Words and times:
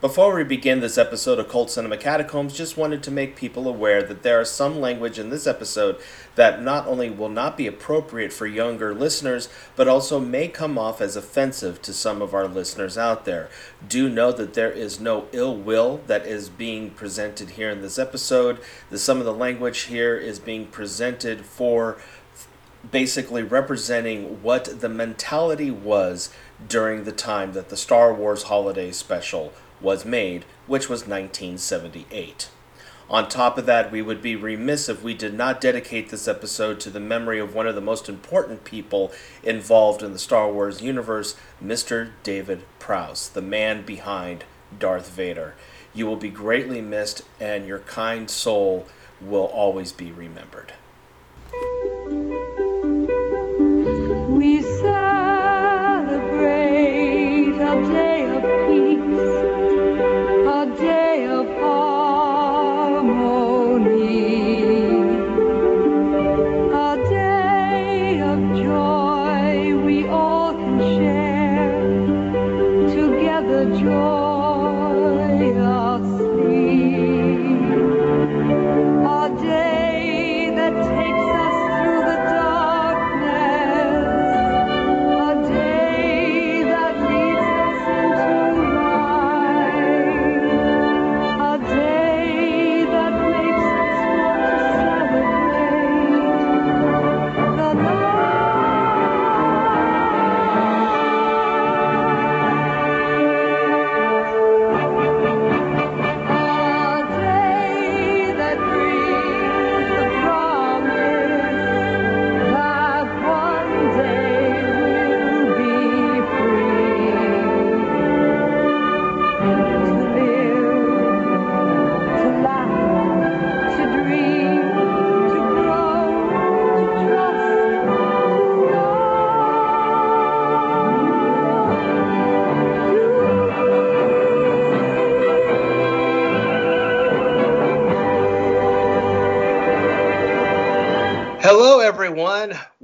Before 0.00 0.34
we 0.34 0.44
begin 0.44 0.80
this 0.80 0.96
episode 0.96 1.38
of 1.38 1.50
Cult 1.50 1.70
Cinema 1.70 1.98
Catacombs, 1.98 2.56
just 2.56 2.78
wanted 2.78 3.02
to 3.02 3.10
make 3.10 3.36
people 3.36 3.68
aware 3.68 4.02
that 4.02 4.22
there 4.22 4.40
are 4.40 4.46
some 4.46 4.80
language 4.80 5.18
in 5.18 5.28
this 5.28 5.46
episode 5.46 6.00
that 6.36 6.62
not 6.62 6.86
only 6.86 7.10
will 7.10 7.28
not 7.28 7.54
be 7.54 7.66
appropriate 7.66 8.32
for 8.32 8.46
younger 8.46 8.94
listeners, 8.94 9.50
but 9.76 9.88
also 9.88 10.18
may 10.18 10.48
come 10.48 10.78
off 10.78 11.02
as 11.02 11.16
offensive 11.16 11.82
to 11.82 11.92
some 11.92 12.22
of 12.22 12.32
our 12.32 12.48
listeners 12.48 12.96
out 12.96 13.26
there. 13.26 13.50
Do 13.86 14.08
know 14.08 14.32
that 14.32 14.54
there 14.54 14.72
is 14.72 15.00
no 15.00 15.28
ill 15.32 15.54
will 15.54 16.00
that 16.06 16.24
is 16.24 16.48
being 16.48 16.92
presented 16.92 17.50
here 17.50 17.68
in 17.68 17.82
this 17.82 17.98
episode. 17.98 18.58
The, 18.88 18.98
some 18.98 19.18
of 19.18 19.26
the 19.26 19.34
language 19.34 19.80
here 19.80 20.16
is 20.16 20.38
being 20.38 20.68
presented 20.68 21.44
for 21.44 21.98
basically 22.90 23.42
representing 23.42 24.42
what 24.42 24.80
the 24.80 24.88
mentality 24.88 25.70
was 25.70 26.32
during 26.66 27.04
the 27.04 27.12
time 27.12 27.52
that 27.52 27.68
the 27.68 27.76
Star 27.76 28.14
Wars 28.14 28.44
Holiday 28.44 28.92
Special 28.92 29.52
was 29.80 30.04
made, 30.04 30.44
which 30.66 30.88
was 30.88 31.06
1978. 31.06 32.50
On 33.10 33.28
top 33.28 33.58
of 33.58 33.66
that, 33.66 33.90
we 33.90 34.00
would 34.02 34.22
be 34.22 34.36
remiss 34.36 34.88
if 34.88 35.02
we 35.02 35.14
did 35.14 35.34
not 35.34 35.60
dedicate 35.60 36.10
this 36.10 36.28
episode 36.28 36.78
to 36.78 36.90
the 36.90 37.00
memory 37.00 37.40
of 37.40 37.52
one 37.52 37.66
of 37.66 37.74
the 37.74 37.80
most 37.80 38.08
important 38.08 38.62
people 38.62 39.10
involved 39.42 40.04
in 40.04 40.12
the 40.12 40.18
Star 40.18 40.52
Wars 40.52 40.80
universe, 40.80 41.34
Mr. 41.62 42.12
David 42.22 42.62
Prowse, 42.78 43.28
the 43.28 43.42
man 43.42 43.82
behind 43.82 44.44
Darth 44.78 45.10
Vader. 45.10 45.54
You 45.92 46.06
will 46.06 46.14
be 46.14 46.30
greatly 46.30 46.80
missed, 46.80 47.22
and 47.40 47.66
your 47.66 47.80
kind 47.80 48.30
soul 48.30 48.86
will 49.20 49.46
always 49.46 49.90
be 49.90 50.12
remembered. 50.12 50.72
We 54.28 54.62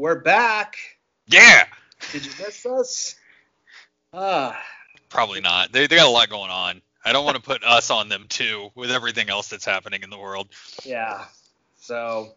We're 0.07 0.21
back. 0.21 0.77
Yeah. 1.27 1.65
Did 2.13 2.25
you 2.25 2.31
miss 2.39 2.65
us? 2.65 3.17
Ah, 4.15 4.57
Probably 5.09 5.41
not. 5.41 5.73
They, 5.73 5.89
they 5.89 5.97
got 5.97 6.07
a 6.07 6.11
lot 6.11 6.29
going 6.29 6.53
on. 6.53 6.81
I 7.05 7.11
don't 7.11 7.25
want 7.25 7.35
to 7.39 7.43
put 7.43 7.65
us 7.65 7.91
on 7.91 8.09
them 8.09 8.27
too 8.29 8.71
with 8.77 8.93
everything 8.93 9.31
else 9.31 9.49
that's 9.49 9.65
happening 9.65 10.05
in 10.05 10.11
the 10.11 10.17
world. 10.17 10.47
yeah. 10.85 11.25
So, 11.81 12.35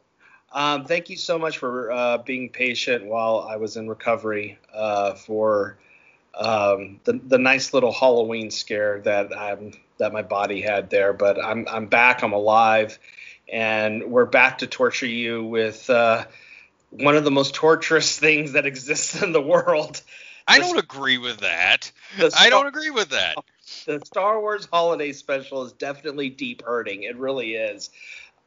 um, 0.51 0.85
thank 0.85 1.11
you 1.11 1.15
so 1.15 1.37
much 1.37 1.59
for 1.59 1.91
uh, 1.91 2.17
being 2.17 2.49
patient 2.49 3.05
while 3.05 3.47
I 3.47 3.57
was 3.57 3.77
in 3.77 3.87
recovery 3.87 4.57
uh, 4.73 5.13
for 5.13 5.77
um, 6.33 6.99
the 7.03 7.21
the 7.23 7.37
nice 7.37 7.71
little 7.71 7.93
Halloween 7.93 8.49
scare 8.49 8.99
that 9.01 9.31
I'm 9.37 9.73
that 9.99 10.11
my 10.11 10.23
body 10.23 10.59
had 10.59 10.89
there. 10.89 11.13
But 11.13 11.37
I'm 11.39 11.67
I'm 11.69 11.85
back. 11.85 12.23
I'm 12.23 12.33
alive, 12.33 12.97
and 13.47 14.05
we're 14.05 14.25
back 14.25 14.57
to 14.57 14.65
torture 14.65 15.05
you 15.05 15.43
with 15.43 15.87
uh, 15.87 16.25
one 16.89 17.15
of 17.15 17.23
the 17.23 17.31
most 17.31 17.53
torturous 17.53 18.17
things 18.17 18.53
that 18.53 18.65
exists 18.65 19.21
in 19.21 19.31
the 19.31 19.41
world. 19.41 20.01
I 20.47 20.59
don't 20.59 20.79
agree 20.79 21.17
with 21.17 21.41
that. 21.41 21.91
the 22.17 22.33
I 22.37 22.49
don't 22.49 22.67
agree 22.67 22.89
with 22.89 23.09
that. 23.09 23.35
the 23.85 24.03
Star 24.03 24.39
Wars 24.39 24.67
Holiday 24.71 25.11
Special 25.11 25.63
is 25.63 25.73
definitely 25.73 26.29
deep 26.29 26.63
hurting. 26.63 27.03
It 27.03 27.17
really 27.17 27.53
is. 27.53 27.91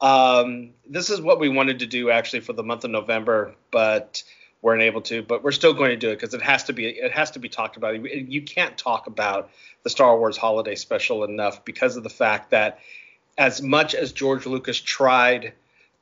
Um, 0.00 0.70
this 0.88 1.10
is 1.10 1.20
what 1.20 1.38
we 1.38 1.48
wanted 1.48 1.78
to 1.78 1.86
do 1.86 2.10
actually 2.10 2.40
for 2.40 2.54
the 2.54 2.64
month 2.64 2.84
of 2.84 2.90
November, 2.90 3.54
but 3.70 4.24
weren't 4.60 4.82
able 4.82 5.02
to. 5.02 5.22
But 5.22 5.44
we're 5.44 5.52
still 5.52 5.74
going 5.74 5.90
to 5.90 5.96
do 5.96 6.10
it 6.10 6.16
because 6.16 6.34
it 6.34 6.42
has 6.42 6.64
to 6.64 6.72
be 6.72 6.86
it 6.86 7.12
has 7.12 7.32
to 7.32 7.38
be 7.38 7.48
talked 7.48 7.76
about. 7.76 8.02
You 8.02 8.42
can't 8.42 8.76
talk 8.76 9.06
about 9.06 9.50
the 9.84 9.90
Star 9.90 10.18
Wars 10.18 10.36
Holiday 10.36 10.74
Special 10.74 11.22
enough 11.22 11.64
because 11.64 11.96
of 11.96 12.02
the 12.02 12.10
fact 12.10 12.50
that 12.50 12.80
as 13.38 13.62
much 13.62 13.94
as 13.94 14.12
George 14.12 14.44
Lucas 14.44 14.80
tried 14.80 15.52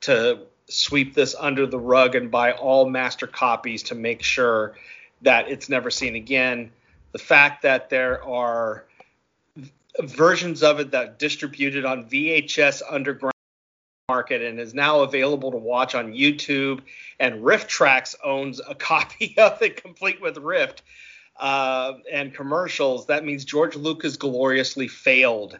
to 0.01 0.39
sweep 0.71 1.13
this 1.13 1.35
under 1.39 1.65
the 1.65 1.79
rug 1.79 2.15
and 2.15 2.31
buy 2.31 2.53
all 2.53 2.89
master 2.89 3.27
copies 3.27 3.83
to 3.83 3.95
make 3.95 4.23
sure 4.23 4.75
that 5.21 5.49
it's 5.49 5.69
never 5.69 5.91
seen 5.91 6.15
again, 6.15 6.71
the 7.11 7.19
fact 7.19 7.61
that 7.63 7.89
there 7.89 8.23
are 8.23 8.85
versions 9.99 10.63
of 10.63 10.79
it 10.79 10.91
that 10.91 11.19
distributed 11.19 11.85
on 11.85 12.09
VHS 12.09 12.81
underground 12.89 13.31
market 14.09 14.41
and 14.41 14.59
is 14.59 14.73
now 14.73 15.01
available 15.01 15.51
to 15.51 15.57
watch 15.57 15.95
on 15.95 16.13
YouTube. 16.13 16.81
And 17.19 17.43
RiffTrax 17.43 18.15
owns 18.23 18.59
a 18.67 18.75
copy 18.91 19.35
of 19.37 19.61
it, 19.61 19.81
complete 19.81 20.21
with 20.21 20.37
Rift 20.37 20.83
uh, 21.39 21.93
and 22.11 22.33
commercials. 22.33 23.07
That 23.07 23.25
means 23.25 23.45
George 23.45 23.75
Lucas 23.75 24.17
gloriously 24.17 24.87
failed. 24.87 25.59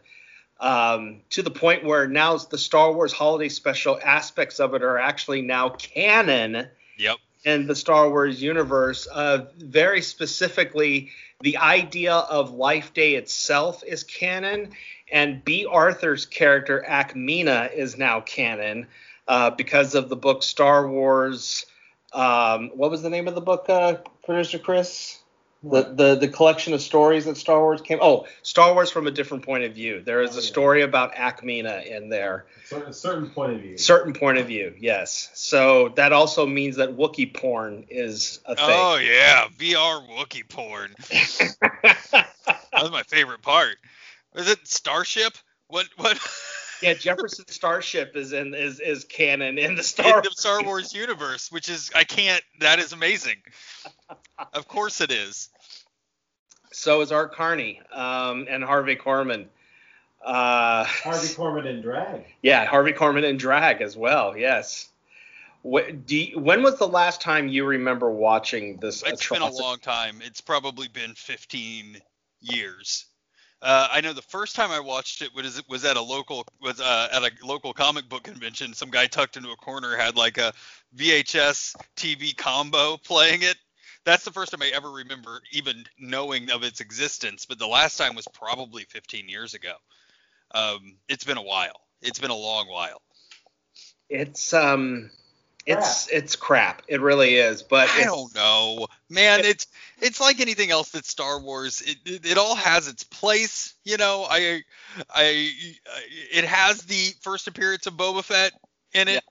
Um, 0.62 1.22
to 1.32 1.42
the 1.42 1.50
point 1.50 1.84
where 1.84 2.08
now 2.08 2.38
the 2.38 2.58
Star 2.58 2.94
Wars 2.94 3.12
Holiday 3.12 3.50
Special 3.50 4.00
aspects 4.02 4.60
of 4.60 4.76
it 4.76 4.84
are 4.84 5.00
actually 5.00 5.42
now 5.42 5.70
canon 5.70 6.68
Yep. 7.00 7.18
in 7.44 7.66
the 7.66 7.76
Star 7.76 8.08
Wars 8.08 8.40
universe. 8.40 9.08
Uh, 9.12 9.48
very 9.58 10.04
specifically, 10.04 11.10
the 11.42 11.58
idea 11.58 12.14
of 12.14 12.52
Life 12.52 12.94
Day 12.94 13.16
itself 13.16 13.84
is 13.84 14.04
canon, 14.04 14.74
and 15.12 15.44
Bea 15.44 15.66
Arthur's 15.66 16.28
character 16.28 16.86
Ackmena 16.88 17.74
is 17.74 17.98
now 17.98 18.22
canon 18.22 18.86
uh, 19.28 19.50
because 19.50 19.96
of 19.96 20.10
the 20.10 20.16
book 20.16 20.44
Star 20.44 20.88
Wars. 20.88 21.66
Um, 22.14 22.70
what 22.76 22.92
was 22.92 23.02
the 23.02 23.10
name 23.10 23.28
of 23.28 23.34
the 23.34 23.42
book, 23.42 23.66
uh, 23.68 23.96
producer 24.24 24.60
Chris? 24.60 25.21
The, 25.64 25.84
the 25.84 26.16
the 26.16 26.28
collection 26.28 26.74
of 26.74 26.82
stories 26.82 27.26
that 27.26 27.38
Star 27.38 27.60
Wars 27.60 27.82
came. 27.82 28.00
Oh, 28.02 28.26
Star 28.42 28.74
Wars 28.74 28.90
from 28.90 29.06
a 29.06 29.12
different 29.12 29.46
point 29.46 29.64
of 29.64 29.74
view. 29.76 30.02
There 30.02 30.24
is 30.24 30.32
Oh, 30.36 30.40
a 30.40 30.42
yeah. 30.42 30.48
story 30.48 30.82
about 30.82 31.14
Ackmena 31.14 31.86
in 31.86 32.10
there 32.10 32.46
Cer- 32.66 32.84
a 32.86 32.94
certain 32.94 33.30
point 33.30 33.54
of 33.54 33.62
view. 33.62 33.78
certain 33.78 34.14
point 34.14 34.40
of 34.40 34.48
view 34.48 34.74
yes 34.80 35.30
so 35.36 35.90
that 35.90 36.14
also 36.14 36.48
means 36.48 36.78
that 36.78 36.98
Wookiee 36.98 37.32
porn 37.34 37.86
is 37.90 38.40
a 38.46 38.56
thing 38.56 38.66
Oh 38.66 38.96
yeah, 38.98 39.48
VR 39.58 40.02
Wookiee 40.10 40.50
porn. 40.50 40.96
That 42.74 42.84
was 42.84 42.92
my 42.92 43.04
favorite 43.04 43.42
part. 43.42 43.76
Is 44.36 44.50
it 44.50 44.68
Starship? 44.68 45.34
What 45.68 45.88
what 45.98 46.18
yeah 46.82 46.94
jefferson 46.96 47.46
starship 47.48 48.16
is 48.16 48.34
in 48.34 48.54
is 48.56 48.80
is 48.80 49.04
canon 49.06 49.58
in 49.60 49.76
the 49.76 49.94
in 50.06 50.22
the 50.24 50.32
Star 50.32 50.64
Wars 50.64 50.94
universe, 50.94 51.52
which 51.52 51.70
is 51.70 51.92
I 51.96 52.04
can't 52.04 52.44
that 52.62 52.80
is 52.80 52.94
amazing. 52.94 53.38
Of 54.54 54.68
course 54.68 55.02
it 55.02 55.12
is. 55.12 55.50
so 56.72 57.02
is 57.02 57.12
art 57.12 57.34
carney 57.34 57.82
um 57.94 58.48
and 58.50 58.64
harvey 58.64 58.96
korman 58.96 59.48
uh 60.24 60.84
Harvey 60.84 61.28
Korman 61.30 61.66
in 61.66 61.82
drag. 61.82 62.26
yeah 62.42 62.66
harvey 62.66 62.94
korman 62.94 63.24
in 63.24 63.38
drag 63.38 63.82
as 63.82 63.98
well 63.98 64.38
yes 64.38 64.90
what, 65.64 66.08
do 66.08 66.18
you, 66.18 66.40
when 66.40 66.64
was 66.64 66.80
the 66.80 66.88
last 66.88 67.22
time 67.22 67.48
you 67.48 67.66
remember 67.66 68.10
watching 68.10 68.78
this 68.78 69.04
It's 69.06 69.28
been 69.28 69.44
a 69.44 69.52
long 69.52 69.78
time. 69.78 70.20
It's 70.24 70.42
probably 70.42 70.88
been 70.88 71.14
15 71.14 72.02
years. 72.40 73.06
Uh, 73.62 73.88
I 73.92 74.02
know 74.02 74.12
the 74.12 74.24
first 74.24 74.56
time 74.56 74.72
I 74.72 74.80
watched 74.80 75.22
it 75.22 75.30
was 75.36 75.62
was 75.70 75.86
at 75.86 75.98
a 75.98 76.02
local 76.02 76.48
was 76.60 76.82
uh, 76.82 77.10
at 77.12 77.22
a 77.22 77.30
local 77.46 77.74
comic 77.74 78.10
book 78.10 78.24
convention. 78.24 78.74
Some 78.74 78.90
guy 78.90 79.06
tucked 79.06 79.38
into 79.38 79.52
a 79.52 79.56
corner 79.56 79.96
had 79.96 80.18
like 80.18 80.40
a 80.40 80.52
VHS 80.98 81.76
TV 81.96 82.36
combo 82.36 82.98
playing 82.98 83.44
it. 83.44 83.58
That's 84.04 84.26
the 84.26 84.32
first 84.32 84.52
time 84.52 84.62
I 84.62 84.72
ever 84.74 84.90
remember 84.90 85.42
even 85.52 85.86
knowing 86.00 86.52
of 86.52 86.64
its 86.64 86.80
existence. 86.80 87.46
But 87.46 87.60
the 87.60 87.68
last 87.68 87.98
time 87.98 88.16
was 88.16 88.28
probably 88.34 88.84
15 88.86 89.30
years 89.30 89.54
ago. 89.54 89.74
Um, 90.54 90.98
it's 91.08 91.24
been 91.24 91.38
a 91.38 91.44
while. 91.44 91.80
It's 92.02 92.20
been 92.20 92.32
a 92.32 92.36
long 92.36 92.68
while. 92.68 93.02
It's 94.10 94.54
um, 94.54 95.12
it's 95.66 96.10
it's 96.10 96.36
crap. 96.36 96.82
It 96.88 97.02
really 97.02 97.36
is. 97.36 97.64
But 97.64 97.90
I 97.90 98.04
don't 98.04 98.34
know, 98.36 98.88
man. 99.10 99.46
It's 99.46 99.68
it's 100.02 100.20
like 100.20 100.40
anything 100.40 100.72
else 100.72 100.90
that's 100.90 101.10
Star 101.10 101.40
Wars. 101.40 101.82
It, 101.82 101.98
it 102.06 102.26
it 102.32 102.38
all 102.38 102.56
has 102.56 102.88
its 102.88 103.04
place, 103.04 103.76
you 103.86 103.98
know. 103.98 104.26
I 104.30 104.64
I 105.10 105.52
it 106.34 106.46
has 106.46 106.82
the 106.82 107.14
first 107.22 107.48
appearance 107.48 107.86
of 107.86 107.94
Boba 107.94 108.24
Fett 108.24 108.54
in 108.94 109.08
it, 109.08 109.24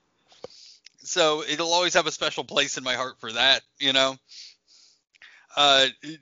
so 1.03 1.43
it'll 1.43 1.73
always 1.73 1.93
have 1.93 2.07
a 2.07 2.11
special 2.11 2.43
place 2.43 2.77
in 2.77 2.83
my 2.83 2.95
heart 2.95 3.19
for 3.19 3.31
that, 3.33 3.61
you 3.79 3.93
know. 3.93 4.15
Uh, 5.55 5.87
it, 6.01 6.19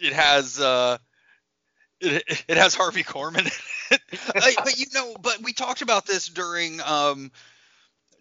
it 0.00 0.12
has 0.12 0.60
uh, 0.60 0.98
it, 2.00 2.44
it 2.48 2.56
has 2.56 2.74
Harvey 2.74 3.02
Korman. 3.02 3.40
in 3.40 3.46
it. 3.46 3.60
Uh, 4.34 4.50
but 4.64 4.76
you 4.76 4.86
know, 4.92 5.14
but 5.22 5.40
we 5.44 5.52
talked 5.52 5.80
about 5.80 6.06
this 6.06 6.26
during 6.26 6.80
um 6.80 7.30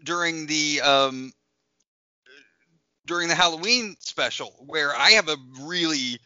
during 0.04 0.46
the 0.46 0.80
um 0.82 1.34
during 3.08 3.28
the 3.28 3.36
Halloween 3.36 3.96
special 4.00 4.54
where 4.68 4.96
I 4.96 5.12
have 5.12 5.28
a 5.28 5.38
really 5.62 6.20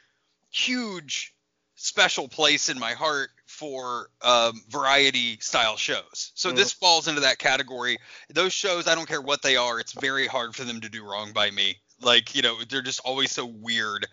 huge 0.52 1.34
special 1.76 2.28
place 2.28 2.68
in 2.70 2.78
my 2.78 2.94
heart 2.94 3.30
for 3.48 4.10
um, 4.22 4.62
variety 4.70 5.38
style 5.40 5.78
shows. 5.78 6.32
So 6.36 6.52
this 6.52 6.74
falls 6.74 7.08
into 7.08 7.22
that 7.22 7.40
category. 7.40 7.98
Those 8.30 8.54
shows, 8.54 8.88
I 8.88 8.96
don't 8.96 9.08
care 9.08 9.22
what 9.22 9.42
they 9.42 9.56
are, 9.56 9.80
it's 9.80 9.94
very 9.94 10.28
hard 10.28 10.56
for 10.56 10.66
them 10.66 10.82
to 10.82 10.90
do 10.90 11.04
wrong 11.04 11.32
by 11.32 11.50
me. 11.50 11.78
Like, 12.02 12.36
you 12.36 12.42
know, 12.42 12.58
they're 12.70 12.82
just 12.82 13.02
always 13.04 13.32
so 13.32 13.46
weird. 13.46 14.08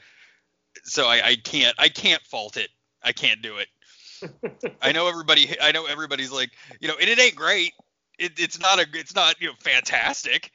So 0.84 1.06
I, 1.06 1.22
I 1.24 1.36
can't 1.36 1.74
I 1.78 1.88
can't 1.88 2.22
fault 2.22 2.56
it. 2.56 2.68
I 3.02 3.12
can't 3.12 3.42
do 3.42 3.56
it. 3.58 3.68
I 4.82 4.92
know 4.92 5.08
everybody 5.08 5.56
I 5.60 5.72
know 5.72 5.86
everybody's 5.86 6.32
like, 6.32 6.50
you 6.80 6.88
know, 6.88 6.94
and 7.00 7.08
it 7.08 7.18
ain't 7.18 7.34
great. 7.36 7.72
It, 8.18 8.32
it's 8.38 8.58
not 8.58 8.78
a 8.78 8.86
it's 8.94 9.14
not, 9.14 9.40
you 9.40 9.48
know, 9.48 9.54
fantastic. 9.60 10.50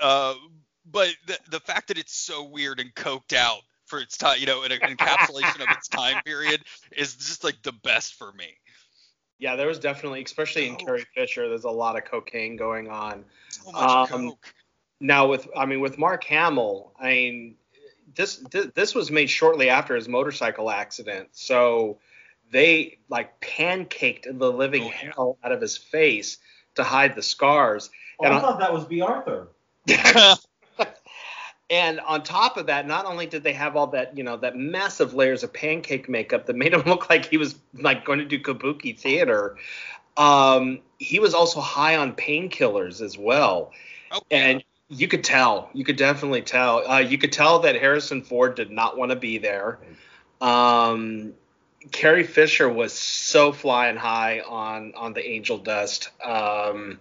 Uh, 0.00 0.34
but 0.90 1.14
the, 1.26 1.38
the 1.50 1.60
fact 1.60 1.88
that 1.88 1.98
it's 1.98 2.14
so 2.14 2.44
weird 2.44 2.80
and 2.80 2.94
coked 2.94 3.32
out 3.34 3.60
for 3.86 3.98
its 4.00 4.16
time, 4.16 4.38
you 4.40 4.46
know, 4.46 4.62
an 4.62 4.70
encapsulation 4.70 5.62
of 5.62 5.68
its 5.70 5.88
time 5.88 6.22
period 6.24 6.62
is 6.96 7.14
just 7.16 7.44
like 7.44 7.60
the 7.62 7.72
best 7.72 8.14
for 8.14 8.32
me. 8.32 8.46
yeah, 9.38 9.56
there 9.56 9.66
was 9.66 9.78
definitely, 9.78 10.22
especially 10.22 10.66
in 10.68 10.76
Coke. 10.76 10.86
Carrie 10.86 11.06
Fisher, 11.14 11.48
there's 11.48 11.64
a 11.64 11.70
lot 11.70 11.96
of 11.96 12.04
cocaine 12.04 12.56
going 12.56 12.88
on. 12.88 13.24
So 13.48 13.72
much 13.72 14.10
Um, 14.12 14.28
coke. 14.30 14.54
Now 15.04 15.26
with 15.26 15.46
I 15.54 15.66
mean 15.66 15.80
with 15.80 15.98
Mark 15.98 16.24
Hamill, 16.24 16.92
I 16.98 17.08
mean 17.10 17.54
this 18.14 18.36
this, 18.50 18.68
this 18.74 18.94
was 18.94 19.10
made 19.10 19.28
shortly 19.28 19.68
after 19.68 19.94
his 19.94 20.08
motorcycle 20.08 20.70
accident. 20.70 21.28
So 21.32 21.98
they 22.50 22.98
like 23.10 23.38
pancaked 23.40 24.26
the 24.38 24.50
living 24.50 24.84
Oh, 24.84 24.86
yeah. 24.86 25.12
hell 25.14 25.38
out 25.44 25.52
of 25.52 25.60
his 25.60 25.76
face 25.76 26.38
to 26.76 26.82
hide 26.84 27.14
the 27.16 27.22
scars. 27.22 27.90
Oh, 28.18 28.24
And 28.24 28.32
I 28.34 28.38
I- 28.38 28.40
thought 28.40 28.58
that 28.60 28.72
was 28.72 28.86
Bea 28.86 29.02
Arthur. 29.02 29.48
And 31.70 31.98
on 32.00 32.22
top 32.22 32.58
of 32.58 32.66
that, 32.66 32.86
not 32.86 33.06
only 33.06 33.24
did 33.26 33.42
they 33.42 33.54
have 33.54 33.74
all 33.74 33.86
that, 33.88 34.16
you 34.16 34.22
know, 34.22 34.36
that 34.36 34.54
massive 34.54 35.14
layers 35.14 35.42
of 35.42 35.52
pancake 35.52 36.10
makeup 36.10 36.44
that 36.46 36.56
made 36.56 36.74
him 36.76 36.82
look 36.82 37.08
like 37.08 37.24
he 37.24 37.38
was 37.38 37.56
like 37.72 38.04
going 38.04 38.18
to 38.18 38.24
do 38.26 38.38
kabuki 38.38 38.96
theater, 38.96 39.56
um, 40.18 40.80
he 40.98 41.18
was 41.20 41.32
also 41.34 41.60
high 41.60 41.96
on 41.96 42.14
painkillers 42.14 43.00
as 43.00 43.16
well. 43.16 43.72
Oh, 44.12 44.20
And 44.30 44.62
you 44.88 45.08
could 45.08 45.24
tell, 45.24 45.70
you 45.72 45.84
could 45.84 45.96
definitely 45.96 46.42
tell. 46.42 46.86
Uh, 46.88 46.98
you 46.98 47.18
could 47.18 47.32
tell 47.32 47.60
that 47.60 47.74
Harrison 47.76 48.22
Ford 48.22 48.54
did 48.54 48.70
not 48.70 48.96
want 48.96 49.10
to 49.10 49.16
be 49.16 49.38
there. 49.38 49.78
Um, 50.40 51.34
Carrie 51.90 52.24
Fisher 52.24 52.68
was 52.68 52.92
so 52.92 53.52
flying 53.52 53.96
high 53.96 54.40
on 54.40 54.94
on 54.96 55.12
the 55.12 55.26
angel 55.26 55.58
dust. 55.58 56.10
Um, 56.24 56.98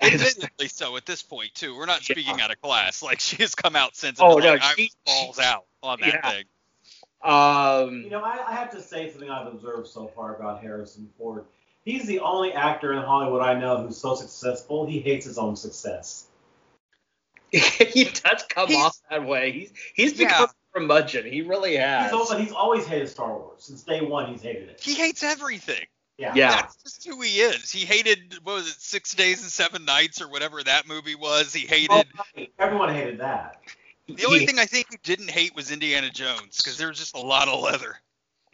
admittedly 0.00 0.68
so 0.68 0.96
at 0.96 1.06
this 1.06 1.22
point 1.22 1.54
too. 1.54 1.76
We're 1.76 1.86
not 1.86 2.08
Yeah. 2.08 2.14
speaking 2.14 2.40
out 2.40 2.50
of 2.50 2.60
class. 2.60 3.02
Like 3.08 3.20
she 3.20 3.36
has 3.36 3.54
come 3.54 3.76
out 3.76 3.96
since. 3.96 4.18
Oh, 4.20 4.36
and 4.36 4.44
no, 4.44 4.52
like, 4.52 4.62
I 4.62 4.74
she- 4.74 4.92
balls 5.06 5.36
she- 5.38 5.44
out 5.44 5.64
on 5.82 6.00
that 6.00 6.14
yeah. 6.14 6.30
thing. 6.30 6.44
um, 7.22 8.02
You 8.04 8.10
know, 8.10 8.20
I, 8.22 8.38
I 8.48 8.54
have 8.54 8.70
to 8.72 8.80
say 8.82 9.10
something 9.10 9.30
I've 9.30 9.46
observed 9.46 9.88
so 9.88 10.06
far 10.14 10.36
about 10.36 10.62
Harrison 10.62 11.08
Ford. 11.18 11.44
He's 11.84 12.06
the 12.06 12.20
only 12.20 12.52
actor 12.52 12.92
in 12.92 13.02
Hollywood 13.02 13.40
I 13.42 13.58
know 13.58 13.82
who's 13.82 13.96
so 13.96 14.14
successful 14.14 14.86
he 14.86 15.00
hates 15.00 15.24
his 15.26 15.38
own 15.38 15.56
success. 15.56 16.26
he 17.52 18.04
does 18.04 18.44
come 18.48 18.68
He's- 18.68 18.82
off 18.82 18.96
that 19.10 19.24
way. 19.26 19.52
He's 19.52 19.72
he's 19.94 20.18
Yeah. 20.18 20.28
become 20.28 20.48
a 20.50 20.78
curmudgeon. 20.78 21.26
He 21.26 21.42
really 21.42 21.76
has. 21.76 22.06
He's, 22.10 22.12
also, 22.12 22.38
he's 22.38 22.52
always 22.52 22.86
hated 22.86 23.08
Star 23.08 23.28
Wars 23.36 23.64
since 23.64 23.82
day 23.82 24.00
one. 24.02 24.30
He's 24.30 24.42
hated 24.42 24.68
it. 24.68 24.80
He 24.80 24.94
hates 24.94 25.22
everything. 25.22 25.84
Yeah. 26.18 26.34
Yeah. 26.34 26.50
That's 26.50 26.76
just 26.82 27.06
who 27.06 27.20
he 27.20 27.40
is. 27.40 27.70
He 27.70 27.84
hated 27.86 28.34
what 28.42 28.54
was 28.56 28.68
it, 28.68 28.80
Six 28.80 29.14
Days 29.14 29.40
and 29.42 29.50
Seven 29.50 29.84
Nights 29.84 30.20
or 30.20 30.28
whatever 30.28 30.62
that 30.62 30.86
movie 30.88 31.14
was. 31.14 31.52
He 31.54 31.66
hated. 31.66 31.90
Oh. 32.36 32.44
Everyone 32.58 32.92
hated 32.92 33.20
that. 33.20 33.60
the 34.08 34.24
only 34.26 34.40
he- 34.40 34.46
thing 34.46 34.58
I 34.58 34.66
think 34.66 34.88
he 34.90 34.98
didn't 35.02 35.30
hate 35.30 35.54
was 35.54 35.70
Indiana 35.70 36.10
Jones 36.10 36.56
because 36.56 36.76
there 36.76 36.88
was 36.88 36.98
just 36.98 37.16
a 37.16 37.20
lot 37.20 37.48
of 37.48 37.60
leather. 37.62 37.96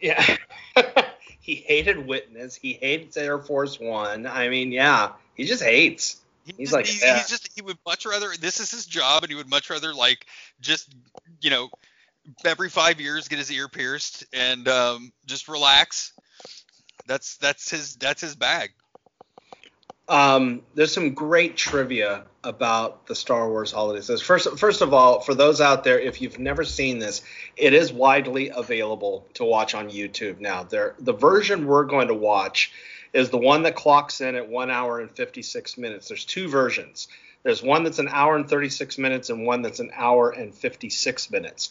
Yeah. 0.00 0.36
he 1.40 1.54
hated 1.54 2.06
Witness. 2.06 2.54
He 2.54 2.74
hates 2.74 3.16
Air 3.16 3.38
Force 3.38 3.80
One. 3.80 4.26
I 4.26 4.48
mean, 4.50 4.70
yeah, 4.70 5.12
he 5.34 5.44
just 5.46 5.62
hates. 5.62 6.20
He 6.44 6.54
He's 6.58 6.72
like, 6.72 6.86
he's, 6.86 7.02
yeah. 7.02 7.16
he's 7.16 7.28
just 7.28 7.48
he 7.54 7.62
would 7.62 7.78
much 7.86 8.06
rather 8.06 8.28
this 8.38 8.60
is 8.60 8.70
his 8.70 8.86
job 8.86 9.22
and 9.22 9.30
he 9.30 9.36
would 9.36 9.48
much 9.48 9.70
rather 9.70 9.94
like 9.94 10.26
just 10.60 10.94
you 11.40 11.50
know 11.50 11.70
every 12.44 12.68
five 12.68 13.00
years 13.00 13.28
get 13.28 13.38
his 13.38 13.50
ear 13.50 13.68
pierced 13.68 14.24
and 14.32 14.68
um, 14.68 15.12
just 15.26 15.48
relax. 15.48 16.12
That's 17.06 17.36
that's 17.38 17.70
his 17.70 17.96
that's 17.96 18.20
his 18.20 18.34
bag. 18.34 18.70
Um, 20.06 20.62
there's 20.74 20.92
some 20.92 21.14
great 21.14 21.56
trivia 21.56 22.24
about 22.42 23.06
the 23.06 23.14
Star 23.14 23.48
Wars 23.48 23.72
holidays. 23.72 24.06
So 24.06 24.18
First, 24.18 24.58
first 24.58 24.82
of 24.82 24.92
all, 24.92 25.20
for 25.20 25.34
those 25.34 25.62
out 25.62 25.82
there, 25.82 25.98
if 25.98 26.20
you've 26.20 26.38
never 26.38 26.62
seen 26.62 26.98
this, 26.98 27.22
it 27.56 27.72
is 27.72 27.90
widely 27.90 28.50
available 28.50 29.26
to 29.34 29.44
watch 29.44 29.74
on 29.74 29.90
YouTube 29.90 30.40
now. 30.40 30.64
There, 30.64 30.94
the 30.98 31.14
version 31.14 31.66
we're 31.66 31.84
going 31.84 32.08
to 32.08 32.14
watch 32.14 32.70
is 33.14 33.30
the 33.30 33.38
one 33.38 33.62
that 33.62 33.76
clocks 33.76 34.20
in 34.20 34.34
at 34.34 34.48
one 34.48 34.70
hour 34.70 35.00
and 35.00 35.10
56 35.10 35.78
minutes. 35.78 36.08
There's 36.08 36.24
two 36.24 36.48
versions. 36.48 37.08
There's 37.44 37.62
one 37.62 37.84
that's 37.84 38.00
an 38.00 38.08
hour 38.08 38.34
and 38.34 38.48
36 38.48 38.98
minutes, 38.98 39.30
and 39.30 39.46
one 39.46 39.62
that's 39.62 39.78
an 39.78 39.92
hour 39.94 40.30
and 40.30 40.52
56 40.52 41.30
minutes. 41.30 41.70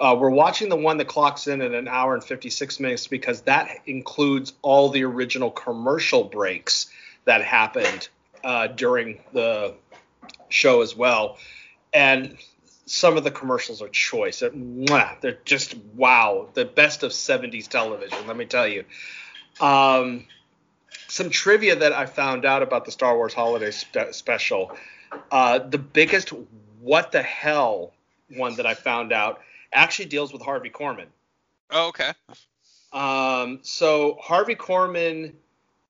Uh, 0.00 0.16
we're 0.18 0.30
watching 0.30 0.68
the 0.68 0.76
one 0.76 0.96
that 0.98 1.08
clocks 1.08 1.46
in 1.46 1.60
at 1.62 1.72
an 1.72 1.88
hour 1.88 2.14
and 2.14 2.22
56 2.22 2.80
minutes 2.80 3.06
because 3.08 3.42
that 3.42 3.70
includes 3.86 4.52
all 4.62 4.88
the 4.88 5.04
original 5.04 5.50
commercial 5.50 6.24
breaks 6.24 6.90
that 7.24 7.42
happened 7.42 8.08
uh, 8.44 8.68
during 8.68 9.20
the 9.32 9.74
show 10.48 10.82
as 10.82 10.96
well. 10.96 11.38
And 11.92 12.36
some 12.86 13.16
of 13.16 13.24
the 13.24 13.30
commercials 13.30 13.82
are 13.82 13.88
choice. 13.88 14.40
They're, 14.40 15.38
just 15.44 15.76
wow, 15.94 16.48
the 16.54 16.64
best 16.64 17.02
of 17.02 17.12
70s 17.12 17.68
television, 17.68 18.26
let 18.26 18.36
me 18.36 18.44
tell 18.44 18.68
you. 18.68 18.84
Um, 19.60 20.26
some 21.14 21.30
trivia 21.30 21.76
that 21.76 21.92
I 21.92 22.06
found 22.06 22.44
out 22.44 22.62
about 22.62 22.84
the 22.84 22.90
Star 22.90 23.16
Wars 23.16 23.32
Holiday 23.32 23.70
spe- 23.70 24.10
Special. 24.10 24.76
Uh, 25.30 25.60
the 25.60 25.78
biggest 25.78 26.32
what 26.80 27.12
the 27.12 27.22
hell 27.22 27.92
one 28.34 28.56
that 28.56 28.66
I 28.66 28.74
found 28.74 29.12
out 29.12 29.40
actually 29.72 30.06
deals 30.06 30.32
with 30.32 30.42
Harvey 30.42 30.70
Korman. 30.70 31.06
Oh, 31.70 31.88
okay. 31.88 32.12
Um, 32.92 33.60
so 33.62 34.18
Harvey 34.20 34.56
Korman 34.56 35.34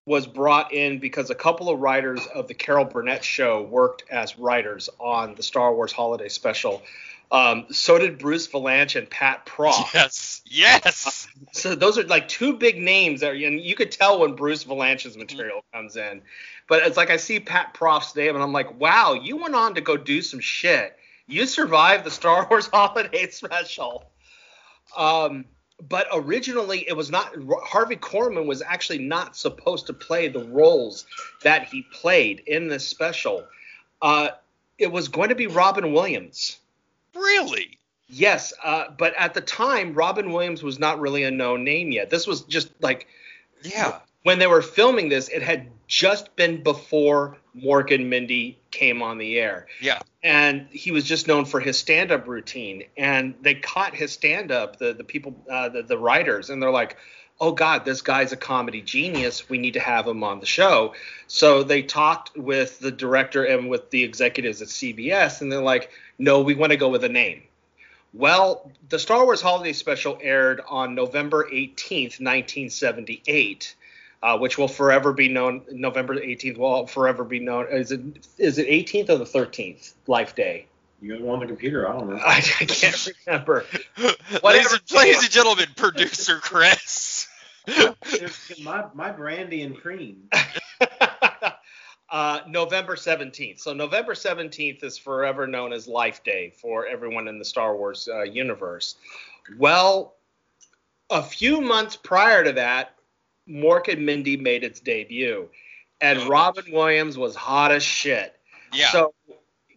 was 0.05 0.27
brought 0.27 0.75
in 0.75 0.99
because 0.99 1.31
a 1.31 1.35
couple 1.35 1.71
of 1.71 1.81
writers 1.81 2.21
of 2.35 2.47
the 2.47 2.55
Carol 2.55 2.85
Burnett 2.85 3.25
show 3.25 3.63
worked 3.63 4.05
as 4.11 4.39
writers 4.39 4.91
on 5.01 5.35
the 5.37 5.43
Star 5.43 5.75
Wars 5.75 5.93
Holiday 5.93 6.29
Special. 6.29 6.83
Um, 7.31 7.67
so 7.71 7.99
did 7.99 8.19
Bruce 8.19 8.47
Vilanch 8.49 8.97
and 8.97 9.09
Pat 9.09 9.47
Proft. 9.47 9.93
Yes. 9.93 10.43
Yes. 10.47 11.27
So 11.53 11.75
those 11.75 11.99
are 11.99 12.05
like 12.05 12.29
two 12.29 12.55
big 12.55 12.79
names, 12.79 13.21
that, 13.21 13.35
and 13.35 13.61
you 13.61 13.75
could 13.75 13.91
tell 13.91 14.21
when 14.21 14.35
Bruce 14.35 14.65
Vilanch's 14.65 15.17
material 15.17 15.65
comes 15.73 15.97
in. 15.97 16.23
But 16.69 16.87
it's 16.87 16.97
like 16.97 17.11
I 17.11 17.17
see 17.17 17.41
Pat 17.41 17.75
Proft's 17.75 18.15
name, 18.15 18.35
and 18.35 18.43
I'm 18.43 18.53
like, 18.53 18.79
wow, 18.79 19.15
you 19.15 19.37
went 19.37 19.55
on 19.55 19.75
to 19.75 19.81
go 19.81 19.97
do 19.97 20.23
some 20.23 20.41
shit. 20.41 20.97
You 21.27 21.47
survived 21.47 22.05
the 22.05 22.11
Star 22.11 22.47
Wars 22.51 22.67
Holiday 22.67 23.29
Special. 23.31 24.05
Um, 24.97 25.47
but 25.89 26.07
originally, 26.13 26.87
it 26.89 26.97
was 26.97 27.11
not. 27.11 27.35
Harvey 27.65 27.97
Korman 27.97 28.47
was 28.47 28.63
actually 28.63 29.01
not 29.01 29.37
supposed 29.37 29.87
to 29.87 29.93
play 29.93 30.29
the 30.29 30.45
roles 30.45 31.07
that 31.43 31.67
he 31.67 31.83
played 31.93 32.43
in 32.47 32.69
this 32.69 32.87
special. 32.87 33.47
Uh, 34.01 34.29
it 34.79 34.91
was 34.91 35.09
going 35.09 35.31
to 35.31 35.35
be 35.35 35.47
Robin 35.47 35.93
Williams. 35.93 36.59
Really? 37.15 37.79
Yes, 38.07 38.53
uh, 38.63 38.87
but 38.99 39.15
at 39.17 39.35
the 39.35 39.41
time, 39.41 39.95
Robin 39.95 40.33
Williams 40.33 40.63
was 40.63 40.79
not 40.79 41.01
really 41.01 41.25
a 41.25 41.31
known 41.31 41.65
name 41.65 41.91
yet. 41.91 42.11
This 42.11 42.27
was 42.27 42.43
just 42.43 42.71
like 42.81 43.07
Yeah. 43.63 43.99
when 44.23 44.39
they 44.39 44.47
were 44.47 44.63
filming 44.63 45.09
this, 45.09 45.29
it 45.29 45.43
had 45.43 45.69
just 45.87 46.35
been 46.37 46.63
before 46.63 47.39
Mork 47.57 47.95
and 47.95 48.11
Mindy 48.11 48.59
came 48.71 49.03
on 49.03 49.19
the 49.19 49.39
air. 49.39 49.67
Yeah. 49.81 50.01
And 50.23 50.67
he 50.71 50.91
was 50.93 51.05
just 51.05 51.29
known 51.29 51.45
for 51.45 51.61
his 51.61 51.79
stand-up 51.79 52.27
routine. 52.27 52.85
And 52.97 53.35
they 53.43 53.55
caught 53.55 53.95
his 53.95 54.13
stand-up, 54.13 54.79
the 54.79 54.93
the 54.93 55.05
people, 55.05 55.37
uh, 55.51 55.69
the 55.69 55.83
the 55.83 55.99
writers, 55.99 56.51
and 56.51 56.63
they're 56.63 56.71
like, 56.71 56.97
"Oh 57.41 57.53
God, 57.53 57.85
this 57.85 58.03
guy's 58.03 58.33
a 58.33 58.37
comedy 58.37 58.83
genius. 58.83 59.49
We 59.49 59.59
need 59.59 59.75
to 59.75 59.81
have 59.81 60.07
him 60.07 60.23
on 60.23 60.41
the 60.41 60.47
show." 60.47 60.95
So 61.27 61.63
they 61.63 61.83
talked 61.83 62.37
with 62.37 62.79
the 62.79 62.91
director 62.91 63.45
and 63.45 63.69
with 63.69 63.91
the 63.91 64.05
executives 64.05 64.63
at 64.63 64.69
CBS, 64.69 65.41
and 65.41 65.51
they're 65.51 65.61
like, 65.61 65.91
"No, 66.19 66.41
we 66.43 66.55
want 66.55 66.73
to 66.73 66.77
go 66.77 66.89
with 66.89 67.05
a 67.05 67.09
name." 67.09 67.43
Well, 68.15 68.71
the 68.89 68.99
Star 69.01 69.25
Wars 69.25 69.41
Holiday 69.41 69.73
Special 69.73 70.19
aired 70.23 70.61
on 70.69 70.95
November 70.95 71.49
18th, 71.51 72.21
1978, 72.21 73.75
uh, 74.23 74.39
which 74.39 74.57
will 74.57 74.69
forever 74.69 75.13
be 75.13 75.29
known. 75.29 75.63
November 75.73 76.15
18th 76.15 76.57
will 76.57 76.87
forever 76.87 77.25
be 77.25 77.41
known. 77.41 77.67
Is 77.71 77.91
it 77.91 78.01
is 78.39 78.59
it 78.59 78.69
18th 78.69 79.11
or 79.11 79.19
the 79.19 79.25
13th? 79.25 79.95
Life 80.07 80.37
Day. 80.37 80.67
You 81.03 81.19
go 81.19 81.31
on 81.33 81.41
the 81.41 81.47
computer. 81.47 81.89
I 81.89 81.93
don't 81.93 82.09
know. 82.09 82.17
I, 82.17 82.37
I 82.61 82.65
can't 82.65 83.13
remember. 83.27 83.67
ladies, 84.43 84.73
and, 84.73 84.83
ladies 84.95 85.23
and 85.23 85.31
gentlemen, 85.31 85.67
producer 85.77 86.39
Chris. 86.39 87.04
It's 87.67 88.61
my 88.63 88.85
my 88.95 89.11
brandy 89.11 89.63
and 89.63 89.77
cream. 89.77 90.29
uh, 92.11 92.41
November 92.47 92.97
17th. 92.97 93.61
So 93.61 93.73
November 93.73 94.15
17th 94.15 94.85
is 94.85 94.99
forever 94.99 95.47
known 95.47 95.73
as 95.73 95.89
Life 95.89 96.23
Day 96.23 96.51
for 96.51 96.87
everyone 96.87 97.29
in 97.29 97.39
the 97.39 97.45
Star 97.45 97.77
Wars 97.77 98.09
uh, 98.13 98.23
universe. 98.23 98.97
Well, 99.59 100.15
a 101.11 101.23
few 101.23 101.61
months 101.61 101.97
prior 101.97 102.45
to 102.45 102.53
that, 102.53 102.95
Mork 103.49 103.93
and 103.93 104.07
Mindy 104.07 104.37
made 104.37 104.65
its 104.65 104.81
debut, 104.81 105.49
and 106.01 106.21
Oh. 106.21 106.29
Robin 106.29 106.65
Williams 106.73 107.19
was 107.19 107.35
hot 107.35 107.73
as 107.73 107.83
shit. 107.83 108.39
Yeah. 108.73 108.91
So, 108.91 109.15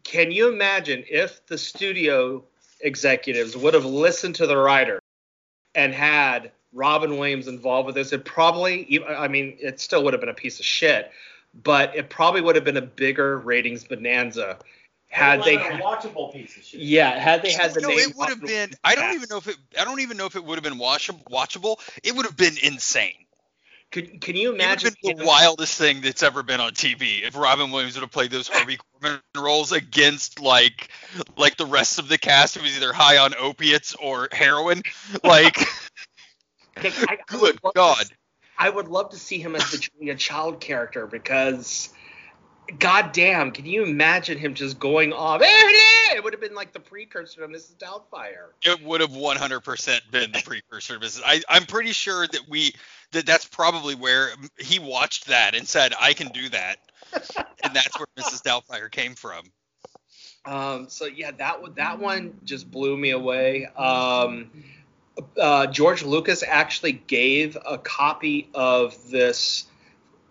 can 0.03 0.31
you 0.31 0.51
imagine 0.51 1.03
if 1.09 1.45
the 1.47 1.57
studio 1.57 2.43
executives 2.81 3.57
would 3.57 3.73
have 3.73 3.85
listened 3.85 4.35
to 4.35 4.47
the 4.47 4.57
writer 4.57 5.01
and 5.75 5.93
had 5.93 6.51
Robin 6.77 7.17
Williams 7.17 7.47
involved 7.47 7.87
with 7.87 7.95
this? 7.95 8.13
It 8.13 8.23
probably, 8.23 9.03
I 9.07 9.27
mean, 9.27 9.57
it 9.59 9.79
still 9.79 10.03
would 10.03 10.13
have 10.13 10.21
been 10.21 10.29
a 10.29 10.33
piece 10.33 10.59
of 10.59 10.65
shit, 10.65 11.11
but 11.63 11.95
it 11.95 12.09
probably 12.09 12.41
would 12.41 12.55
have 12.55 12.63
been 12.65 12.77
a 12.77 12.81
bigger 12.81 13.39
ratings 13.39 13.83
bonanza 13.83 14.59
had 15.09 15.43
they. 15.43 15.55
a 15.55 15.59
Had, 15.59 15.81
watchable 15.81 16.31
piece 16.33 16.55
of 16.57 16.63
shit. 16.63 16.79
yeah, 16.81 17.17
had 17.17 17.41
they 17.41 17.51
had 17.51 17.73
the 17.73 17.81
no, 17.81 17.89
name. 17.89 17.99
it 17.99 18.15
would 18.15 18.29
have 18.29 18.41
been. 18.41 18.69
I 18.83 18.95
don't 18.95 19.13
even 19.13 19.27
know 19.29 19.37
if 19.37 19.47
it. 19.47 19.57
I 19.79 19.85
don't 19.85 20.01
even 20.01 20.17
know 20.17 20.25
if 20.27 20.35
it 20.35 20.43
would 20.43 20.55
have 20.55 20.63
been 20.63 20.77
watch, 20.77 21.09
watchable. 21.31 21.77
It 22.03 22.15
would 22.15 22.25
have 22.25 22.37
been 22.37 22.55
insane. 22.61 23.13
Could, 23.91 24.19
can 24.19 24.35
you 24.35 24.53
It 24.59 24.69
would 24.69 24.81
have 24.81 24.83
imagine? 24.83 24.93
been 25.01 25.17
the 25.17 25.25
wildest 25.25 25.77
thing 25.77 26.01
that's 26.01 26.21
ever 26.21 26.43
been 26.43 26.59
on 26.59 26.73
TV 26.73 27.23
if 27.25 27.37
Robin 27.37 27.71
Williams 27.71 27.95
would 27.95 28.01
have 28.01 28.11
played 28.11 28.31
those 28.31 28.47
Harvey 28.49 28.77
Korman 29.01 29.21
roles 29.35 29.71
against 29.71 30.41
like 30.41 30.89
like 31.37 31.55
the 31.57 31.65
rest 31.65 31.97
of 31.97 32.09
the 32.09 32.17
cast 32.17 32.57
who 32.57 32.63
was 32.63 32.75
either 32.75 32.91
high 32.91 33.17
on 33.17 33.33
opiates 33.39 33.95
or 33.95 34.27
heroin. 34.33 34.83
Like, 35.23 35.57
I, 36.83 36.93
I 37.09 37.17
good 37.27 37.41
would 37.41 37.63
love 37.63 37.73
to 37.73 37.77
God. 37.77 38.05
I 38.57 38.69
would 38.69 38.87
love 38.87 39.09
to 39.11 39.17
see 39.17 39.39
him 39.39 39.55
as 39.55 39.69
the 39.71 39.77
Julia 39.77 40.15
Child 40.15 40.59
character 40.59 41.05
because, 41.05 41.89
god 42.79 43.11
damn, 43.11 43.51
can 43.51 43.65
you 43.65 43.83
imagine 43.83 44.37
him 44.37 44.55
just 44.55 44.79
going 44.79 45.13
off? 45.13 45.41
There 45.41 45.69
it 45.69 45.73
is! 45.73 46.17
It 46.17 46.23
would 46.23 46.33
have 46.33 46.41
been 46.41 46.55
like 46.55 46.73
the 46.73 46.79
precursor 46.79 47.41
to 47.41 47.47
Mrs. 47.47 47.75
Doubtfire. 47.75 48.47
it 48.63 48.81
would 48.83 49.01
have 49.01 49.11
100% 49.11 50.11
been 50.11 50.31
the 50.31 50.41
precursor 50.43 50.97
to 50.97 51.05
Mrs. 51.05 51.21
I, 51.23 51.41
I'm 51.49 51.65
pretty 51.65 51.91
sure 51.91 52.25
that 52.25 52.41
we 52.49 52.73
that 53.11 53.25
that's 53.25 53.45
probably 53.45 53.93
where 53.95 54.31
he 54.57 54.79
watched 54.79 55.27
that 55.27 55.55
and 55.55 55.67
said, 55.67 55.93
"I 55.99 56.13
can 56.13 56.29
do 56.29 56.49
that," 56.49 56.77
and 57.63 57.75
that's 57.75 57.97
where 57.99 58.07
Mrs. 58.17 58.41
Doubtfire 58.41 58.89
came 58.89 59.13
from. 59.15 59.45
Um, 60.45 60.89
so 60.89 61.05
yeah, 61.05 61.31
that 61.31 61.61
one- 61.61 61.73
that 61.75 61.99
one 61.99 62.39
just 62.43 62.71
blew 62.71 62.97
me 62.97 63.11
away. 63.11 63.65
Um, 63.65 64.49
uh, 65.39 65.67
George 65.67 66.03
Lucas 66.03 66.43
actually 66.45 66.93
gave 66.93 67.57
a 67.65 67.77
copy 67.77 68.49
of 68.53 69.09
this, 69.09 69.65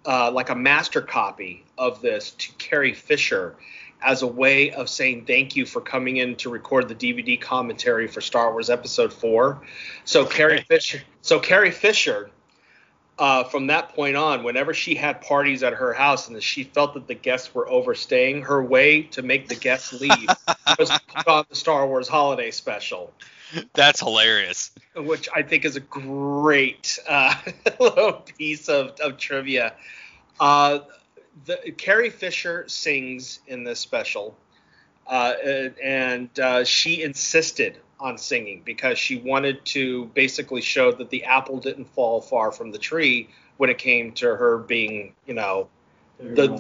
uh, 0.05 0.31
like 0.31 0.51
a 0.51 0.55
master 0.55 1.01
copy 1.01 1.65
of 1.79 2.01
this, 2.01 2.33
to 2.33 2.53
Carrie 2.53 2.95
Fisher 2.95 3.57
as 4.03 4.23
a 4.23 4.27
way 4.27 4.71
of 4.71 4.89
saying 4.89 5.25
thank 5.25 5.57
you 5.57 5.65
for 5.65 5.81
coming 5.81 6.19
in 6.19 6.37
to 6.37 6.51
record 6.51 6.89
the 6.89 6.95
DVD 6.95 7.41
commentary 7.41 8.07
for 8.07 8.21
Star 8.21 8.53
Wars 8.53 8.71
Episode 8.71 9.13
Four. 9.13 9.63
So 10.05 10.27
Carrie 10.27 10.63
Fisher, 10.63 11.03
so 11.23 11.41
Carrie 11.41 11.71
Fisher. 11.71 12.31
Uh, 13.19 13.45
from 13.45 13.69
that 13.69 13.95
point 13.95 14.15
on, 14.15 14.43
whenever 14.43 14.75
she 14.75 14.95
had 14.95 15.23
parties 15.23 15.63
at 15.63 15.73
her 15.73 15.95
house 15.95 16.29
and 16.29 16.43
she 16.43 16.65
felt 16.65 16.93
that 16.93 17.09
the 17.09 17.15
guests 17.15 17.55
were 17.55 17.67
overstaying, 17.67 18.43
her 18.43 18.63
way 18.63 19.01
to 19.01 19.23
make 19.23 19.49
the 19.49 19.55
guests 19.55 19.91
leave 19.95 20.29
was 20.79 20.91
to 20.91 21.01
put 21.17 21.27
on 21.27 21.43
the 21.49 21.57
Star 21.57 21.87
Wars 21.87 22.09
Holiday 22.09 22.51
Special, 22.51 23.11
That's 23.75 24.01
hilarious. 24.01 24.71
which 24.95 25.29
I 25.35 25.43
think 25.43 25.65
is 25.65 25.77
a 25.77 25.81
great 25.81 26.99
uh, 27.09 27.35
little 27.81 28.13
piece 28.39 28.69
of, 28.69 28.99
of 29.01 29.19
trivia. 29.19 29.75
Uh, 30.41 30.81
the, 31.45 31.73
Carrie 31.77 32.11
Fisher 32.11 32.65
sings 32.69 33.41
in 33.47 33.65
this 33.65 33.79
special, 33.79 34.37
uh, 35.07 35.35
and 35.83 36.29
uh, 36.41 36.65
she 36.65 37.03
insisted 37.03 37.79
on 37.99 38.19
singing 38.19 38.63
because 38.65 38.99
she 38.99 39.19
wanted 39.19 39.65
to 39.65 40.07
basically 40.07 40.61
show 40.61 40.93
that 40.93 41.09
the 41.09 41.25
apple 41.25 41.59
didn't 41.59 41.87
fall 41.87 42.21
far 42.21 42.53
from 42.53 42.71
the 42.71 42.79
tree 42.79 43.29
when 43.57 43.71
it 43.71 43.79
came 43.79 44.13
to 44.13 44.37
her 44.37 44.59
being, 44.59 45.15
you 45.27 45.33
know, 45.33 45.69
the 46.19 46.53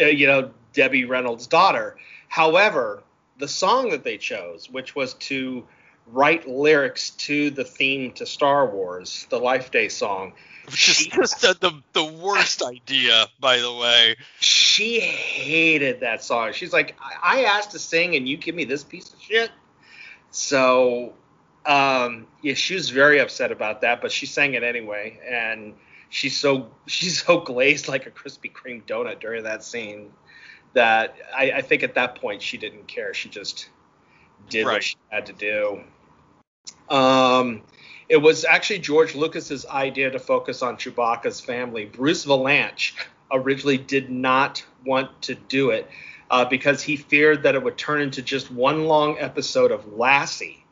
uh, 0.00 0.06
you 0.06 0.26
know 0.26 0.50
Debbie 0.72 1.04
Reynolds' 1.04 1.46
daughter. 1.46 1.96
However, 2.28 3.02
the 3.38 3.48
song 3.48 3.90
that 3.90 4.04
they 4.04 4.16
chose, 4.16 4.68
which 4.70 4.94
was 4.94 5.14
to 5.14 5.64
write 6.06 6.48
lyrics 6.48 7.10
to 7.10 7.50
the 7.50 7.64
theme 7.64 8.12
to 8.12 8.26
Star 8.26 8.66
Wars, 8.66 9.26
the 9.30 9.38
Life 9.38 9.70
Day 9.70 9.88
song, 9.88 10.32
Which 10.66 10.88
is 10.88 10.96
She- 10.96 11.10
just 11.10 11.40
the, 11.42 11.54
the 11.60 11.82
the 11.92 12.04
worst 12.04 12.62
idea, 12.62 13.26
by 13.40 13.58
the 13.58 13.72
way. 13.72 14.16
she 14.40 15.00
hated 15.00 16.00
that 16.00 16.22
song. 16.22 16.52
She's 16.52 16.72
like, 16.72 16.96
I, 17.00 17.40
I 17.40 17.44
asked 17.44 17.70
to 17.72 17.78
sing 17.78 18.16
and 18.16 18.28
you 18.28 18.36
give 18.36 18.54
me 18.54 18.64
this 18.64 18.84
piece 18.84 19.12
of 19.12 19.20
shit. 19.20 19.50
So, 20.30 21.14
um, 21.64 22.26
yeah, 22.42 22.54
she 22.54 22.74
was 22.74 22.90
very 22.90 23.20
upset 23.20 23.52
about 23.52 23.80
that, 23.82 24.00
but 24.02 24.10
she 24.12 24.26
sang 24.26 24.54
it 24.54 24.62
anyway, 24.62 25.18
and 25.28 25.74
she's 26.10 26.38
so 26.38 26.70
she's 26.86 27.22
so 27.24 27.40
glazed 27.40 27.88
like 27.88 28.06
a 28.06 28.10
Krispy 28.10 28.52
Kreme 28.52 28.82
donut 28.84 29.20
during 29.20 29.44
that 29.44 29.62
scene 29.64 30.12
that 30.74 31.14
I, 31.34 31.52
I 31.52 31.62
think 31.62 31.82
at 31.84 31.94
that 31.94 32.16
point 32.16 32.42
she 32.42 32.58
didn't 32.58 32.88
care. 32.88 33.14
She 33.14 33.28
just 33.28 33.68
did 34.50 34.66
Right. 34.66 34.74
what 34.74 34.82
she 34.82 34.96
had 35.08 35.26
to 35.26 35.32
do. 35.32 35.80
Um, 36.88 37.62
it 38.08 38.18
was 38.18 38.44
actually 38.44 38.80
George 38.80 39.14
Lucas's 39.14 39.66
idea 39.66 40.10
to 40.10 40.18
focus 40.18 40.62
on 40.62 40.76
Chewbacca's 40.76 41.40
family. 41.40 41.86
Bruce 41.86 42.24
Vilanch 42.24 42.92
originally 43.32 43.78
did 43.78 44.10
not 44.10 44.64
want 44.84 45.22
to 45.22 45.34
do 45.34 45.70
it 45.70 45.88
uh, 46.30 46.44
because 46.44 46.82
he 46.82 46.96
feared 46.96 47.42
that 47.42 47.54
it 47.54 47.62
would 47.62 47.78
turn 47.78 48.02
into 48.02 48.22
just 48.22 48.50
one 48.50 48.84
long 48.84 49.18
episode 49.18 49.72
of 49.72 49.92
Lassie. 49.94 50.64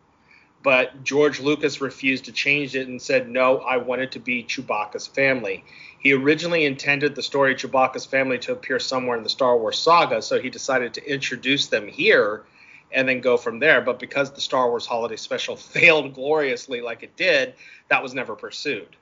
But 0.63 1.03
George 1.03 1.41
Lucas 1.41 1.81
refused 1.81 2.27
to 2.27 2.33
change 2.33 2.77
it 2.77 2.87
and 2.87 3.03
said, 3.03 3.29
no, 3.29 3.59
I 3.59 3.79
want 3.79 4.03
it 4.03 4.13
to 4.13 4.21
be 4.21 4.45
Chewbacca's 4.45 5.09
family. 5.09 5.65
He 5.99 6.13
originally 6.13 6.67
intended 6.67 7.15
the 7.15 7.23
story 7.23 7.55
Chewbacca's 7.55 8.07
family 8.07 8.39
to 8.41 8.53
appear 8.53 8.79
somewhere 8.79 9.17
in 9.17 9.25
the 9.25 9.29
Star 9.29 9.57
Wars 9.57 9.79
saga, 9.79 10.23
so 10.23 10.41
he 10.41 10.51
decided 10.51 10.95
to 10.95 11.11
introduce 11.11 11.67
them 11.67 11.89
here 11.89 12.45
and 12.93 13.09
then 13.09 13.21
go 13.21 13.37
from 13.37 13.59
there. 13.59 13.81
But 13.81 13.99
because 13.99 14.33
the 14.33 14.41
Star 14.41 14.69
Wars 14.69 14.87
Holiday 14.87 15.17
Special 15.17 15.57
failed 15.75 16.15
gloriously 16.15 16.81
like 16.81 17.03
it 17.03 17.17
did, 17.17 17.55
that 17.89 18.03
was 18.03 18.15
never 18.15 18.35
pursued. 18.37 18.97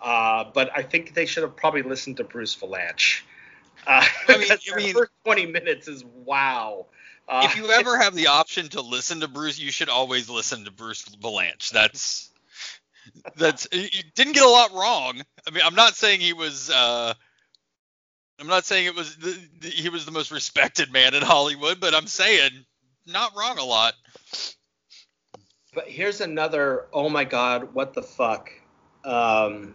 Uh, 0.00 0.44
but 0.52 0.70
I 0.76 0.82
think 0.82 1.14
they 1.14 1.26
should 1.26 1.42
have 1.44 1.56
probably 1.56 1.82
listened 1.82 2.18
to 2.18 2.24
Bruce 2.24 2.54
Vilanch. 2.54 3.22
Uh, 3.86 4.04
I 4.28 4.36
mean- 4.38 4.50
I 4.72 4.76
mean- 4.76 4.94
first 4.94 5.12
20 5.24 5.46
minutes 5.46 5.88
is 5.88 6.04
wow. 6.04 6.86
Uh, 7.26 7.42
if 7.50 7.56
you 7.56 7.70
ever 7.70 7.96
have 7.96 8.14
the 8.14 8.26
option 8.26 8.68
to 8.68 8.82
listen 8.82 9.20
to 9.20 9.28
Bruce, 9.28 9.58
you 9.58 9.70
should 9.70 9.88
always 9.88 10.28
listen 10.28 10.66
to 10.66 10.70
Bruce 10.70 11.04
Vilanch. 11.22 11.70
That's 11.70 12.30
that's 13.36 13.66
you 13.72 13.88
didn't 14.14 14.34
get 14.34 14.42
a 14.42 14.48
lot 14.48 14.72
wrong. 14.74 15.22
I 15.46 15.50
mean, 15.50 15.62
I'm 15.64 15.74
not 15.74 15.94
saying 15.94 16.20
he 16.20 16.34
was. 16.34 16.68
Uh, 16.68 17.14
I'm 18.40 18.46
not 18.46 18.64
saying 18.64 18.86
it 18.86 18.94
was 18.94 19.16
the, 19.16 19.38
the, 19.60 19.68
he 19.68 19.88
was 19.88 20.04
the 20.04 20.10
most 20.10 20.30
respected 20.30 20.92
man 20.92 21.14
in 21.14 21.22
Hollywood, 21.22 21.80
but 21.80 21.94
I'm 21.94 22.06
saying 22.06 22.50
not 23.06 23.36
wrong 23.36 23.58
a 23.58 23.64
lot. 23.64 23.94
But 25.74 25.88
here's 25.88 26.20
another 26.20 26.86
oh 26.92 27.08
my 27.08 27.24
god, 27.24 27.74
what 27.74 27.94
the 27.94 28.02
fuck 28.02 28.50
um, 29.04 29.74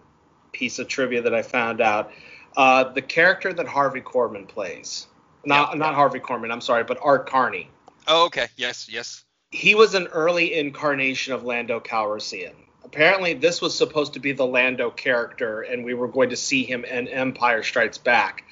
piece 0.51 0.79
of 0.79 0.87
trivia 0.87 1.21
that 1.21 1.33
I 1.33 1.41
found 1.41 1.81
out. 1.81 2.11
Uh, 2.57 2.91
the 2.91 3.01
character 3.01 3.53
that 3.53 3.67
Harvey 3.67 4.01
Korman 4.01 4.47
plays, 4.47 5.07
not 5.45 5.77
not 5.77 5.95
Harvey 5.95 6.19
Korman, 6.19 6.51
I'm 6.51 6.61
sorry, 6.61 6.83
but 6.83 6.97
Art 7.01 7.29
Carney. 7.29 7.69
Oh, 8.07 8.25
okay. 8.25 8.47
Yes. 8.57 8.89
Yes. 8.89 9.23
He 9.51 9.75
was 9.75 9.93
an 9.93 10.07
early 10.07 10.53
incarnation 10.53 11.33
of 11.33 11.43
Lando 11.43 11.79
Calrissian. 11.79 12.53
Apparently 12.91 13.35
this 13.35 13.61
was 13.61 13.77
supposed 13.77 14.13
to 14.13 14.19
be 14.19 14.31
the 14.31 14.45
Lando 14.45 14.89
character, 14.89 15.61
and 15.61 15.85
we 15.85 15.93
were 15.93 16.07
going 16.07 16.31
to 16.31 16.35
see 16.35 16.63
him 16.63 16.83
in 16.85 17.07
Empire 17.07 17.61
Strikes 17.61 17.99
Back. 17.99 18.43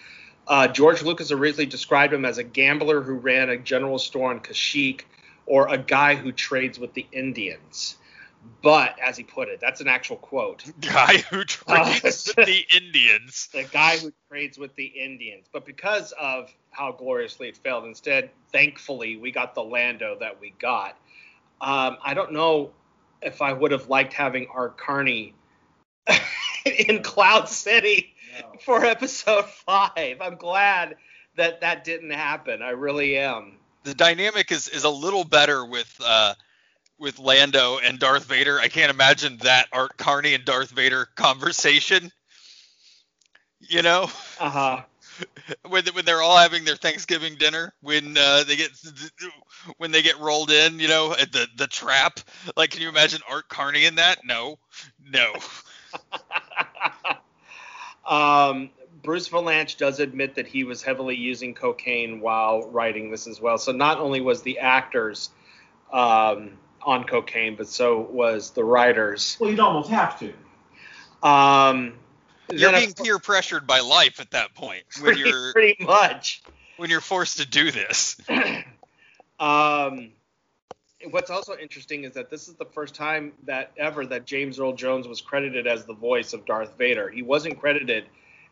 Uh, 0.47 0.67
George 0.67 1.01
Lucas 1.01 1.31
originally 1.31 1.65
described 1.65 2.13
him 2.13 2.23
as 2.23 2.37
a 2.37 2.43
gambler 2.43 3.01
who 3.01 3.15
ran 3.15 3.49
a 3.49 3.57
general 3.57 3.97
store 3.97 4.31
in 4.31 4.39
Kashyyyk, 4.39 5.01
or 5.47 5.67
a 5.67 5.77
guy 5.77 6.13
who 6.13 6.31
trades 6.31 6.77
with 6.77 6.93
the 6.93 7.07
Indians. 7.11 7.97
But 8.61 8.97
as 8.99 9.17
he 9.17 9.23
put 9.23 9.49
it, 9.49 9.59
that's 9.59 9.81
an 9.81 9.87
actual 9.87 10.17
quote. 10.17 10.63
Guy 10.81 11.17
who 11.29 11.43
trades 11.43 12.31
with 12.37 12.45
the 12.45 12.65
Indians. 12.75 13.49
The 13.53 13.63
guy 13.63 13.97
who 13.97 14.13
trades 14.29 14.57
with 14.57 14.73
the 14.75 14.85
Indians. 14.85 15.47
But 15.51 15.65
because 15.65 16.13
of 16.13 16.53
how 16.69 16.93
gloriously 16.93 17.49
it 17.49 17.57
failed, 17.57 17.85
instead, 17.85 18.29
thankfully, 18.53 19.17
we 19.17 19.31
got 19.31 19.53
the 19.53 19.63
Lando 19.63 20.17
that 20.19 20.39
we 20.39 20.53
got. 20.59 20.91
Um, 21.59 21.97
I 22.01 22.13
don't 22.13 22.31
know 22.31 22.71
if 23.21 23.41
I 23.41 23.53
would 23.53 23.71
have 23.71 23.87
liked 23.89 24.13
having 24.13 24.47
Art 24.53 24.77
Carney 24.77 25.33
in 26.65 27.03
Cloud 27.03 27.49
City 27.49 28.13
No. 28.39 28.59
for 28.59 28.85
episode 28.85 29.45
five. 29.45 30.17
I'm 30.21 30.35
glad 30.35 30.95
that 31.35 31.61
that 31.61 31.83
didn't 31.83 32.11
happen. 32.11 32.61
I 32.61 32.69
really 32.71 33.17
am. 33.17 33.57
The 33.83 33.93
dynamic 33.93 34.51
is 34.51 34.67
is 34.67 34.83
a 34.83 34.89
little 34.89 35.23
better 35.23 35.65
with 35.65 35.93
uh 36.03 36.33
with 36.99 37.19
Lando 37.19 37.77
and 37.77 37.99
Darth 37.99 38.25
Vader. 38.25 38.59
I 38.59 38.67
can't 38.67 38.89
imagine 38.89 39.37
that 39.43 39.67
Art 39.71 39.97
Carney 39.97 40.33
and 40.33 40.43
Darth 40.45 40.71
Vader 40.71 41.07
conversation. 41.15 42.11
You 43.59 43.81
know, 43.81 44.03
Uh 44.39 44.49
huh. 44.49 44.81
when 45.67 45.85
when 45.87 46.05
they're 46.05 46.21
all 46.21 46.37
having 46.37 46.65
their 46.65 46.75
Thanksgiving 46.75 47.35
dinner, 47.35 47.73
when 47.81 48.17
uh, 48.17 48.43
they 48.43 48.55
get 48.55 48.71
when 49.77 49.91
they 49.91 50.01
get 50.01 50.19
rolled 50.19 50.51
in, 50.51 50.79
you 50.79 50.87
know, 50.87 51.13
at 51.13 51.31
the 51.31 51.47
the 51.55 51.67
trap. 51.67 52.19
Like, 52.55 52.71
can 52.71 52.81
you 52.81 52.89
imagine 52.89 53.21
Art 53.29 53.47
Carney 53.49 53.85
in 53.85 53.95
that? 53.95 54.19
No, 54.23 54.59
no. 55.09 55.33
um, 58.07 58.69
Bruce 59.03 59.29
Vilanch 59.29 59.77
does 59.77 59.99
admit 59.99 60.35
that 60.35 60.47
he 60.47 60.63
was 60.63 60.83
heavily 60.83 61.15
using 61.15 61.53
cocaine 61.53 62.19
while 62.19 62.69
writing 62.69 63.11
this 63.11 63.27
as 63.27 63.39
well. 63.39 63.57
So 63.57 63.71
not 63.71 63.99
only 63.99 64.21
was 64.21 64.41
the 64.41 64.59
actors 64.59 65.29
um, 65.93 66.57
on 66.81 67.05
cocaine, 67.05 67.55
but 67.55 67.67
so 67.67 67.99
was 67.99 68.51
the 68.51 68.63
writers. 68.63 69.37
Well, 69.39 69.49
you'd 69.49 69.59
almost 69.59 69.89
have 69.89 70.19
to. 70.19 70.33
Um, 71.27 71.93
You're 72.49 72.71
being 72.71 72.93
peer 72.93 73.19
pressured 73.19 73.67
by 73.67 73.79
life 73.81 74.19
at 74.19 74.31
that 74.31 74.53
point 74.55 74.83
when 75.01 75.13
pretty, 75.13 75.29
you're 75.29 75.53
pretty 75.53 75.83
much. 75.83 76.41
when 76.77 76.89
you're 76.89 77.01
forced 77.01 77.37
to 77.37 77.45
do 77.45 77.71
this. 77.71 78.17
um, 79.39 80.11
what's 81.09 81.29
also 81.29 81.57
interesting 81.57 82.03
is 82.03 82.13
that 82.13 82.29
this 82.29 82.47
is 82.47 82.55
the 82.55 82.65
first 82.65 82.95
time 82.95 83.33
that 83.45 83.71
ever 83.77 84.05
that 84.05 84.25
James 84.25 84.59
Earl 84.59 84.73
Jones 84.73 85.07
was 85.07 85.21
credited 85.21 85.67
as 85.67 85.85
the 85.85 85.93
voice 85.93 86.33
of 86.33 86.45
Darth 86.45 86.77
Vader. 86.77 87.09
He 87.09 87.21
wasn't 87.21 87.59
credited 87.59 88.05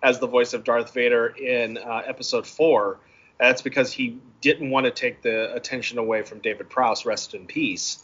as 0.04 0.20
the 0.20 0.28
voice 0.28 0.54
of 0.54 0.64
Darth 0.64 0.94
Vader 0.94 1.28
in 1.28 1.78
uh, 1.78 2.04
Episode 2.06 2.46
Four. 2.46 3.00
That's 3.40 3.62
because 3.62 3.92
he 3.92 4.20
didn't 4.42 4.70
want 4.70 4.86
to 4.86 4.92
take 4.92 5.22
the 5.22 5.54
attention 5.54 5.98
away 5.98 6.22
from 6.22 6.40
David 6.40 6.70
Prowse, 6.70 7.06
rest 7.06 7.34
in 7.34 7.48
peace. 7.48 8.04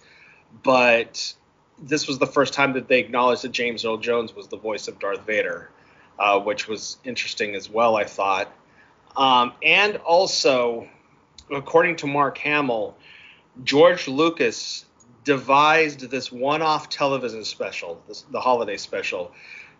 But 0.64 1.34
this 1.82 2.08
was 2.08 2.20
the 2.20 2.28
first 2.28 2.54
time 2.54 2.74
that 2.74 2.88
they 2.88 3.00
acknowledged 3.00 3.44
that 3.44 3.52
James 3.52 3.86
Earl 3.86 3.98
Jones 3.98 4.36
was 4.36 4.48
the 4.48 4.58
voice 4.58 4.88
of 4.88 5.00
Darth 5.00 5.26
Vader, 5.26 5.70
uh, 6.22 6.40
which 6.40 6.68
was 6.68 6.98
interesting 7.04 7.56
as 7.56 7.68
well, 7.68 7.96
I 7.96 8.04
thought. 8.04 8.54
Um, 9.18 9.54
and 9.64 9.98
also, 9.98 10.88
according 11.50 11.96
to 11.98 12.08
Mark 12.08 12.38
Hamill, 12.38 12.96
George 13.64 14.08
Lucas 14.08 14.86
devised 15.24 16.12
this 16.12 16.32
one-off 16.32 16.90
television 16.90 17.44
special, 17.44 18.04
this, 18.08 18.22
the 18.30 18.40
holiday 18.40 18.78
special, 18.78 19.32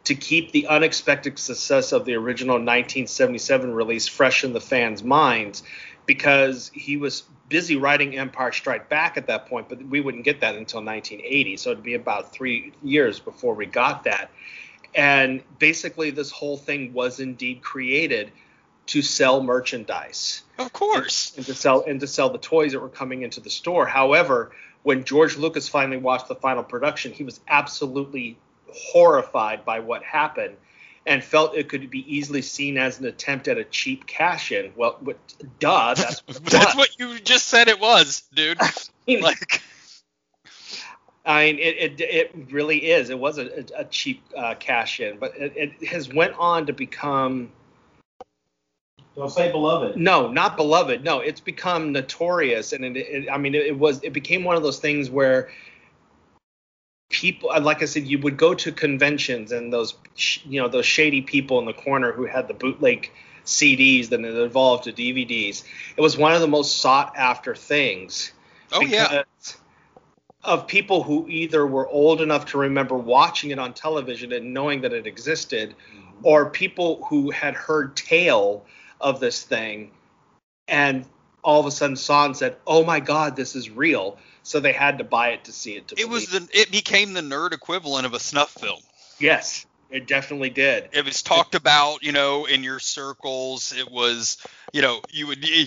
to 0.06 0.16
keep 0.16 0.52
the 0.52 0.66
unexpected 0.66 1.38
success 1.38 1.92
of 1.92 2.06
the 2.06 2.16
original 2.16 2.56
1977 2.56 3.72
release 3.72 4.08
fresh 4.08 4.44
in 4.44 4.52
the 4.52 4.60
fans' 4.60 5.04
minds, 5.04 5.62
because 6.08 6.72
he 6.74 6.98
was 6.98 7.22
busy 7.50 7.76
writing 7.76 8.18
Empire 8.18 8.52
Strike 8.52 8.90
Back 8.90 9.16
at 9.16 9.28
that 9.28 9.46
point, 9.46 9.70
but 9.70 9.80
we 9.84 10.02
wouldn't 10.02 10.26
get 10.26 10.42
that 10.42 10.56
until 10.56 10.84
1980, 10.84 11.58
so 11.58 11.70
it'd 11.70 11.84
be 11.84 11.94
about 11.94 12.34
three 12.34 12.74
years 12.82 13.20
before 13.20 13.54
we 13.54 13.68
got 13.68 14.06
that. 14.06 14.32
And 14.94 15.42
basically, 15.60 16.12
this 16.12 16.32
whole 16.32 16.58
thing 16.58 16.94
was 16.94 17.20
indeed 17.20 17.62
created 17.62 18.32
to 18.88 19.02
sell 19.02 19.42
merchandise 19.42 20.42
Of 20.58 20.74
course. 20.74 21.34
and 21.38 21.46
to 21.46 21.54
sell 21.54 21.84
and 21.88 22.00
to 22.02 22.08
sell 22.08 22.30
the 22.30 22.38
toys 22.38 22.74
that 22.74 22.80
were 22.80 22.90
coming 22.90 23.22
into 23.22 23.40
the 23.40 23.50
store. 23.50 23.86
However, 23.86 24.52
when 24.84 25.04
George 25.04 25.38
Lucas 25.38 25.70
finally 25.70 25.98
watched 25.98 26.28
the 26.28 26.36
final 26.36 26.64
production, 26.64 27.14
he 27.14 27.24
was 27.24 27.40
absolutely 27.48 28.38
horrified 28.74 29.64
by 29.66 29.80
what 29.80 30.04
happened 30.04 30.58
and 31.06 31.24
felt 31.24 31.56
it 31.56 31.68
could 31.70 31.90
be 31.90 32.16
easily 32.16 32.42
seen 32.42 32.78
as 32.78 33.00
an 33.00 33.06
attempt 33.06 33.48
at 33.48 33.58
a 33.58 33.64
cheap 33.64 34.06
cash 34.06 34.52
in. 34.52 34.72
Well, 34.76 34.98
what, 35.00 35.18
duh, 35.60 35.94
that's 35.96 36.20
what 36.28 36.44
That's 36.46 36.76
what 36.76 37.00
you 37.00 37.20
just 37.20 37.48
said 37.48 37.68
it 37.68 37.80
was, 37.80 38.24
dude. 38.34 38.60
Like, 39.08 39.62
I 41.26 41.46
mean, 41.46 41.60
it, 41.60 41.78
it, 41.78 42.02
it 42.02 42.36
really 42.52 42.90
is. 42.92 43.10
It 43.10 43.20
was 43.20 43.38
a, 43.38 43.66
a 43.76 43.86
cheap 43.86 44.24
uh, 44.36 44.56
cash 44.60 45.00
in, 45.00 45.18
but 45.20 45.38
it, 45.38 45.54
it 45.56 45.88
has 45.88 46.12
went 46.12 46.34
on 46.38 46.66
to 46.66 46.74
become 46.74 47.52
Don't 49.16 49.30
say 49.30 49.52
beloved. 49.52 49.98
No, 49.98 50.32
not 50.32 50.58
beloved. 50.58 51.04
No, 51.04 51.20
it's 51.20 51.40
become 51.40 51.92
notorious, 51.92 52.74
and 52.74 52.84
it, 52.86 52.98
it, 52.98 53.30
I 53.30 53.38
mean, 53.38 53.54
it, 53.54 53.68
it 53.68 53.78
was 53.78 54.04
it 54.04 54.14
became 54.14 54.44
one 54.44 54.56
of 54.56 54.64
those 54.64 54.80
things 54.80 55.12
where 55.12 55.52
people, 57.12 57.52
like 57.62 57.84
I 57.84 57.86
said, 57.86 58.08
you 58.08 58.18
would 58.20 58.38
go 58.38 58.56
to 58.56 58.72
conventions 58.72 59.52
and 59.52 59.72
those, 59.72 59.94
sh- 60.16 60.40
you 60.46 60.60
know, 60.60 60.68
those 60.68 60.86
shady 60.86 61.22
people 61.22 61.60
in 61.60 61.66
the 61.66 61.74
corner 61.74 62.12
who 62.12 62.26
had 62.26 62.48
the 62.48 62.54
bootleg 62.54 63.12
CDs 63.46 64.10
that 64.10 64.24
had 64.24 64.34
evolved 64.34 64.86
to 64.86 64.94
DVDs. 64.94 65.64
It 65.96 66.02
was 66.02 66.18
one 66.18 66.34
of 66.34 66.42
the 66.42 66.48
most 66.48 66.78
sought 66.78 67.16
after 67.16 67.54
things. 67.54 68.32
oh 68.72 68.82
yeah. 68.82 69.24
Of 70.44 70.68
people 70.68 71.04
who 71.04 71.28
either 71.30 71.66
were 71.68 71.88
old 71.88 72.22
enough 72.22 72.48
to 72.48 72.58
remember 72.58 72.96
watching 72.98 73.52
it 73.52 73.60
on 73.60 73.74
television 73.74 74.32
and 74.34 74.54
knowing 74.54 74.82
that 74.82 74.92
it 74.92 75.06
existed, 75.06 75.76
mm-hmm. 75.94 76.10
or 76.24 76.50
people 76.50 77.06
who 77.06 77.30
had 77.30 77.54
heard 77.54 77.96
tale 77.96 78.66
of 79.00 79.20
this 79.20 79.44
thing 79.44 79.92
and 80.68 81.06
all 81.44 81.60
of 81.60 81.66
a 81.66 81.72
sudden 81.72 81.96
saw 81.96 82.26
and 82.26 82.36
said, 82.36 82.56
"Oh 82.66 82.84
my 82.84 83.00
God, 83.00 83.36
this 83.36 83.56
is 83.56 83.70
real!" 83.70 84.18
So 84.44 84.60
they 84.60 84.74
had 84.74 84.98
to 84.98 85.04
buy 85.04 85.30
it 85.30 85.44
to 85.46 85.52
see 85.52 85.74
it. 85.74 85.88
To 85.90 86.00
It 86.00 86.10
was 86.10 86.28
the 86.28 86.48
it 86.54 86.72
became 86.72 87.14
the 87.14 87.22
nerd 87.22 87.52
equivalent 87.52 88.06
of 88.06 88.14
a 88.14 88.20
snuff 88.20 88.52
film. 88.52 88.80
yes, 89.20 89.66
it 89.92 90.08
definitely 90.08 90.50
did. 90.50 90.90
It 90.94 91.06
was 91.06 91.22
talked 91.22 91.54
about, 91.54 92.02
you 92.02 92.12
know, 92.12 92.46
in 92.46 92.64
your 92.64 92.80
circles. 92.80 93.74
It 93.78 93.92
was, 93.92 94.38
you 94.72 94.82
know, 94.82 95.02
you 95.10 95.28
would 95.28 95.48
you, 95.48 95.66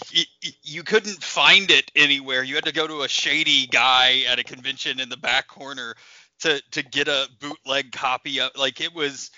you 0.63 0.83
couldn't 0.83 1.23
find 1.23 1.71
it 1.71 1.91
anywhere. 1.95 2.43
You 2.43 2.55
had 2.55 2.65
to 2.65 2.73
go 2.73 2.87
to 2.87 3.03
a 3.03 3.09
shady 3.09 3.67
guy 3.67 4.23
at 4.29 4.39
a 4.39 4.45
convention 4.45 4.99
in 4.99 5.09
the 5.11 5.17
back 5.17 5.47
corner 5.47 5.95
to 6.41 6.61
to 6.73 6.83
get 6.83 7.09
a 7.09 7.29
bootleg 7.39 7.93
copy 7.93 8.41
of. 8.41 8.51
Like 8.57 8.81
it 8.81 8.95
was, 8.95 9.31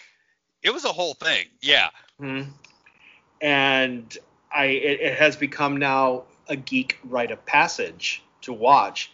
it 0.63 0.71
was 0.71 0.85
a 0.85 0.93
whole 0.93 1.15
thing. 1.15 1.47
Yeah. 1.61 1.89
Mhm. 2.21 2.53
And 3.41 4.17
I, 4.55 4.67
it, 4.67 5.01
it 5.01 5.19
has 5.19 5.37
become 5.37 5.77
now 5.77 6.25
a 6.49 6.57
geek 6.57 6.99
rite 7.05 7.33
of 7.33 7.45
passage 7.45 8.23
to 8.43 8.53
watch 8.53 9.11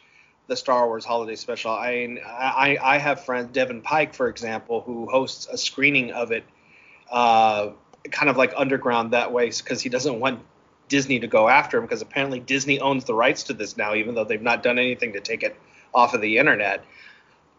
the 0.53 0.57
Star 0.57 0.87
Wars 0.87 1.07
Holiday 1.07 1.35
Special. 1.35 1.71
I 1.71 2.19
I, 2.27 2.77
I 2.83 2.99
have 2.99 3.25
friends, 3.25 3.49
Devin 3.53 3.81
Pike, 3.81 4.13
for 4.13 4.29
example, 4.29 4.83
who 4.83 5.09
hosts 5.11 5.49
a 5.51 5.57
screening 5.57 6.13
of 6.13 6.31
it, 6.31 6.45
uh, 7.11 7.71
kind 8.11 8.29
of 8.29 8.37
like 8.37 8.53
underground 8.55 9.13
that 9.13 9.33
way, 9.33 9.47
because 9.49 9.81
he 9.81 9.89
doesn't 9.89 10.21
want 10.21 10.41
Disney 10.89 11.21
to 11.21 11.27
go 11.27 11.49
after 11.49 11.79
him, 11.79 11.85
because 11.85 12.03
apparently 12.03 12.39
Disney 12.39 12.81
owns 12.81 13.05
the 13.07 13.15
rights 13.15 13.45
to 13.45 13.55
this 13.55 13.79
now, 13.79 13.95
even 13.95 14.15
though 14.15 14.25
they've 14.25 14.43
not 14.43 14.63
done 14.63 14.79
anything 14.79 15.15
to 15.15 15.21
take 15.21 15.43
it 15.43 15.57
off 15.95 16.13
of 16.13 16.21
the 16.21 16.37
internet. 16.37 16.85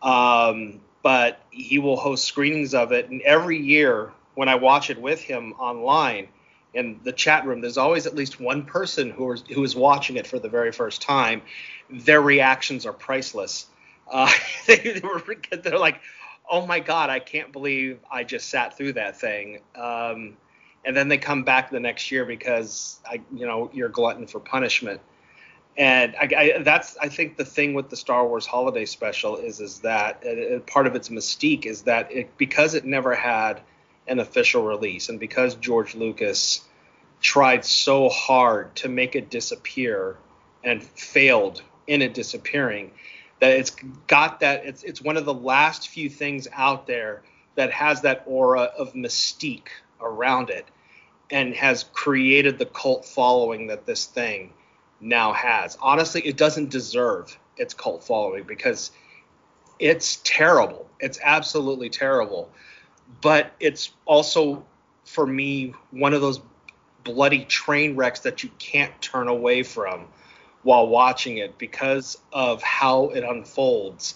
Um, 0.04 0.80
but 1.02 1.42
he 1.50 1.80
will 1.80 1.98
host 1.98 2.26
screenings 2.26 2.76
of 2.76 2.92
it, 2.92 3.10
and 3.10 3.24
every 3.24 3.58
year 3.58 4.12
when 4.36 4.50
I 4.50 4.56
watch 4.56 4.92
it 4.92 5.02
with 5.02 5.20
him 5.20 5.54
online 5.54 6.28
in 6.74 7.00
the 7.04 7.12
chat 7.12 7.46
room, 7.46 7.62
there's 7.62 7.78
always 7.78 8.06
at 8.08 8.16
least 8.16 8.40
one 8.40 8.66
person 8.66 9.10
who 9.10 9.32
is 9.32 9.44
who 9.54 9.64
is 9.64 9.76
watching 9.76 10.18
it 10.18 10.26
for 10.26 10.40
the 10.40 10.50
very 10.50 10.72
first 10.72 11.02
time. 11.02 11.42
Their 11.90 12.22
reactions 12.22 12.86
are 12.86 12.94
priceless. 12.94 13.68
Uh, 14.12 14.32
they, 14.68 15.02
they're 15.52 15.80
like, 15.80 16.02
"Oh 16.50 16.66
my 16.66 16.80
God, 16.80 17.10
I 17.10 17.20
can't 17.20 17.52
believe 17.52 18.00
I 18.12 18.24
just 18.24 18.50
sat 18.50 18.78
through 18.78 18.94
that 18.94 19.20
thing." 19.20 19.60
Um, 19.76 20.38
and 20.86 20.96
then 20.96 21.08
they 21.08 21.18
come 21.18 21.44
back 21.44 21.70
the 21.70 21.80
next 21.80 22.12
year 22.12 22.26
because 22.26 23.00
I, 23.06 23.22
you 23.34 23.46
know, 23.46 23.70
you're 23.74 23.90
glutton 23.90 24.28
for 24.28 24.40
punishment. 24.40 25.00
And 25.76 26.16
I, 26.16 26.30
I, 26.38 26.58
that's 26.60 26.98
I 26.98 27.08
think 27.08 27.38
the 27.38 27.46
thing 27.46 27.74
with 27.74 27.90
the 27.90 27.96
Star 27.96 28.28
Wars 28.28 28.46
Holiday 28.46 28.86
Special 28.86 29.38
is 29.38 29.60
is 29.60 29.80
that 29.80 30.24
uh, 30.26 30.60
part 30.72 30.86
of 30.86 30.96
its 30.96 31.10
mystique 31.10 31.66
is 31.66 31.84
that 31.84 32.12
it 32.12 32.38
because 32.38 32.76
it 32.76 32.86
never 32.86 33.16
had 33.16 33.62
an 34.08 34.20
official 34.20 34.64
release 34.64 35.10
and 35.10 35.20
because 35.20 35.56
George 35.56 35.96
Lucas 35.96 36.62
tried 37.22 37.64
so 37.64 38.10
hard 38.10 38.76
to 38.76 38.90
make 38.90 39.16
it 39.16 39.30
disappear 39.30 40.18
and 40.64 40.84
failed 40.84 41.62
in 41.88 42.02
it 42.02 42.14
disappearing 42.14 42.92
that 43.40 43.52
it's 43.52 43.76
got 44.08 44.40
that 44.40 44.66
it's 44.66 44.84
it's 44.84 45.02
one 45.02 45.18
of 45.18 45.26
the 45.26 45.34
last 45.34 45.90
few 45.90 46.10
things 46.10 46.48
out 46.54 46.88
there 46.88 47.22
that 47.56 47.72
has 47.72 48.02
that 48.02 48.24
aura 48.26 48.72
of 48.78 48.94
mystique 48.94 49.68
around 50.02 50.50
it 50.50 50.66
and 51.30 51.54
has 51.56 51.84
created 51.94 52.58
the 52.60 52.66
cult 52.66 53.06
following 53.06 53.68
that 53.68 53.86
this 53.86 54.06
thing 54.06 54.54
now 55.00 55.34
has. 55.34 55.78
Honestly, 55.82 56.22
it 56.22 56.38
doesn't 56.38 56.70
deserve 56.70 57.38
its 57.58 57.74
cult 57.74 58.04
following 58.04 58.44
because 58.44 58.92
it's 59.80 60.22
terrible. 60.24 60.88
It's 61.00 61.20
absolutely 61.22 61.90
terrible. 61.90 62.50
But 63.22 63.54
it's 63.60 63.92
also 64.06 64.66
for 65.06 65.26
me 65.26 65.74
one 65.92 66.14
of 66.14 66.22
those 66.22 66.42
bloody 67.04 67.46
train 67.46 67.96
wrecks 67.96 68.22
that 68.22 68.44
you 68.44 68.50
can't 68.60 69.00
turn 69.02 69.28
away 69.28 69.64
from 69.64 70.08
while 70.64 70.88
watching 70.88 71.38
it 71.38 71.58
because 71.58 72.18
of 72.32 72.62
how 72.64 73.10
it 73.10 73.24
unfolds. 73.24 74.16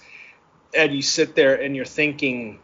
And 0.73 0.93
you 0.93 1.01
sit 1.01 1.35
there 1.35 1.61
and 1.61 1.75
you're 1.75 1.85
thinking, 1.85 2.59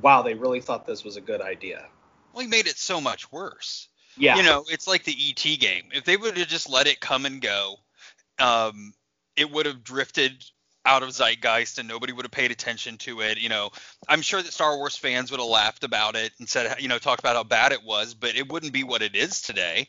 wow, 0.00 0.22
they 0.22 0.34
really 0.34 0.60
thought 0.60 0.86
this 0.86 1.04
was 1.04 1.16
a 1.16 1.20
good 1.20 1.40
idea. 1.40 1.86
Well, 2.32 2.42
he 2.42 2.48
made 2.48 2.66
it 2.66 2.76
so 2.76 3.00
much 3.00 3.30
worse. 3.32 3.88
Yeah. 4.16 4.36
You 4.36 4.42
know, 4.42 4.64
it's 4.68 4.86
like 4.86 5.04
the 5.04 5.16
ET 5.16 5.58
game. 5.60 5.84
If 5.92 6.04
they 6.04 6.16
would 6.16 6.36
have 6.36 6.48
just 6.48 6.68
let 6.68 6.86
it 6.86 7.00
come 7.00 7.26
and 7.26 7.40
go, 7.40 7.76
um, 8.38 8.92
it 9.36 9.50
would 9.50 9.66
have 9.66 9.82
drifted 9.84 10.44
out 10.86 11.02
of 11.02 11.10
zeitgeist 11.10 11.78
and 11.78 11.88
nobody 11.88 12.12
would 12.12 12.24
have 12.24 12.32
paid 12.32 12.50
attention 12.50 12.96
to 12.98 13.20
it. 13.20 13.38
You 13.38 13.48
know, 13.48 13.70
I'm 14.08 14.22
sure 14.22 14.42
that 14.42 14.52
Star 14.52 14.76
Wars 14.76 14.96
fans 14.96 15.30
would 15.30 15.40
have 15.40 15.48
laughed 15.48 15.84
about 15.84 16.16
it 16.16 16.32
and 16.38 16.48
said, 16.48 16.80
you 16.80 16.88
know, 16.88 16.98
talked 16.98 17.20
about 17.20 17.36
how 17.36 17.44
bad 17.44 17.72
it 17.72 17.84
was, 17.84 18.14
but 18.14 18.34
it 18.34 18.50
wouldn't 18.50 18.72
be 18.72 18.84
what 18.84 19.02
it 19.02 19.14
is 19.14 19.42
today. 19.42 19.88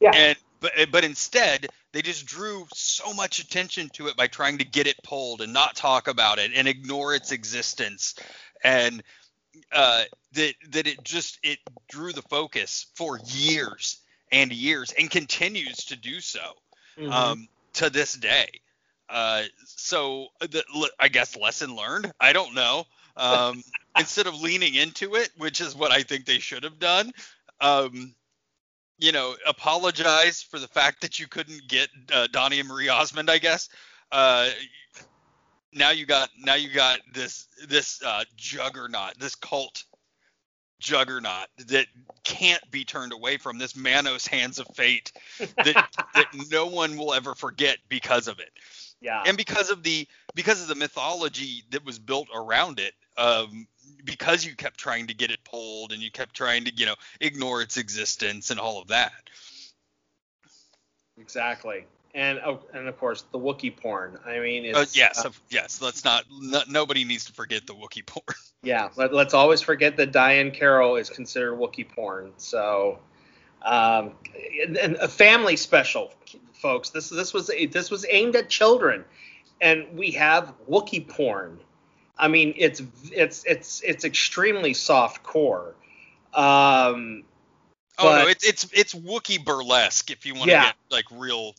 Yeah. 0.00 0.12
And 0.14 0.36
but 0.60 0.72
but 0.90 1.04
instead 1.04 1.68
they 1.92 2.02
just 2.02 2.26
drew 2.26 2.66
so 2.72 3.12
much 3.12 3.38
attention 3.38 3.88
to 3.90 4.08
it 4.08 4.16
by 4.16 4.26
trying 4.26 4.58
to 4.58 4.64
get 4.64 4.86
it 4.86 4.96
pulled 5.02 5.42
and 5.42 5.52
not 5.52 5.76
talk 5.76 6.08
about 6.08 6.38
it 6.38 6.52
and 6.54 6.66
ignore 6.66 7.14
its 7.14 7.32
existence 7.32 8.14
and 8.64 9.02
uh, 9.72 10.04
that 10.32 10.54
that 10.70 10.86
it 10.86 11.02
just 11.04 11.38
it 11.42 11.58
drew 11.88 12.12
the 12.12 12.22
focus 12.22 12.86
for 12.94 13.18
years 13.26 13.98
and 14.30 14.52
years 14.52 14.92
and 14.98 15.10
continues 15.10 15.76
to 15.84 15.96
do 15.96 16.20
so 16.20 16.40
Mhm. 16.98 17.12
um, 17.12 17.48
to 17.74 17.90
this 17.90 18.12
day. 18.14 18.48
Uh, 19.12 19.42
so 19.66 20.28
the, 20.40 20.64
l- 20.74 20.88
I 20.98 21.08
guess 21.08 21.36
lesson 21.36 21.76
learned. 21.76 22.10
I 22.18 22.32
don't 22.32 22.54
know. 22.54 22.84
Um, 23.16 23.62
instead 23.98 24.26
of 24.26 24.40
leaning 24.40 24.74
into 24.74 25.16
it, 25.16 25.28
which 25.36 25.60
is 25.60 25.76
what 25.76 25.92
I 25.92 26.02
think 26.02 26.24
they 26.24 26.38
should 26.38 26.64
have 26.64 26.78
done, 26.78 27.12
um, 27.60 28.14
you 28.98 29.12
know, 29.12 29.34
apologize 29.46 30.42
for 30.42 30.58
the 30.58 30.68
fact 30.68 31.02
that 31.02 31.18
you 31.18 31.28
couldn't 31.28 31.68
get 31.68 31.88
uh, 32.10 32.26
Donny 32.32 32.58
and 32.58 32.68
Marie 32.68 32.88
Osmond. 32.88 33.30
I 33.30 33.36
guess. 33.38 33.68
Uh, 34.10 34.48
now 35.74 35.90
you 35.90 36.06
got 36.06 36.30
now 36.38 36.54
you 36.54 36.72
got 36.72 37.00
this 37.12 37.48
this 37.68 38.02
uh, 38.02 38.24
juggernaut, 38.36 39.18
this 39.18 39.34
cult 39.34 39.84
juggernaut 40.80 41.48
that 41.68 41.86
can't 42.24 42.62
be 42.70 42.84
turned 42.84 43.12
away 43.12 43.36
from 43.36 43.58
this 43.58 43.76
Manos 43.76 44.26
hands 44.26 44.58
of 44.58 44.66
fate 44.74 45.12
that 45.38 45.86
that 46.14 46.26
no 46.50 46.66
one 46.66 46.96
will 46.96 47.12
ever 47.12 47.34
forget 47.34 47.78
because 47.88 48.26
of 48.26 48.38
it 48.40 48.50
yeah. 49.02 49.22
and 49.26 49.36
because 49.36 49.70
of 49.70 49.82
the 49.82 50.06
because 50.34 50.62
of 50.62 50.68
the 50.68 50.74
mythology 50.74 51.64
that 51.70 51.84
was 51.84 51.98
built 51.98 52.28
around 52.34 52.80
it 52.80 52.94
um 53.16 53.66
because 54.04 54.44
you 54.44 54.54
kept 54.54 54.78
trying 54.78 55.06
to 55.08 55.14
get 55.14 55.30
it 55.30 55.42
pulled 55.44 55.92
and 55.92 56.00
you 56.02 56.10
kept 56.10 56.34
trying 56.34 56.64
to 56.64 56.74
you 56.74 56.86
know 56.86 56.94
ignore 57.20 57.60
its 57.62 57.76
existence 57.76 58.50
and 58.50 58.58
all 58.58 58.80
of 58.80 58.88
that 58.88 59.12
Exactly. 61.20 61.84
And 62.14 62.40
oh, 62.44 62.60
and 62.74 62.88
of 62.88 62.98
course 62.98 63.24
the 63.32 63.38
Wookiee 63.38 63.74
porn. 63.74 64.18
I 64.26 64.38
mean, 64.40 64.66
it's, 64.66 64.78
uh, 64.78 64.84
yes 64.92 65.24
uh, 65.24 65.28
of, 65.28 65.40
yes 65.48 65.80
let's 65.80 66.04
not 66.04 66.24
no, 66.30 66.62
nobody 66.68 67.04
needs 67.04 67.24
to 67.26 67.32
forget 67.32 67.66
the 67.66 67.74
Wookiee 67.74 68.04
porn 68.04 68.36
yeah. 68.62 68.90
Let, 68.96 69.14
let's 69.14 69.32
always 69.32 69.62
forget 69.62 69.96
that 69.96 70.12
Diahann 70.12 70.52
Carroll 70.52 70.96
is 70.96 71.08
considered 71.08 71.58
Wookiee 71.58 71.88
porn. 71.88 72.32
So, 72.36 72.98
um, 73.62 74.12
and 74.78 74.96
a 74.96 75.08
family 75.08 75.56
special, 75.56 76.12
folks. 76.62 76.90
This 76.90 77.10
this 77.10 77.34
was 77.34 77.50
this 77.70 77.90
was 77.90 78.06
aimed 78.08 78.36
at 78.36 78.48
children, 78.48 79.04
and 79.60 79.86
we 79.92 80.12
have 80.12 80.54
Wookiee 80.70 81.06
porn. 81.06 81.58
I 82.16 82.28
mean, 82.28 82.54
it's 82.56 82.80
it's 83.10 83.44
it's 83.44 83.82
it's 83.82 84.04
extremely 84.04 84.72
soft 84.72 85.22
core. 85.24 85.74
Um, 86.32 87.24
oh 87.98 88.04
no 88.04 88.24
But- 88.24 88.28
it's 88.28 88.48
it's 88.48 88.68
it's 88.72 88.94
Wookiee 88.94 89.44
burlesque 89.44 90.10
if 90.10 90.24
you 90.24 90.34
want 90.34 90.46
to 90.46 90.52
Yeah. 90.52 90.64
get 90.66 90.76
like 90.90 91.04
real 91.10 91.54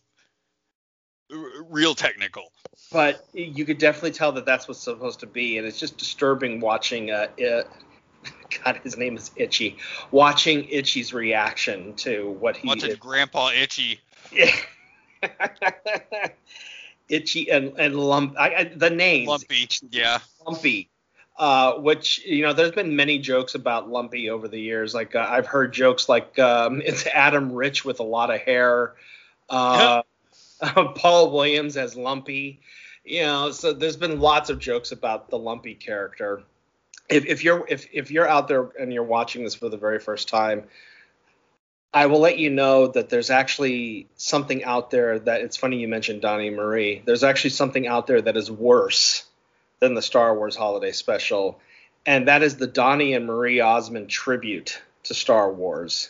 real 1.70 1.96
technical 1.96 2.52
but 2.92 3.26
you 3.34 3.66
could 3.66 3.80
definitely 3.80 4.12
tell 4.12 4.32
that 4.34 4.46
that's 4.46 4.68
what's 4.68 4.80
supposed 4.80 5.20
to 5.22 5.26
be, 5.26 5.58
and 5.58 5.66
it's 5.66 5.80
just 5.80 5.98
disturbing 5.98 6.60
watching. 6.60 7.10
Uh, 7.12 7.28
it, 7.38 7.68
God, 8.64 8.80
his 8.84 8.98
name 8.98 9.18
is 9.18 9.32
Itchy. 9.36 9.78
Watching 10.12 10.68
Itchy's 10.70 11.12
reaction 11.14 11.96
to 11.96 12.30
what 12.40 12.56
he 12.56 12.68
watching 12.68 12.96
Grandpa 12.96 13.50
Itchy 13.50 14.00
Itchy 17.10 17.50
and 17.52 17.74
and 17.78 17.96
lump. 17.96 18.36
I, 18.40 18.56
I, 18.56 18.64
the 18.76 18.90
names 18.90 19.28
Lumpy 19.28 19.68
yeah 19.92 20.20
Lumpy. 20.46 20.90
Uh, 21.36 21.74
which 21.80 22.24
you 22.26 22.44
know, 22.44 22.54
there's 22.54 22.72
been 22.72 22.96
many 22.96 23.18
jokes 23.18 23.56
about 23.56 23.90
Lumpy 23.90 24.30
over 24.30 24.48
the 24.48 24.60
years. 24.60 24.94
Like 24.94 25.16
uh, 25.16 25.26
I've 25.28 25.48
heard 25.48 25.74
jokes 25.74 26.08
like 26.08 26.38
um, 26.38 26.82
it's 26.86 27.08
Adam 27.08 27.52
Rich 27.52 27.84
with 27.84 28.00
a 28.00 28.04
lot 28.04 28.30
of 28.34 28.40
hair. 28.40 28.94
Uh, 29.50 30.04
Paul 30.96 31.32
Williams 31.32 31.76
as 31.78 31.96
Lumpy. 31.96 32.62
You 33.04 33.24
know, 33.24 33.52
so 33.52 33.74
there's 33.74 33.98
been 33.98 34.20
lots 34.20 34.50
of 34.50 34.60
jokes 34.60 34.92
about 34.92 35.30
the 35.30 35.38
Lumpy 35.38 35.74
character. 35.74 36.44
If, 37.10 37.26
if 37.26 37.44
you're 37.44 37.66
if, 37.68 37.88
if 37.92 38.12
you're 38.12 38.28
out 38.28 38.48
there 38.48 38.70
and 38.80 38.94
you're 38.94 39.04
watching 39.04 39.44
this 39.44 39.56
for 39.56 39.70
the 39.70 39.78
very 39.78 40.00
first 40.00 40.30
time, 40.30 40.64
I 41.94 42.08
will 42.08 42.20
let 42.20 42.40
you 42.40 42.50
know 42.50 42.88
that 42.88 43.10
there's 43.10 43.30
actually 43.30 44.08
something 44.18 44.64
out 44.64 44.90
there 44.90 45.20
that 45.20 45.42
it's 45.42 45.58
funny 45.58 45.80
you 45.80 45.88
mentioned 45.88 46.22
Donny 46.22 46.48
and 46.48 46.58
Marie. 46.58 47.04
There's 47.06 47.24
actually 47.24 47.52
something 47.52 47.86
out 47.86 48.08
there 48.08 48.22
that 48.22 48.36
is 48.36 48.50
worse 48.50 49.26
than 49.80 49.94
the 49.94 50.02
Star 50.02 50.36
Wars 50.36 50.56
Holiday 50.56 50.92
Special, 50.92 51.60
and 52.06 52.28
that 52.28 52.42
is 52.42 52.58
the 52.58 52.68
Donny 52.68 53.14
and 53.14 53.28
Marie 53.28 53.60
Osmond 53.60 54.10
tribute 54.10 54.82
to 55.04 55.14
Star 55.14 55.52
Wars. 55.52 56.10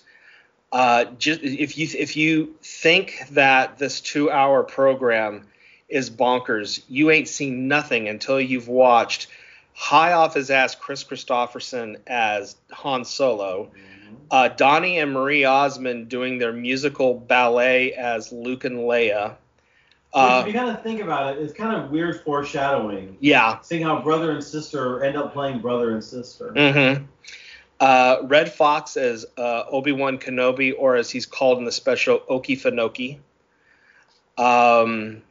Uh, 0.71 1.05
just 1.19 1.41
if 1.41 1.77
you 1.77 1.87
if 1.97 2.15
you 2.15 2.55
think 2.63 3.21
that 3.31 3.77
this 3.77 3.99
two-hour 3.99 4.63
program 4.63 5.45
is 5.89 6.09
bonkers, 6.09 6.81
you 6.87 7.11
ain't 7.11 7.27
seen 7.27 7.67
nothing 7.67 8.07
until 8.07 8.39
you've 8.39 8.67
watched 8.67 9.27
high 9.73 10.13
off 10.13 10.33
his 10.33 10.49
ass 10.49 10.75
Kris 10.75 11.03
Kristofferson 11.03 11.97
as 12.07 12.55
Han 12.71 13.05
Solo, 13.05 13.71
uh, 14.33 14.47
Donny 14.47 14.97
and 14.97 15.13
Marie 15.13 15.45
Osmond 15.45 16.09
doing 16.09 16.39
their 16.39 16.51
musical 16.51 17.13
ballet 17.13 17.93
as 17.93 18.31
Luke 18.31 18.63
and 18.63 18.79
Leia. 18.79 19.29
Which, 19.29 19.35
Uh, 20.15 20.41
if 20.41 20.47
you 20.47 20.59
kind 20.59 20.75
of 20.75 20.81
think 20.81 21.01
about 21.01 21.37
it, 21.37 21.41
it's 21.43 21.53
kind 21.53 21.75
of 21.75 21.91
weird 21.91 22.21
foreshadowing. 22.23 23.15
yeah, 23.19 23.59
Seeing 23.61 23.83
how 23.83 24.01
brother 24.01 24.31
and 24.31 24.43
sister 24.43 25.03
end 25.03 25.15
up 25.17 25.33
playing 25.33 25.59
brother 25.59 25.91
and 25.91 26.03
sister. 26.03 26.51
Mm-hmm. 26.51 27.03
Uh, 27.79 28.17
Redd 28.23 28.51
Foxx 28.51 28.97
as 28.97 29.25
uh, 29.37 29.65
Obi 29.69 29.91
Wan 29.91 30.17
Kenobi, 30.17 30.73
or 30.75 30.95
as 30.95 31.11
he's 31.11 31.27
called 31.27 31.59
in 31.59 31.65
the 31.65 31.71
special, 31.71 32.19
Okefenokee. 32.29 33.19
Um, 34.37 35.21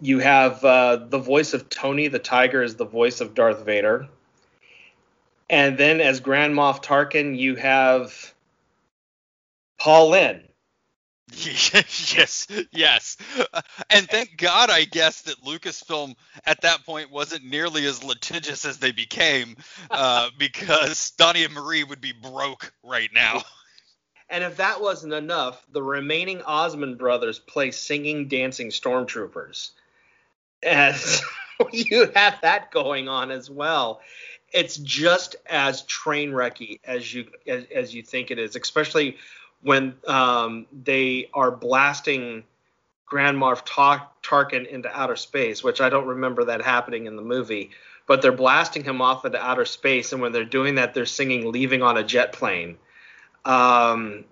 you 0.00 0.18
have 0.18 0.62
uh, 0.62 0.96
the 0.96 1.18
voice 1.18 1.54
of 1.54 1.70
Tony 1.70 2.08
the 2.08 2.18
Tiger 2.18 2.62
is 2.62 2.76
the 2.76 2.84
voice 2.84 3.22
of 3.22 3.34
Darth 3.34 3.64
Vader. 3.64 4.08
And 5.48 5.78
then 5.78 6.00
as 6.00 6.20
Grand 6.20 6.54
Moff 6.54 6.82
Tarkin, 6.82 7.38
you 7.38 7.56
have 7.56 8.34
Paul 9.78 10.10
Lynde. 10.10 10.42
yes, 11.32 12.46
yes. 12.72 13.16
Uh, 13.52 13.60
And 13.90 14.08
thank 14.08 14.36
God, 14.36 14.70
I 14.70 14.84
guess, 14.84 15.22
that 15.22 15.42
Lucasfilm 15.44 16.14
at 16.44 16.60
that 16.62 16.84
point 16.86 17.10
wasn't 17.10 17.44
nearly 17.44 17.84
as 17.86 18.04
litigious 18.04 18.64
as 18.64 18.78
they 18.78 18.92
became, 18.92 19.56
uh, 19.90 20.30
because 20.38 21.10
Donny 21.12 21.44
and 21.44 21.52
Marie 21.54 21.84
would 21.84 22.00
be 22.00 22.12
broke 22.12 22.72
right 22.84 23.10
now. 23.12 23.42
And 24.28 24.42
if 24.44 24.56
that 24.56 24.80
wasn't 24.80 25.12
enough, 25.14 25.64
the 25.70 25.82
remaining 25.82 26.42
Osmond 26.42 26.98
brothers 26.98 27.38
play 27.38 27.70
singing, 27.70 28.28
dancing 28.28 28.70
stormtroopers. 28.70 29.70
And 30.62 30.96
so 30.96 31.24
you 31.72 32.10
have 32.14 32.40
that 32.42 32.70
going 32.70 33.08
on 33.08 33.30
as 33.30 33.50
well. 33.50 34.00
It's 34.52 34.76
just 34.76 35.36
as 35.46 35.82
train 35.82 36.30
wrecky 36.30 36.80
as 36.84 37.12
you 37.12 37.26
as, 37.46 37.64
as 37.74 37.94
you 37.94 38.02
think 38.02 38.30
it 38.30 38.38
is, 38.38 38.56
especially 38.56 39.16
when 39.62 39.94
um, 40.06 40.66
they 40.84 41.28
are 41.34 41.50
blasting 41.50 42.44
Grand 43.06 43.38
Moff 43.38 43.62
Tar- 43.64 44.08
Tarkin 44.22 44.66
into 44.66 44.88
outer 44.96 45.16
space, 45.16 45.62
which 45.62 45.80
I 45.80 45.88
don't 45.88 46.06
remember 46.06 46.44
that 46.44 46.62
happening 46.62 47.06
in 47.06 47.16
the 47.16 47.22
movie. 47.22 47.70
But 48.06 48.22
they're 48.22 48.32
blasting 48.32 48.84
him 48.84 49.02
off 49.02 49.24
into 49.24 49.42
outer 49.42 49.64
space, 49.64 50.12
and 50.12 50.22
when 50.22 50.30
they're 50.30 50.44
doing 50.44 50.76
that, 50.76 50.94
they're 50.94 51.06
singing 51.06 51.50
"Leaving 51.50 51.82
on 51.82 51.96
a 51.96 52.04
Jet 52.04 52.32
Plane." 52.32 52.78
Um, 53.44 54.24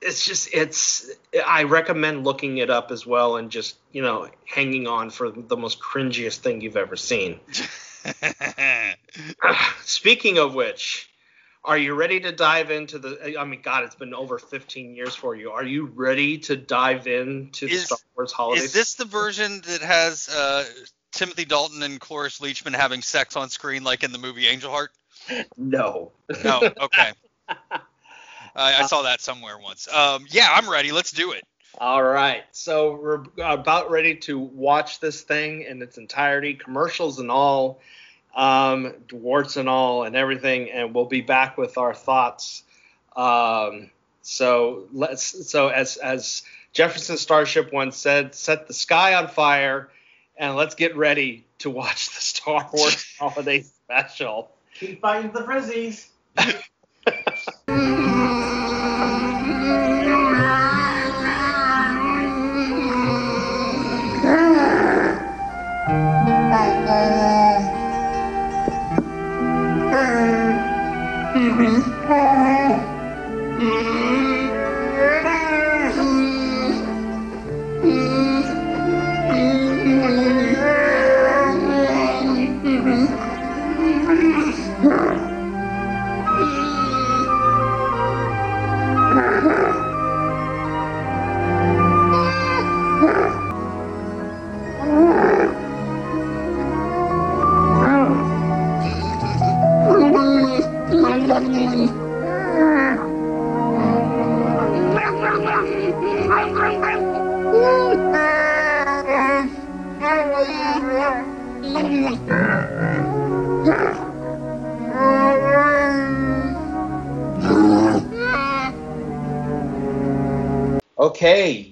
it's 0.00 0.24
just 0.24 0.52
it's 0.52 1.10
I 1.46 1.64
recommend 1.64 2.24
looking 2.24 2.58
it 2.58 2.70
up 2.70 2.90
as 2.90 3.06
well 3.06 3.36
and 3.36 3.50
just 3.50 3.76
you 3.92 4.02
know 4.02 4.28
hanging 4.46 4.86
on 4.86 5.10
for 5.10 5.30
the 5.30 5.56
most 5.56 5.80
cringiest 5.80 6.38
thing 6.38 6.60
you've 6.60 6.76
ever 6.76 6.96
seen. 6.96 7.38
Speaking 9.82 10.38
of 10.38 10.54
which, 10.54 11.10
are 11.64 11.76
you 11.76 11.94
ready 11.94 12.20
to 12.20 12.32
dive 12.32 12.70
into 12.70 12.98
the? 12.98 13.36
I 13.38 13.44
mean, 13.44 13.60
God, 13.62 13.84
it's 13.84 13.94
been 13.94 14.14
over 14.14 14.38
15 14.38 14.94
years 14.94 15.14
for 15.14 15.34
you. 15.34 15.50
Are 15.50 15.64
you 15.64 15.86
ready 15.86 16.38
to 16.38 16.56
dive 16.56 17.06
into 17.06 17.66
the 17.66 17.74
Is- 17.74 17.86
Star 17.86 17.98
Wars 18.16 18.32
holiday? 18.32 18.62
Is 18.62 18.72
this 18.72 18.94
the 18.94 19.04
version 19.04 19.60
that 19.66 19.82
has 19.82 20.28
uh, 20.28 20.64
Timothy 21.12 21.44
Dalton 21.44 21.82
and 21.82 22.00
Cloris 22.00 22.40
Leachman 22.40 22.74
having 22.74 23.02
sex 23.02 23.36
on 23.36 23.48
screen 23.50 23.84
like 23.84 24.04
in 24.04 24.12
the 24.12 24.18
movie 24.18 24.46
Angel 24.46 24.70
Heart? 24.70 24.90
no. 25.56 26.12
No. 26.42 26.62
Okay. 26.80 27.12
I, 28.56 28.82
I 28.82 28.86
saw 28.86 29.02
that 29.02 29.20
somewhere 29.20 29.58
once. 29.58 29.86
Um, 29.92 30.26
yeah, 30.28 30.48
I'm 30.50 30.68
ready. 30.68 30.92
Let's 30.92 31.12
do 31.12 31.32
it. 31.32 31.44
All 31.78 32.02
right, 32.02 32.42
so 32.50 32.96
we're 32.96 33.24
about 33.38 33.90
ready 33.90 34.16
to 34.16 34.38
watch 34.38 35.00
this 35.00 35.22
thing 35.22 35.62
in 35.62 35.80
its 35.82 35.98
entirety, 35.98 36.54
commercials 36.54 37.20
and 37.20 37.30
all, 37.30 37.80
um, 38.34 38.94
warts 39.12 39.56
and 39.56 39.68
all, 39.68 40.02
and 40.02 40.16
everything, 40.16 40.70
and 40.70 40.94
we'll 40.94 41.06
be 41.06 41.20
back 41.20 41.56
with 41.56 41.78
our 41.78 41.94
thoughts. 41.94 42.64
Um, 43.14 43.90
so 44.22 44.88
let's. 44.92 45.48
So 45.48 45.68
as 45.68 45.96
as 45.96 46.42
Jefferson 46.72 47.16
Starship 47.16 47.72
once 47.72 47.96
said, 47.96 48.34
set 48.34 48.66
the 48.66 48.74
sky 48.74 49.14
on 49.14 49.28
fire, 49.28 49.90
and 50.36 50.56
let's 50.56 50.74
get 50.74 50.96
ready 50.96 51.46
to 51.60 51.70
watch 51.70 52.08
the 52.08 52.20
Star 52.20 52.68
Wars 52.72 53.14
Holiday 53.18 53.62
Special. 53.62 54.50
Keep 54.74 55.00
fighting 55.00 55.30
the 55.32 55.42
frizzies. 55.42 56.08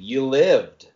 you 0.09 0.25
lived. 0.27 0.87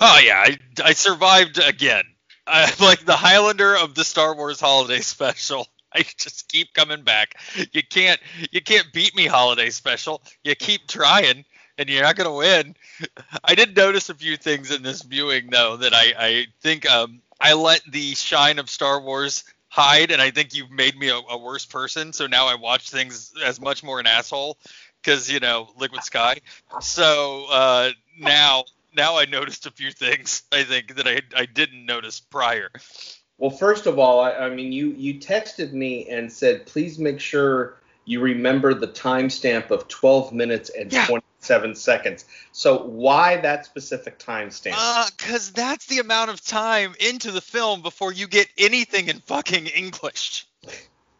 Oh 0.00 0.18
yeah, 0.22 0.44
I, 0.44 0.58
I 0.84 0.92
survived 0.92 1.58
again. 1.58 2.04
I'm 2.46 2.72
like 2.80 3.04
the 3.04 3.16
Highlander 3.16 3.76
of 3.76 3.94
the 3.94 4.04
Star 4.04 4.34
Wars 4.34 4.60
Holiday 4.60 4.98
Special. 5.00 5.66
I 5.94 6.02
just 6.16 6.48
keep 6.48 6.72
coming 6.74 7.02
back. 7.02 7.36
You 7.72 7.82
can't 7.82 8.20
you 8.50 8.60
can't 8.60 8.92
beat 8.92 9.14
me 9.14 9.26
Holiday 9.26 9.70
Special. 9.70 10.22
You 10.42 10.54
keep 10.54 10.88
trying, 10.88 11.44
and 11.78 11.88
you're 11.88 12.02
not 12.02 12.16
gonna 12.16 12.34
win. 12.34 12.74
I 13.44 13.54
did 13.54 13.76
notice 13.76 14.08
a 14.08 14.14
few 14.14 14.36
things 14.36 14.72
in 14.72 14.82
this 14.82 15.02
viewing 15.02 15.50
though 15.50 15.76
that 15.76 15.94
I 15.94 16.14
I 16.18 16.46
think 16.60 16.90
um 16.90 17.20
I 17.40 17.54
let 17.54 17.82
the 17.88 18.14
shine 18.14 18.58
of 18.58 18.70
Star 18.70 19.00
Wars 19.00 19.44
hide, 19.68 20.10
and 20.10 20.20
I 20.20 20.30
think 20.30 20.54
you've 20.54 20.70
made 20.70 20.98
me 20.98 21.08
a, 21.08 21.16
a 21.16 21.38
worse 21.38 21.64
person. 21.64 22.12
So 22.12 22.26
now 22.26 22.46
I 22.46 22.56
watch 22.56 22.90
things 22.90 23.32
as 23.44 23.60
much 23.60 23.82
more 23.82 24.00
an 24.00 24.06
asshole 24.06 24.58
because 25.02 25.30
you 25.30 25.40
know 25.40 25.68
Liquid 25.76 26.02
Sky. 26.02 26.38
So 26.80 27.46
uh, 27.50 27.90
now 28.18 28.64
now 28.94 29.18
I 29.18 29.24
noticed 29.24 29.66
a 29.66 29.70
few 29.70 29.90
things 29.90 30.42
I 30.52 30.64
think 30.64 30.96
that 30.96 31.06
I 31.06 31.20
I 31.36 31.46
didn't 31.46 31.86
notice 31.86 32.20
prior. 32.20 32.70
Well, 33.38 33.50
first 33.50 33.86
of 33.86 33.98
all, 33.98 34.20
I, 34.20 34.32
I 34.32 34.50
mean, 34.50 34.72
you 34.72 34.88
you 34.90 35.14
texted 35.14 35.72
me 35.72 36.08
and 36.08 36.32
said, 36.32 36.66
please 36.66 36.98
make 36.98 37.20
sure 37.20 37.78
you 38.04 38.20
remember 38.20 38.74
the 38.74 38.88
timestamp 38.88 39.70
of 39.70 39.88
12 39.88 40.32
minutes 40.32 40.70
and 40.70 40.92
Yeah. 40.92 41.06
27 41.06 41.74
seconds. 41.74 42.24
So 42.52 42.82
why 42.82 43.36
that 43.38 43.64
specific 43.64 44.18
timestamp? 44.18 44.74
Uh, 44.76 45.06
cause 45.18 45.52
that's 45.52 45.86
the 45.86 46.00
amount 46.00 46.30
of 46.30 46.44
time 46.44 46.94
into 47.00 47.30
the 47.30 47.40
film 47.40 47.82
before 47.82 48.12
you 48.12 48.26
get 48.26 48.48
anything 48.58 49.08
in 49.08 49.20
fucking 49.20 49.66
English. 49.66 50.46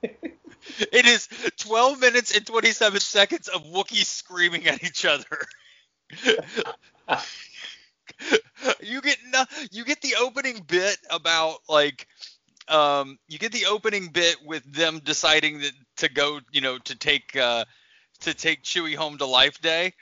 it 0.93 1.07
is 1.07 1.29
12 1.59 2.01
minutes 2.01 2.37
and 2.37 2.47
27 2.47 3.01
seconds 3.01 3.49
of 3.49 3.65
Wookiees 3.65 4.07
screaming 4.07 4.67
at 4.67 4.83
each 4.85 5.05
other. 5.05 5.25
you 8.81 9.01
get 9.01 9.17
no, 9.31 9.45
you 9.71 9.85
get 9.85 10.01
the 10.03 10.17
opening 10.21 10.63
bit 10.67 10.99
about 11.11 11.59
like 11.69 12.07
um 12.69 13.19
you 13.29 13.39
get 13.39 13.53
the 13.53 13.67
opening 13.67 14.09
bit 14.09 14.37
with 14.45 14.63
them 14.71 15.01
deciding 15.03 15.61
that 15.61 15.73
to 15.97 16.09
go 16.11 16.41
you 16.53 16.61
know 16.61 16.79
to 16.79 16.95
take 16.95 17.35
uh 17.37 17.65
to 18.21 18.35
take 18.35 18.63
Chewie 18.63 18.95
home 18.95 19.19
to 19.19 19.27
Life 19.27 19.61
Day, 19.61 19.95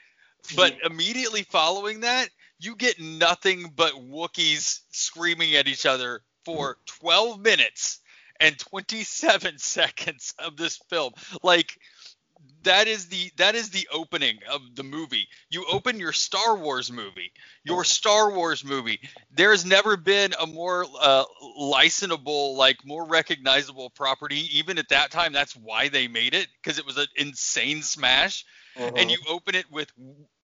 but 0.55 0.75
immediately 0.83 1.43
following 1.43 2.01
that 2.01 2.29
you 2.59 2.75
get 2.75 2.99
nothing 2.99 3.71
but 3.75 3.93
Wookiees 3.93 4.81
screaming 4.91 5.55
at 5.55 5.67
each 5.67 5.87
other 5.87 6.21
for 6.45 6.77
12 6.85 7.39
minutes 7.39 8.00
and 8.41 8.57
27 8.57 9.57
seconds 9.57 10.33
of 10.39 10.57
this 10.57 10.77
film. 10.89 11.13
Like 11.43 11.77
that 12.63 12.87
is 12.87 13.07
the 13.07 13.31
that 13.37 13.55
is 13.55 13.69
the 13.69 13.87
opening 13.91 14.39
of 14.49 14.61
the 14.75 14.83
movie. 14.83 15.27
You 15.49 15.65
open 15.71 15.99
your 15.99 16.11
Star 16.11 16.57
Wars 16.57 16.91
movie, 16.91 17.31
your 17.63 17.83
Star 17.83 18.31
Wars 18.31 18.63
movie. 18.63 18.99
There 19.31 19.51
has 19.51 19.65
never 19.65 19.97
been 19.97 20.33
a 20.39 20.47
more 20.47 20.85
uh, 20.99 21.25
licensable, 21.57 22.55
like 22.55 22.77
more 22.85 23.05
recognizable 23.05 23.89
property. 23.91 24.47
Even 24.57 24.77
at 24.77 24.89
that 24.89 25.11
time, 25.11 25.33
that's 25.33 25.55
why 25.55 25.89
they 25.89 26.07
made 26.07 26.33
it 26.33 26.47
because 26.61 26.79
it 26.79 26.85
was 26.85 26.97
an 26.97 27.07
insane 27.15 27.81
smash. 27.81 28.45
Mhm. 28.77 28.93
And 28.95 29.11
you 29.11 29.17
open 29.27 29.55
it 29.55 29.69
with 29.69 29.91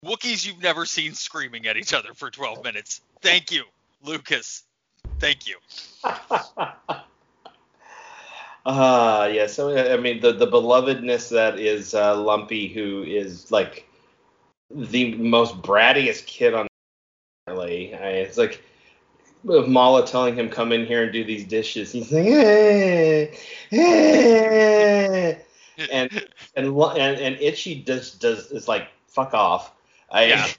Wookiees 0.04 0.44
you've 0.44 0.62
never 0.62 0.84
seen 0.84 1.14
screaming 1.14 1.66
at 1.66 1.76
each 1.76 1.92
other 1.92 2.12
for 2.12 2.30
12 2.30 2.64
minutes. 2.64 3.00
Thank 3.22 3.52
you, 3.52 3.64
Lucas. 4.02 4.64
Thank 5.20 5.46
you. 5.46 5.58
Ah, 8.68 9.26
yeah. 9.26 9.46
So 9.46 9.94
I 9.94 9.96
mean, 9.96 10.20
the 10.20 10.32
the 10.32 10.46
belovedness 10.48 11.30
that 11.30 11.60
is 11.60 11.94
uh, 11.94 12.20
Lumpy, 12.20 12.66
who 12.66 13.04
is 13.04 13.52
like 13.52 13.88
the 14.70 15.14
most 15.14 15.62
brattiest 15.62 16.26
kid 16.26 16.52
on 16.52 16.66
really. 17.46 17.92
It's 17.92 18.36
like 18.36 18.60
with 19.44 19.68
Malla 19.68 20.04
telling 20.04 20.34
him 20.34 20.48
come 20.48 20.72
in 20.72 20.84
here 20.84 21.04
and 21.04 21.12
do 21.12 21.22
these 21.22 21.44
dishes. 21.44 21.92
He's 21.92 22.10
like, 22.10 22.26
eh, 22.26 23.36
eh. 23.70 25.34
and 25.92 26.28
and 26.56 26.66
and 26.66 27.18
and 27.20 27.36
Itchy 27.36 27.76
does 27.76 28.12
does 28.12 28.50
is 28.50 28.66
like 28.66 28.88
fuck 29.06 29.32
off. 29.32 29.72
I 30.10 30.24
Yeah. 30.24 30.46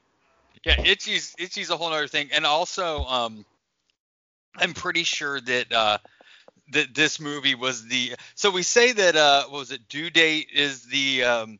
Yeah, 0.65 0.75
Itchy's 0.83 1.33
Itchy's 1.37 1.69
a 1.69 1.77
whole 1.77 1.93
other 1.93 2.07
thing, 2.07 2.29
and 2.33 2.45
also 2.45 3.05
um, 3.05 3.45
I'm 4.57 4.73
pretty 4.73 5.03
sure 5.03 5.39
that 5.39 5.71
uh, 5.71 5.99
that 6.71 6.93
this 6.93 7.19
movie 7.19 7.55
was 7.55 7.85
the. 7.87 8.13
So 8.35 8.51
we 8.51 8.63
say 8.63 8.91
that 8.91 9.15
uh, 9.15 9.43
what 9.43 9.59
was 9.59 9.71
it? 9.71 9.87
Due 9.87 10.09
date 10.09 10.47
is 10.53 10.83
the 10.83 11.23
um, 11.23 11.59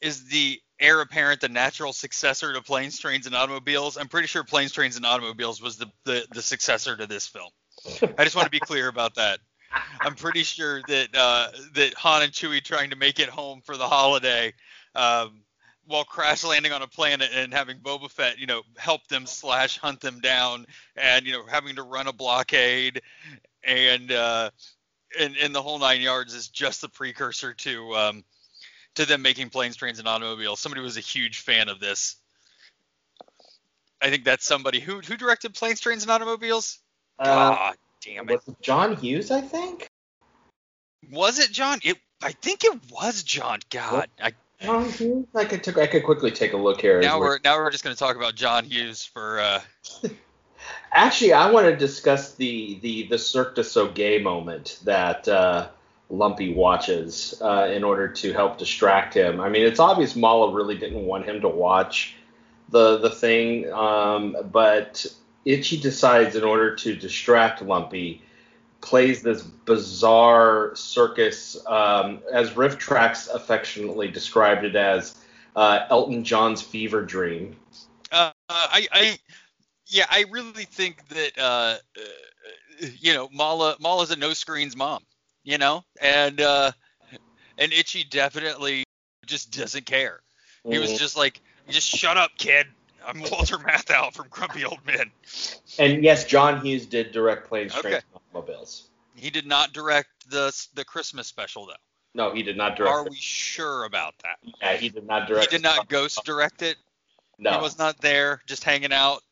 is 0.00 0.24
the 0.26 0.60
heir 0.78 1.00
apparent, 1.00 1.42
the 1.42 1.48
natural 1.48 1.92
successor 1.92 2.52
to 2.52 2.62
Planes, 2.62 2.98
Trains, 2.98 3.26
and 3.26 3.34
Automobiles. 3.34 3.96
I'm 3.96 4.08
pretty 4.08 4.26
sure 4.26 4.44
Planes, 4.44 4.72
Trains, 4.72 4.96
and 4.96 5.04
Automobiles 5.04 5.60
was 5.60 5.76
the 5.76 5.90
the, 6.04 6.26
the 6.32 6.42
successor 6.42 6.96
to 6.96 7.06
this 7.06 7.26
film. 7.26 7.50
I 8.18 8.24
just 8.24 8.36
want 8.36 8.46
to 8.46 8.50
be 8.50 8.60
clear 8.60 8.88
about 8.88 9.14
that. 9.16 9.40
I'm 10.00 10.14
pretty 10.14 10.42
sure 10.42 10.82
that 10.88 11.08
uh, 11.14 11.48
that 11.74 11.94
Han 11.94 12.22
and 12.22 12.32
Chewie 12.32 12.62
trying 12.62 12.90
to 12.90 12.96
make 12.96 13.20
it 13.20 13.28
home 13.28 13.60
for 13.62 13.76
the 13.76 13.86
holiday. 13.86 14.52
Um, 14.94 15.42
while 15.86 16.04
crash 16.04 16.44
landing 16.44 16.72
on 16.72 16.82
a 16.82 16.86
planet 16.86 17.30
and 17.34 17.52
having 17.52 17.78
Boba 17.78 18.08
Fett, 18.10 18.38
you 18.38 18.46
know, 18.46 18.62
help 18.76 19.06
them 19.08 19.26
slash 19.26 19.76
hunt 19.78 20.00
them 20.00 20.20
down, 20.20 20.66
and 20.96 21.26
you 21.26 21.32
know, 21.32 21.44
having 21.46 21.76
to 21.76 21.82
run 21.82 22.06
a 22.06 22.12
blockade, 22.12 23.02
and 23.64 24.10
uh, 24.12 24.50
and 25.18 25.36
and 25.36 25.54
the 25.54 25.62
whole 25.62 25.78
nine 25.78 26.00
yards 26.00 26.34
is 26.34 26.48
just 26.48 26.80
the 26.80 26.88
precursor 26.88 27.54
to 27.54 27.94
um, 27.94 28.24
to 28.94 29.06
them 29.06 29.22
making 29.22 29.50
planes, 29.50 29.76
trains, 29.76 29.98
and 29.98 30.08
automobiles. 30.08 30.60
Somebody 30.60 30.82
was 30.82 30.96
a 30.96 31.00
huge 31.00 31.40
fan 31.40 31.68
of 31.68 31.80
this. 31.80 32.16
I 34.02 34.10
think 34.10 34.24
that's 34.24 34.44
somebody 34.44 34.80
who 34.80 35.00
who 35.00 35.16
directed 35.16 35.54
planes, 35.54 35.80
trains, 35.80 36.02
and 36.02 36.10
automobiles. 36.10 36.78
Uh, 37.18 37.24
God 37.24 37.74
damn 38.04 38.28
it! 38.28 38.32
was 38.32 38.48
it 38.48 38.62
John 38.62 38.96
Hughes, 38.96 39.30
I 39.30 39.40
think. 39.42 39.88
Was 41.10 41.38
it 41.38 41.50
John? 41.50 41.80
It 41.82 41.98
I 42.22 42.32
think 42.32 42.64
it 42.64 42.78
was 42.90 43.22
John. 43.22 43.60
God, 43.70 44.08
I, 44.22 44.32
John 44.60 44.88
Hughes. 44.90 45.26
I 45.34 45.44
could 45.44 45.62
took 45.64 45.78
I 45.78 45.86
could 45.86 46.04
quickly 46.04 46.30
take 46.30 46.52
a 46.52 46.56
look 46.56 46.80
here. 46.80 47.00
now 47.00 47.18
we're- 47.18 47.30
we're 47.30 47.38
now 47.42 47.56
we're 47.58 47.70
just 47.70 47.84
going 47.84 47.94
to 47.94 47.98
talk 47.98 48.16
about 48.16 48.34
John 48.34 48.64
Hughes 48.64 49.04
for. 49.04 49.40
Uh, 49.40 49.60
Actually, 50.92 51.32
I 51.32 51.50
want 51.50 51.66
to 51.66 51.76
discuss 51.76 52.34
the 52.34 52.78
the 52.80 53.04
the 53.04 53.18
Cirque 53.18 53.54
du 53.54 53.62
Soleil 53.62 54.22
moment 54.22 54.80
that 54.84 55.28
uh, 55.28 55.68
Lumpy 56.08 56.52
watches 56.52 57.40
uh, 57.40 57.70
in 57.72 57.84
order 57.84 58.08
to 58.08 58.32
help 58.32 58.58
distract 58.58 59.14
him. 59.14 59.40
I 59.40 59.48
mean, 59.48 59.64
it's 59.64 59.78
obvious 59.78 60.16
Malla 60.16 60.52
really 60.52 60.76
didn't 60.76 61.06
want 61.06 61.26
him 61.26 61.40
to 61.42 61.48
watch 61.48 62.16
the 62.70 62.98
the 62.98 63.10
thing, 63.10 63.72
um, 63.72 64.36
but 64.50 65.06
Itchy 65.44 65.78
decides 65.78 66.34
in 66.34 66.42
order 66.42 66.74
to 66.76 66.96
distract 66.96 67.62
Lumpy, 67.62 68.22
plays 68.80 69.22
this 69.22 69.42
bizarre 69.42 70.74
circus, 70.74 71.56
um, 71.66 72.20
as 72.32 72.50
RiffTrax 72.50 73.32
affectionately 73.32 74.08
described 74.08 74.64
it 74.64 74.74
as 74.74 75.16
uh, 75.54 75.86
Elton 75.88 76.24
John's 76.24 76.62
fever 76.62 77.02
dream. 77.02 77.56
uh, 78.12 78.32
I, 78.48 78.88
I, 78.92 79.18
yeah, 79.90 80.06
I 80.08 80.24
really 80.30 80.64
think 80.64 81.06
that 81.08 81.38
uh, 81.38 81.76
uh, 81.96 82.86
you 82.98 83.12
know 83.14 83.28
Malla 83.32 83.76
Malla's 83.80 84.10
a 84.10 84.16
no 84.16 84.32
screens 84.32 84.76
mom, 84.76 85.02
you 85.42 85.58
know, 85.58 85.84
and 86.00 86.40
uh, 86.40 86.72
and 87.58 87.72
Itchy 87.72 88.04
definitely 88.04 88.84
just 89.26 89.56
doesn't 89.56 89.86
care. 89.86 90.20
He 90.68 90.78
was 90.78 90.92
Mhm. 90.92 90.98
just 90.98 91.16
like, 91.16 91.40
just 91.68 91.88
shut 91.88 92.16
up, 92.16 92.30
kid. 92.38 92.66
I'm 93.04 93.22
Walter 93.30 93.58
Matthau 93.58 94.12
from 94.12 94.28
Grumpy 94.28 94.64
Old 94.64 94.84
Men. 94.84 95.10
And 95.78 96.04
yes, 96.04 96.26
John 96.26 96.64
Hughes 96.64 96.86
did 96.86 97.12
direct 97.12 97.48
Planes, 97.48 97.74
Okay. 97.74 97.88
Trains, 97.88 98.04
Automobiles. 98.14 98.88
He 99.14 99.30
did 99.30 99.46
not 99.46 99.72
direct 99.72 100.30
the 100.30 100.54
the 100.74 100.84
Christmas 100.84 101.26
special 101.26 101.66
though. 101.66 101.72
No, 102.14 102.32
he 102.32 102.42
did 102.42 102.56
not 102.56 102.76
direct. 102.76 102.92
Are 102.92 103.06
it. 103.06 103.10
we 103.10 103.16
sure 103.16 103.84
about 103.84 104.14
that? 104.22 104.38
Yeah, 104.60 104.76
he 104.76 104.88
did 104.88 105.06
not 105.06 105.28
direct. 105.28 105.50
He 105.50 105.56
did 105.56 105.62
not 105.62 105.88
ghost 105.88 106.24
direct 106.24 106.62
it. 106.62 106.76
No, 107.38 107.52
He 107.52 107.56
was 107.58 107.78
not 107.78 108.00
there, 108.00 108.42
just 108.46 108.64
hanging 108.64 108.92
out, 108.92 109.22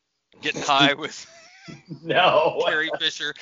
getting 0.41 0.61
high 0.61 0.93
with 0.93 1.25
no. 2.03 2.61
Carrie 2.65 2.89
Fisher 2.99 3.33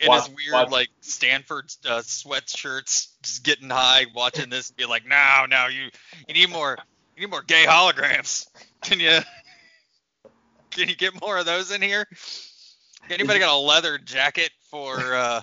in 0.00 0.08
Watch- 0.08 0.26
his 0.26 0.34
weird 0.34 0.52
watch- 0.52 0.70
like 0.70 0.88
Stanford 1.00 1.72
uh, 1.86 2.00
sweatshirts, 2.00 3.08
just 3.22 3.44
getting 3.44 3.70
high, 3.70 4.06
watching 4.14 4.50
this, 4.50 4.68
and 4.70 4.76
be 4.76 4.84
like, 4.84 5.06
"No, 5.06 5.46
no, 5.48 5.66
you 5.68 5.88
you 6.28 6.34
need 6.34 6.50
more, 6.50 6.76
you 7.16 7.22
need 7.22 7.30
more 7.30 7.42
gay 7.42 7.64
holograms. 7.66 8.46
Can 8.82 8.98
you 9.00 9.20
can 10.70 10.88
you 10.88 10.96
get 10.96 11.20
more 11.20 11.38
of 11.38 11.46
those 11.46 11.70
in 11.70 11.80
here? 11.82 12.06
Anybody 13.10 13.38
got 13.38 13.54
a 13.54 13.58
leather 13.58 13.98
jacket 13.98 14.50
for? 14.70 14.96
uh 15.14 15.42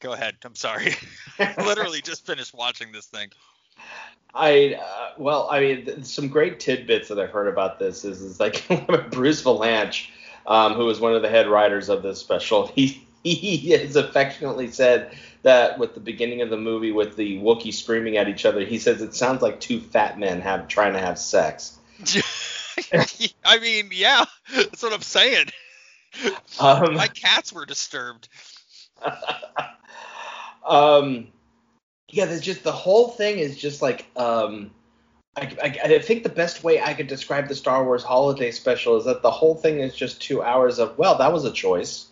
Go 0.00 0.12
ahead. 0.12 0.34
I'm 0.44 0.56
sorry. 0.56 0.94
Literally 1.58 2.00
just 2.02 2.26
finished 2.26 2.52
watching 2.52 2.90
this 2.90 3.06
thing. 3.06 3.28
I 4.34 4.78
uh, 4.80 5.10
well, 5.18 5.48
I 5.50 5.60
mean, 5.60 5.84
th- 5.84 6.04
some 6.04 6.28
great 6.28 6.58
tidbits 6.58 7.08
that 7.08 7.18
I've 7.18 7.30
heard 7.30 7.48
about 7.48 7.78
this 7.78 8.04
is 8.04 8.22
is 8.22 8.40
like 8.40 8.66
Bruce 9.10 9.42
Vilanch, 9.42 10.08
um, 10.46 10.74
who 10.74 10.86
was 10.86 11.00
one 11.00 11.14
of 11.14 11.22
the 11.22 11.28
head 11.28 11.48
writers 11.48 11.88
of 11.88 12.02
this 12.02 12.18
special. 12.18 12.72
He 13.24 13.36
he 13.36 13.70
has 13.70 13.94
affectionately 13.94 14.68
said 14.68 15.16
that 15.44 15.78
with 15.78 15.94
the 15.94 16.00
beginning 16.00 16.42
of 16.42 16.50
the 16.50 16.56
movie 16.56 16.90
with 16.90 17.14
the 17.14 17.38
Wookiee 17.38 17.72
screaming 17.72 18.16
at 18.16 18.28
each 18.28 18.44
other, 18.44 18.64
he 18.64 18.80
says 18.80 19.00
it 19.00 19.14
sounds 19.14 19.42
like 19.42 19.60
two 19.60 19.78
fat 19.78 20.18
men 20.18 20.40
have 20.40 20.66
trying 20.66 20.94
to 20.94 20.98
have 20.98 21.20
sex. 21.20 21.78
I 23.44 23.58
mean, 23.60 23.90
yeah, 23.92 24.24
that's 24.52 24.82
what 24.82 24.92
I'm 24.92 25.02
saying. 25.02 25.46
Um, 26.58 26.94
My 26.94 27.06
cats 27.06 27.52
were 27.52 27.64
disturbed. 27.64 28.28
um, 30.66 31.28
yeah, 32.12 32.26
there's 32.26 32.42
just 32.42 32.62
the 32.62 32.72
whole 32.72 33.08
thing 33.08 33.38
is 33.38 33.56
just 33.56 33.80
like 33.80 34.06
um, 34.16 34.70
I, 35.34 35.56
I, 35.62 35.78
I 35.94 35.98
think 35.98 36.22
the 36.22 36.28
best 36.28 36.62
way 36.62 36.80
I 36.80 36.92
could 36.92 37.06
describe 37.06 37.48
the 37.48 37.54
Star 37.54 37.84
Wars 37.84 38.04
Holiday 38.04 38.50
Special 38.50 38.98
is 38.98 39.06
that 39.06 39.22
the 39.22 39.30
whole 39.30 39.54
thing 39.54 39.80
is 39.80 39.96
just 39.96 40.20
two 40.20 40.42
hours 40.42 40.78
of 40.78 40.96
well, 40.98 41.16
that 41.18 41.32
was 41.32 41.46
a 41.46 41.52
choice. 41.52 42.06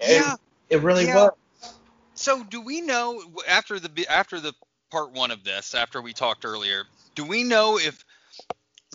Yeah. 0.00 0.36
it 0.68 0.82
really 0.82 1.06
Yeah. 1.06 1.14
was. 1.14 1.74
So 2.14 2.44
do 2.44 2.60
we 2.60 2.82
know 2.82 3.22
after 3.48 3.80
the 3.80 4.06
after 4.08 4.40
the 4.40 4.52
part 4.90 5.12
one 5.12 5.30
of 5.30 5.42
this, 5.42 5.74
after 5.74 6.02
we 6.02 6.12
talked 6.12 6.44
earlier, 6.44 6.84
do 7.14 7.24
we 7.24 7.44
know 7.44 7.78
if 7.78 8.04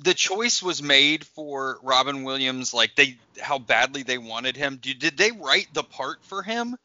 the 0.04 0.14
choice 0.14 0.62
was 0.62 0.84
made 0.84 1.26
for 1.26 1.80
Robin 1.82 2.24
Williams, 2.24 2.72
like 2.72 2.96
they 2.96 3.18
how 3.42 3.58
badly 3.58 4.04
they 4.04 4.20
wanted 4.20 4.56
him? 4.56 4.78
Did, 4.80 5.00
did 5.00 5.18
they 5.18 5.32
write 5.32 5.70
the 5.74 5.84
part 5.84 6.24
for 6.26 6.44
him? 6.44 6.78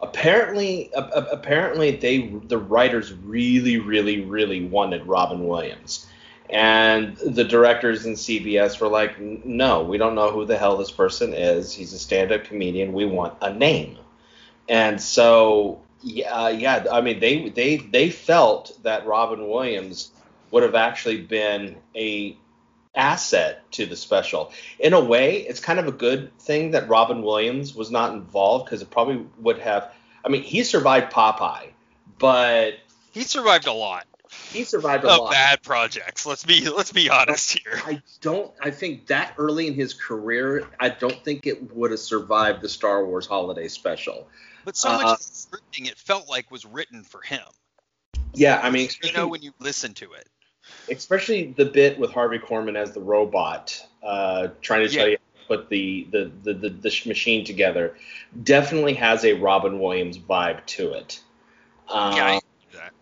Apparently, 0.00 0.90
apparently 0.94 1.96
they 1.96 2.28
the 2.28 2.58
writers 2.58 3.12
really, 3.12 3.78
really, 3.78 4.20
really 4.20 4.64
wanted 4.66 5.06
Robin 5.06 5.46
Williams, 5.46 6.06
and 6.50 7.16
the 7.16 7.44
directors 7.44 8.04
in 8.04 8.12
CBS 8.12 8.78
were 8.78 8.88
like, 8.88 9.18
"No, 9.18 9.82
we 9.82 9.96
don't 9.96 10.14
know 10.14 10.30
who 10.30 10.44
the 10.44 10.58
hell 10.58 10.76
this 10.76 10.90
person 10.90 11.32
is. 11.32 11.72
He's 11.72 11.94
a 11.94 11.98
stand-up 11.98 12.44
comedian. 12.44 12.92
We 12.92 13.06
want 13.06 13.34
a 13.40 13.52
name." 13.52 13.96
And 14.68 15.00
so, 15.00 15.80
yeah, 16.02 16.44
uh, 16.44 16.48
yeah. 16.48 16.86
I 16.92 17.00
mean, 17.00 17.20
they 17.20 17.48
they 17.48 17.78
they 17.78 18.10
felt 18.10 18.78
that 18.82 19.06
Robin 19.06 19.48
Williams 19.48 20.10
would 20.50 20.62
have 20.62 20.74
actually 20.74 21.22
been 21.22 21.76
a 21.94 22.36
asset 22.96 23.70
to 23.72 23.86
the 23.86 23.96
special. 23.96 24.52
In 24.78 24.92
a 24.92 25.00
way, 25.00 25.38
it's 25.38 25.60
kind 25.60 25.78
of 25.78 25.86
a 25.86 25.92
good 25.92 26.36
thing 26.38 26.72
that 26.72 26.88
Robin 26.88 27.22
Williams 27.22 27.74
was 27.74 27.90
not 27.90 28.12
involved 28.12 28.64
because 28.66 28.82
it 28.82 28.90
probably 28.90 29.26
would 29.38 29.58
have. 29.58 29.92
I 30.24 30.28
mean, 30.28 30.42
he 30.42 30.64
survived 30.64 31.12
Popeye, 31.12 31.68
but 32.18 32.74
He 33.12 33.22
survived 33.22 33.66
a 33.66 33.72
lot 33.72 34.06
he 34.52 34.64
survived 34.64 35.04
a 35.04 35.10
of 35.10 35.18
lot. 35.20 35.32
bad 35.32 35.62
projects. 35.62 36.26
Let's 36.26 36.44
be 36.44 36.68
let's 36.68 36.92
be 36.92 37.08
honest 37.10 37.58
here. 37.58 37.80
I 37.84 38.02
don't. 38.20 38.50
I 38.60 38.70
think 38.70 39.06
that 39.06 39.34
early 39.38 39.66
in 39.66 39.74
his 39.74 39.94
career, 39.94 40.66
I 40.80 40.88
don't 40.88 41.22
think 41.24 41.46
it 41.46 41.74
would 41.74 41.90
have 41.90 42.00
survived 42.00 42.62
the 42.62 42.68
Star 42.68 43.04
Wars 43.04 43.26
Holiday 43.26 43.68
Special. 43.68 44.28
But 44.64 44.76
so 44.76 44.90
Uh, 44.90 44.96
much 44.98 45.06
of 45.06 45.18
the 45.18 45.24
scripting 45.24 45.88
it 45.88 45.96
felt 45.98 46.28
like 46.28 46.50
was 46.50 46.64
written 46.64 47.04
for 47.04 47.20
him. 47.22 47.42
Yeah, 48.34 48.60
I 48.62 48.70
mean, 48.70 48.88
You 49.02 49.12
know 49.12 49.28
when 49.28 49.42
you 49.42 49.52
listen 49.60 49.94
to 49.94 50.12
it. 50.12 50.28
Especially 50.90 51.52
the 51.56 51.64
bit 51.64 51.98
with 51.98 52.12
Harvey 52.12 52.38
Korman 52.38 52.76
as 52.76 52.92
the 52.92 53.00
robot, 53.00 53.86
uh, 54.02 54.48
trying 54.60 54.86
to 54.86 54.94
tell 54.94 55.08
you 55.08 55.16
how 55.16 55.40
to 55.40 55.46
put 55.46 55.68
the 55.68 56.06
the, 56.10 56.30
the 56.42 56.54
the 56.54 56.68
the 56.68 57.02
machine 57.06 57.44
together, 57.44 57.96
definitely 58.42 58.94
has 58.94 59.24
a 59.24 59.34
Robin 59.34 59.80
Williams 59.80 60.18
vibe 60.18 60.64
to 60.66 60.92
it. 60.92 61.20
Uh, 61.88 62.12
yeah, 62.16 62.24
I 62.26 62.40
that. 62.74 62.92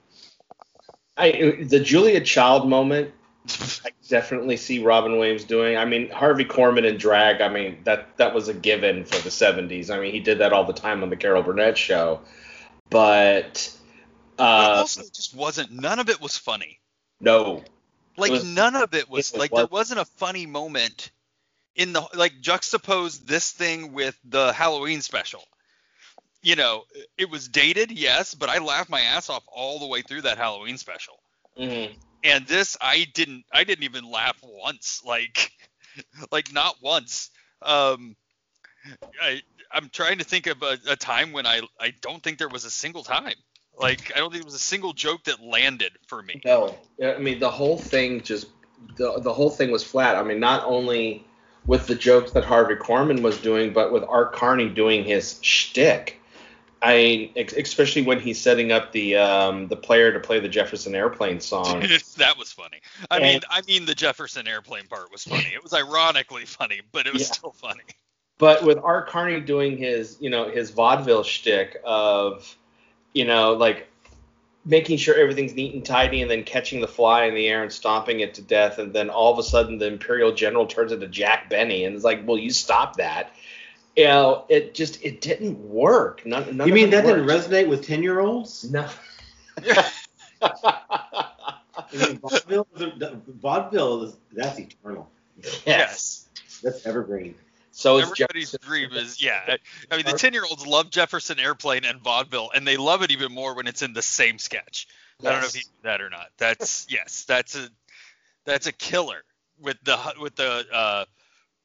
I 1.16 1.64
the 1.64 1.81
Julia 1.81 2.20
Child 2.20 2.68
moment, 2.68 3.12
I 3.85 3.90
definitely 4.09 4.57
see 4.57 4.83
Robin 4.83 5.18
Williams 5.18 5.44
doing. 5.44 5.77
I 5.77 5.85
mean, 5.85 6.11
Harvey 6.11 6.44
Korman 6.44 6.85
in 6.85 6.97
drag. 6.97 7.40
I 7.40 7.49
mean, 7.49 7.79
that 7.85 8.16
that 8.16 8.35
was 8.35 8.49
a 8.49 8.55
given 8.55 9.05
for 9.05 9.23
the 9.23 9.31
'70s. 9.31 9.90
I 9.90 10.01
mean, 10.01 10.12
he 10.12 10.20
did 10.20 10.38
that 10.38 10.53
all 10.53 10.64
the 10.64 10.73
time 10.73 11.03
on 11.03 11.11
the 11.11 11.16
Carol 11.16 11.42
Burnett 11.42 11.77
show. 11.77 12.20
But 12.90 13.75
uh, 14.38 14.77
also, 14.79 15.03
it 15.03 15.12
just 15.12 15.35
wasn't. 15.35 15.70
None 15.73 15.99
of 15.99 16.09
it 16.09 16.20
was 16.20 16.37
funny. 16.37 16.79
no, 17.20 17.62
Like 18.16 18.31
was- 18.33 18.44
none 18.44 18.77
of 18.77 18.94
it 18.94 19.09
was 19.09 19.33
it 19.33 19.38
like 19.38 19.53
was- 19.53 19.61
there 19.61 19.66
wasn't 19.66 20.00
a 20.00 20.05
funny 20.05 20.46
moment 20.46 21.11
in 21.74 21.92
the 21.92 22.07
like 22.14 22.40
juxtapose 22.40 23.24
this 23.24 23.50
thing 23.50 23.92
with 23.92 24.18
the 24.24 24.53
Halloween 24.53 25.03
special. 25.03 25.42
You 26.42 26.57
know, 26.57 26.85
it 27.16 27.31
was 27.31 27.48
dated, 27.48 27.90
yes, 27.90 28.35
but 28.35 28.48
I 28.50 28.59
laughed 28.59 28.90
my 28.90 29.00
ass 29.00 29.31
off 29.31 29.42
all 29.48 29.79
the 29.79 29.87
way 29.87 30.03
through 30.03 30.22
that 30.22 30.37
Halloween 30.38 30.79
special. 30.79 31.18
mhm. 31.59 31.96
And 32.22 32.46
this 32.46 32.77
I 32.81 33.07
didn't 33.12 33.44
I 33.53 33.64
didn't 33.64 33.85
even 33.85 34.11
laugh 34.11 34.38
once. 34.42 35.03
Like 35.07 35.53
like 36.33 36.53
not 36.53 36.77
once. 36.83 37.31
Um 37.62 38.16
I 39.23 39.42
I'm 39.71 39.88
trying 39.90 40.19
to 40.19 40.25
think 40.25 40.46
of 40.46 40.62
a, 40.62 40.79
a 40.88 40.96
time 40.96 41.33
when 41.33 41.46
I 41.46 41.62
I 41.81 41.92
don't 42.00 42.23
think 42.23 42.38
there 42.38 42.48
was 42.48 42.65
a 42.65 42.71
single 42.71 43.02
time. 43.04 43.35
Like 43.79 44.12
I 44.14 44.18
don't 44.18 44.31
think 44.31 44.42
there 44.42 44.46
was 44.46 44.54
a 44.54 44.58
single 44.58 44.92
joke 44.92 45.25
that 45.25 45.42
landed 45.42 45.92
for 46.06 46.22
me. 46.22 46.40
no. 46.44 46.77
I 47.02 47.18
mean, 47.18 47.38
the 47.40 47.50
whole 47.50 47.77
thing 47.79 48.20
just 48.22 48.46
the 48.96 49.18
the 49.20 49.33
whole 49.33 49.50
thing 49.50 49.70
was 49.70 49.83
flat. 49.83 50.16
I 50.16 50.22
mean, 50.22 50.40
not 50.40 50.64
only 50.64 51.25
with 51.66 51.87
the 51.87 51.94
jokes 51.94 52.33
that 52.33 52.44
Harvey 52.44 52.75
Korman 52.77 53.22
was 53.22 53.38
doing, 53.38 53.72
but 53.72 53.92
with 53.92 54.04
Art 54.04 54.33
Carney 54.35 54.68
doing 54.68 55.04
his 55.04 55.38
shtick. 55.42 56.20
I 56.83 57.31
ex- 57.35 57.54
especially 57.54 58.02
when 58.02 58.20
he's 58.20 58.38
setting 58.38 58.70
up 58.70 58.92
the 58.92 59.16
um, 59.16 59.68
the 59.68 59.77
player 59.77 60.12
to 60.12 60.20
play 60.20 60.38
the 60.40 60.50
Jefferson 60.50 60.94
Airplane 60.94 61.40
song. 61.40 61.81
that 62.18 62.37
was 62.38 62.52
funny. 62.52 62.81
I 63.10 63.16
And- 63.16 63.25
mean, 63.25 63.40
I 63.48 63.62
mean 63.62 63.87
the 63.87 63.94
Jefferson 63.94 64.46
airplane 64.46 64.87
part 64.88 65.10
was 65.10 65.25
funny. 65.25 65.48
It 65.54 65.62
was 65.62 65.72
ironically 65.72 66.44
funny, 66.44 66.83
but 66.92 67.06
it 67.06 67.14
was 67.14 67.22
Yeah. 67.22 67.33
still 67.33 67.52
funny. 67.52 67.85
But 68.37 68.64
with 68.64 68.77
Art 68.79 69.08
Carney 69.08 69.40
doing 69.40 69.79
his, 69.79 70.18
you 70.20 70.29
know, 70.29 70.50
his 70.50 70.70
vaudeville 70.72 71.22
shtick 71.22 71.79
of, 71.85 72.54
you 73.15 73.25
know, 73.25 73.54
like 73.54 73.88
making 74.65 74.98
sure 74.98 75.15
everything's 75.17 75.54
neat 75.54 75.75
and 75.75 75.85
tidy, 75.85 76.21
and 76.23 76.31
then 76.31 76.42
catching 76.42 76.81
the 76.81 76.88
fly 76.88 77.25
in 77.25 77.35
the 77.35 77.46
air 77.46 77.62
and 77.62 77.73
stomping 77.73 78.21
it 78.21 78.35
to 78.35 78.42
death, 78.42 78.79
and 78.79 78.92
then 78.92 79.08
all 79.10 79.33
of 79.33 79.38
a 79.38 79.42
sudden 79.42 79.79
the 79.79 79.87
Imperial 79.87 80.33
General 80.33 80.67
turns 80.67 80.92
into 80.92 81.06
Jack 81.06 81.48
Benny, 81.48 81.85
and 81.85 81.94
it's 81.94 82.04
like, 82.04 82.27
well, 82.27 82.38
you 82.38 82.50
stop 82.50 82.96
that. 82.96 83.33
You 83.96 84.06
know, 84.06 84.44
it 84.48 84.75
just 84.75 85.02
it 85.04 85.21
didn't 85.21 85.58
work. 85.60 86.27
None, 86.27 86.56
none 86.56 86.67
You 86.67 86.75
mean 86.75 86.88
it 86.88 86.90
that 86.90 87.06
didn't 87.06 87.27
resonate 87.27 87.69
with 87.69 87.87
ten 87.87 88.02
year 88.02 88.21
olds? 88.21 88.71
No. 88.71 88.88
I 90.42 91.31
mean, 91.92 92.19
vaudeville, 92.19 92.67
vaudeville 93.29 94.15
that's 94.33 94.58
eternal. 94.58 95.08
yes. 95.65 96.29
That's 96.62 96.85
evergreen. 96.87 97.37
So 97.75 97.98
Everybody's 97.98 98.52
Jefferson- 98.52 98.60
dream 98.62 98.92
is 98.92 99.20
yeah. 99.20 99.56
I 99.90 99.96
mean, 99.96 100.06
the 100.06 100.12
ten 100.12 100.33
year 100.33 100.44
olds 100.48 100.64
love 100.64 100.90
Jefferson 100.90 101.40
Airplane 101.40 101.85
and 101.85 102.00
vaudeville, 102.00 102.50
and 102.54 102.66
they 102.66 102.77
love 102.77 103.02
it 103.02 103.10
even 103.10 103.33
more 103.33 103.54
when 103.54 103.66
it's 103.66 103.83
in 103.83 103.92
the 103.92 104.02
same 104.02 104.38
sketch. 104.38 104.87
I 105.20 105.33
don't 105.33 105.40
know 105.40 105.46
if 105.46 105.56
you 105.56 105.62
knew 105.62 105.90
that 105.90 106.00
or 106.00 106.08
not. 106.08 106.29
That's 106.38 106.87
yes, 106.90 107.25
that's 107.27 107.56
a 107.56 107.68
that's 108.44 108.68
a 108.68 108.72
killer 108.72 109.25
with 109.60 109.77
the 109.83 109.98
with 110.20 110.37
the 110.37 110.64
uh, 110.72 111.04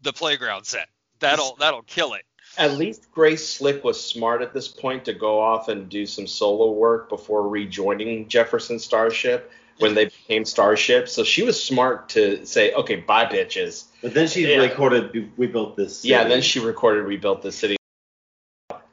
the 0.02 0.12
playground 0.12 0.66
set. 0.66 0.90
That'll 1.20 1.56
that'll 1.60 1.84
kill 1.84 2.14
it. 2.14 2.24
At 2.58 2.74
least 2.78 3.12
Grace 3.12 3.48
Slick 3.48 3.84
was 3.84 4.04
smart 4.04 4.42
at 4.42 4.52
this 4.52 4.68
point 4.68 5.06
to 5.06 5.14
go 5.14 5.40
off 5.40 5.68
and 5.68 5.88
do 5.88 6.08
some 6.08 6.26
solo 6.26 6.72
work 6.72 7.08
before 7.08 7.48
rejoining 7.48 8.28
Jefferson 8.28 8.80
Starship 8.80 9.52
when 9.78 9.94
they 9.94 10.06
became 10.06 10.44
Starship. 10.44 11.08
So 11.08 11.24
she 11.24 11.44
was 11.44 11.64
smart 11.64 12.10
to 12.10 12.44
say, 12.48 12.74
okay, 12.74 12.96
bye, 12.96 13.26
bitches. 13.26 13.86
But 14.02 14.14
then 14.14 14.28
she 14.28 14.50
Yeah. 14.50 14.58
recorded 14.58 15.34
"We 15.38 15.48
Built 15.48 15.76
This." 15.76 15.98
City. 16.00 16.10
Yeah, 16.10 16.24
then 16.26 16.42
she 16.42 16.60
recorded 16.60 17.04
Rebuilt 17.04 17.42
This 17.42 17.58
City. 17.58 17.76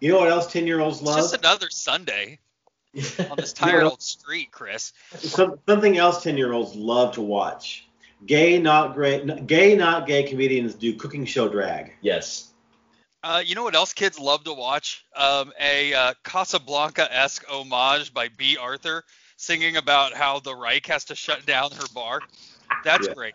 You 0.00 0.12
know 0.12 0.18
what 0.18 0.28
else 0.28 0.50
ten 0.50 0.66
year 0.66 0.80
olds 0.80 0.98
It's 0.98 1.06
love? 1.06 1.16
just 1.18 1.34
another 1.34 1.70
Sunday 1.70 2.38
on 3.30 3.36
this 3.36 3.52
tired 3.52 3.84
old 3.84 4.02
street, 4.02 4.50
Chris. 4.50 4.92
Some, 5.18 5.58
something 5.68 5.96
else 5.96 6.22
ten 6.22 6.36
year 6.36 6.52
olds 6.52 6.74
love 6.74 7.14
to 7.14 7.20
watch. 7.22 7.86
Gay, 8.26 8.58
not 8.58 8.94
great. 8.94 9.46
Gay, 9.46 9.76
not 9.76 10.06
gay 10.06 10.22
comedians 10.24 10.74
do 10.74 10.94
cooking 10.94 11.24
show 11.26 11.48
drag. 11.48 11.92
yes. 12.00 12.52
Uh, 13.22 13.42
you 13.44 13.56
know 13.56 13.64
what 13.64 13.74
else 13.74 13.92
kids 13.92 14.20
love 14.20 14.44
to 14.44 14.52
watch? 14.52 15.04
Um, 15.16 15.52
a 15.58 15.92
uh, 15.92 16.14
Casablanca-esque 16.22 17.44
homage 17.48 18.14
by 18.14 18.28
Bea 18.28 18.56
Arthur 18.56 19.02
singing 19.36 19.76
about 19.76 20.12
how 20.14 20.38
the 20.38 20.54
Reich 20.54 20.86
has 20.86 21.06
to 21.06 21.16
shut 21.16 21.44
down 21.44 21.72
her 21.72 21.86
bar. 21.92 22.20
That's 22.84 23.08
Yeah. 23.08 23.14
great. 23.14 23.34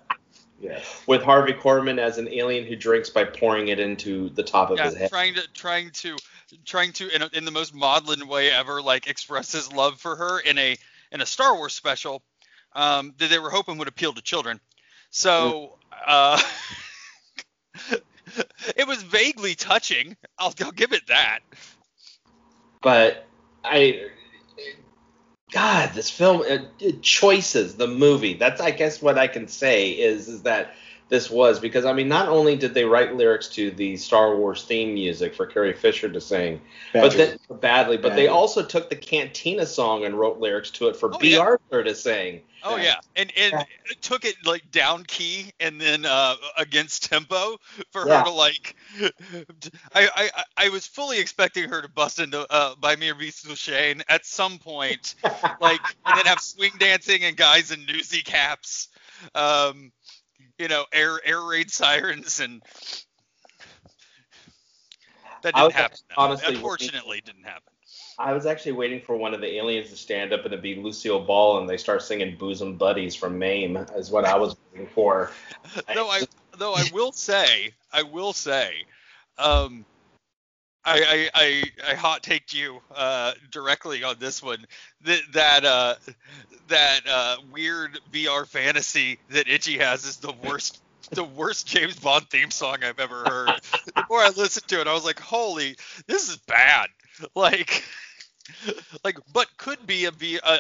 Yeah. 0.62 0.80
With 1.08 1.24
Harvey 1.24 1.54
Korman 1.54 1.98
as 1.98 2.20
an 2.20 2.28
alien 2.28 2.66
who 2.66 2.76
drinks 2.76 3.10
by 3.10 3.24
pouring 3.24 3.70
it 3.70 3.80
into 3.80 4.30
the 4.30 4.44
top 4.44 4.70
of 4.70 4.80
his 4.80 4.94
Yeah, 4.94 5.00
head. 5.00 5.10
trying 5.10 5.34
to 5.34 5.48
trying 5.54 5.90
to 5.92 6.18
trying 6.66 6.94
to 6.94 7.10
in, 7.10 7.24
a, 7.24 7.30
in 7.34 7.46
the 7.46 7.52
most 7.52 7.74
maudlin 7.74 8.28
way 8.28 8.52
ever, 8.52 8.82
like 8.82 9.08
express 9.08 9.52
his 9.52 9.74
love 9.74 10.00
for 10.00 10.16
her 10.16 10.40
in 10.40 10.58
a 10.60 10.78
in 11.12 11.22
a 11.22 11.26
Star 11.26 11.56
Wars 11.56 11.74
special 11.74 12.22
um, 12.74 13.16
that 13.18 13.30
they 13.30 13.40
were 13.40 13.50
hoping 13.50 13.80
would 13.80 13.88
appeal 13.88 14.14
to 14.14 14.22
children. 14.22 14.60
So 15.10 15.78
uh, 16.06 16.40
it 18.76 18.88
was 18.88 19.02
vaguely 19.02 19.56
touching. 19.56 20.16
I'll, 20.38 20.54
I'll 20.64 20.72
give 20.72 20.94
it 20.94 21.08
that. 21.08 21.40
but 22.82 23.26
I, 23.64 24.10
God, 25.52 25.92
this 25.94 26.10
film 26.10 26.44
it 26.80 27.02
choices 27.02 27.76
the 27.76 27.88
movie. 27.88 28.36
That's 28.36 28.62
I 28.62 28.72
guess 28.72 29.02
what 29.02 29.18
I 29.18 29.28
can 29.28 29.48
say 29.48 29.92
is 29.92 30.28
is 30.28 30.44
that 30.44 30.74
this 31.12 31.30
was 31.30 31.60
because 31.60 31.84
I 31.84 31.92
mean 31.92 32.08
not 32.08 32.30
only 32.30 32.56
did 32.56 32.74
they 32.74 32.86
write 32.86 33.16
lyrics 33.18 33.50
to 33.50 33.70
the 33.70 33.98
Star 33.98 34.34
Wars 34.38 34.64
theme 34.64 34.94
music 34.94 35.36
for 35.36 35.46
Carrie 35.46 35.74
Fisher 35.74 36.08
to 36.10 36.22
sing, 36.22 36.62
but 36.94 37.12
Badger. 37.12 37.18
then 37.50 37.60
badly, 37.60 37.98
but 37.98 38.16
they 38.16 38.28
also 38.28 38.64
took 38.64 38.90
the 38.90 38.96
Cantina 38.96 39.66
song 39.66 40.06
and 40.06 40.18
wrote 40.18 40.40
lyrics 40.40 40.72
to 40.72 40.88
it 40.88 40.96
for 40.96 41.14
Oh, 41.14 41.18
Bea 41.20 41.34
yeah. 41.34 41.40
Arthur 41.40 41.84
to 41.84 41.94
sing. 41.94 42.42
Oh 42.64 42.78
Yeah. 42.78 42.84
yeah, 42.84 42.96
and 43.18 43.34
and 43.36 43.52
Yeah. 43.52 43.64
it 43.92 44.02
took 44.02 44.24
it 44.24 44.36
like 44.46 44.72
down 44.72 45.04
key 45.04 45.52
and 45.60 45.82
then 45.82 46.06
uh, 46.06 46.36
against 46.58 47.10
tempo 47.10 47.58
for 47.92 48.08
Yeah. 48.08 48.20
her 48.20 48.24
to 48.26 48.32
like. 48.32 48.76
I, 49.94 50.08
I 50.16 50.30
I- 50.38 50.44
I 50.66 50.70
was 50.70 50.86
fully 50.88 51.20
expecting 51.20 51.68
her 51.68 51.82
to 51.82 51.90
bust 51.90 52.20
into 52.20 52.46
uh, 52.50 52.76
by 52.76 52.96
me 52.96 53.10
or 53.10 53.16
Beast 53.16 53.46
Shane 53.58 54.02
at 54.08 54.26
some 54.26 54.60
point, 54.60 55.16
like 55.60 55.82
and 56.06 56.16
then 56.18 56.26
have 56.26 56.40
swing 56.52 56.72
dancing 56.80 57.24
and 57.24 57.36
guys 57.36 57.72
in 57.72 57.84
newsy 57.86 58.22
caps, 58.22 58.90
um, 59.34 59.92
you 60.62 60.68
know, 60.68 60.86
air 60.94 61.20
air 61.26 61.42
raid 61.42 61.72
sirens 61.72 62.40
and. 62.40 62.62
That 65.42 65.56
didn't 65.56 65.74
happen. 65.74 65.98
honestly 66.16 66.54
Unfortunately, 66.54 67.18
it 67.18 67.26
didn't 67.26 67.46
happen. 67.46 67.74
I 68.20 68.34
was 68.34 68.46
actually 68.46 68.74
waiting 68.74 69.02
for 69.02 69.18
one 69.18 69.34
of 69.34 69.42
the 69.42 69.56
aliens 69.56 69.90
to 69.90 69.98
stand 69.98 70.32
up 70.34 70.42
and 70.46 70.54
it'd 70.54 70.62
be 70.62 70.76
Lucille 70.76 71.20
Ball 71.20 71.60
and 71.60 71.68
they 71.68 71.78
start 71.78 72.04
singing 72.04 72.38
"Bosom 72.38 72.78
Buddies" 72.78 73.16
from 73.16 73.40
Mame 73.40 73.76
is 73.96 74.12
what 74.12 74.24
I 74.26 74.38
was 74.38 74.56
waiting 74.72 74.88
for. 74.94 75.32
though 75.96 76.10
I 76.10 76.22
though 76.58 76.76
I 76.76 76.88
will 76.94 77.12
say 77.12 77.74
I 77.92 78.04
will 78.04 78.34
say, 78.34 78.86
um, 79.40 79.84
I 80.84 81.30
I 81.34 81.72
I, 81.92 81.96
hot 81.96 82.24
taked 82.24 82.54
you 82.54 82.82
uh, 82.96 83.34
directly 83.52 84.04
on 84.04 84.16
this 84.20 84.42
one 84.42 84.66
that 85.04 85.22
that 85.34 85.66
uh, 85.66 85.96
that 86.68 87.02
uh, 87.08 87.38
weird 87.52 88.00
VR 88.12 88.48
fantasy 88.48 89.20
that 89.30 89.48
Itchy 89.48 89.78
has 89.78 90.06
is 90.06 90.18
the 90.18 90.34
worst. 90.44 90.82
The 91.12 91.24
worst 91.24 91.68
James 91.68 92.00
Bond 92.00 92.30
theme 92.30 92.52
song 92.52 92.78
I've 92.84 93.00
ever 93.00 93.24
heard. 93.26 93.62
the 93.96 94.06
more 94.10 94.20
I 94.22 94.30
listened 94.30 94.68
to 94.70 94.80
it, 94.80 94.88
I 94.88 94.94
was 94.94 95.04
like, 95.04 95.20
"Holy, 95.20 95.76
this 96.08 96.30
is 96.30 96.38
bad!" 96.38 96.88
Like, 97.36 97.84
like, 99.04 99.18
but 99.34 99.48
could 99.58 99.86
be 99.86 100.06
a, 100.06 100.12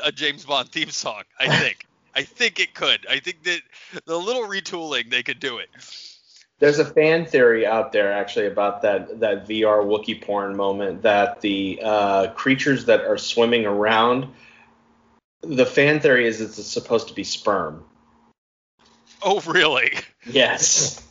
a 0.03 0.11
James 0.11 0.45
Bond 0.45 0.69
theme 0.69 0.89
song. 0.89 1.23
I 1.39 1.47
think. 1.47 1.87
I 2.13 2.23
think 2.23 2.59
it 2.59 2.73
could. 2.73 3.05
I 3.09 3.19
think 3.19 3.43
that 3.43 3.61
the 4.05 4.17
little 4.17 4.43
retooling 4.43 5.09
they 5.09 5.23
could 5.23 5.39
do 5.39 5.59
it. 5.59 5.69
There's 6.61 6.77
a 6.77 6.85
fan 6.85 7.25
theory 7.25 7.65
out 7.65 7.91
there 7.91 8.13
actually 8.13 8.45
about 8.45 8.83
that 8.83 9.19
that 9.19 9.47
VR 9.47 9.83
Wookiee 9.83 10.21
porn 10.21 10.55
moment 10.55 11.01
that 11.01 11.41
the 11.41 11.81
uh, 11.83 12.27
creatures 12.33 12.85
that 12.85 13.01
are 13.01 13.17
swimming 13.17 13.65
around. 13.65 14.27
The 15.41 15.65
fan 15.65 15.99
theory 15.99 16.27
is 16.27 16.39
it's 16.39 16.63
supposed 16.63 17.07
to 17.07 17.15
be 17.15 17.23
sperm. 17.23 17.83
Oh, 19.23 19.41
really? 19.41 19.91
Yes. 20.27 21.03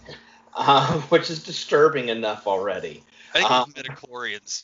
um, 0.55 1.03
which 1.11 1.31
is 1.31 1.43
disturbing 1.43 2.11
enough 2.11 2.47
already. 2.47 3.03
I 3.35 3.39
think 3.39 3.51
Uh, 3.51 3.65
it's 3.69 3.89
midichlorians. 3.89 4.63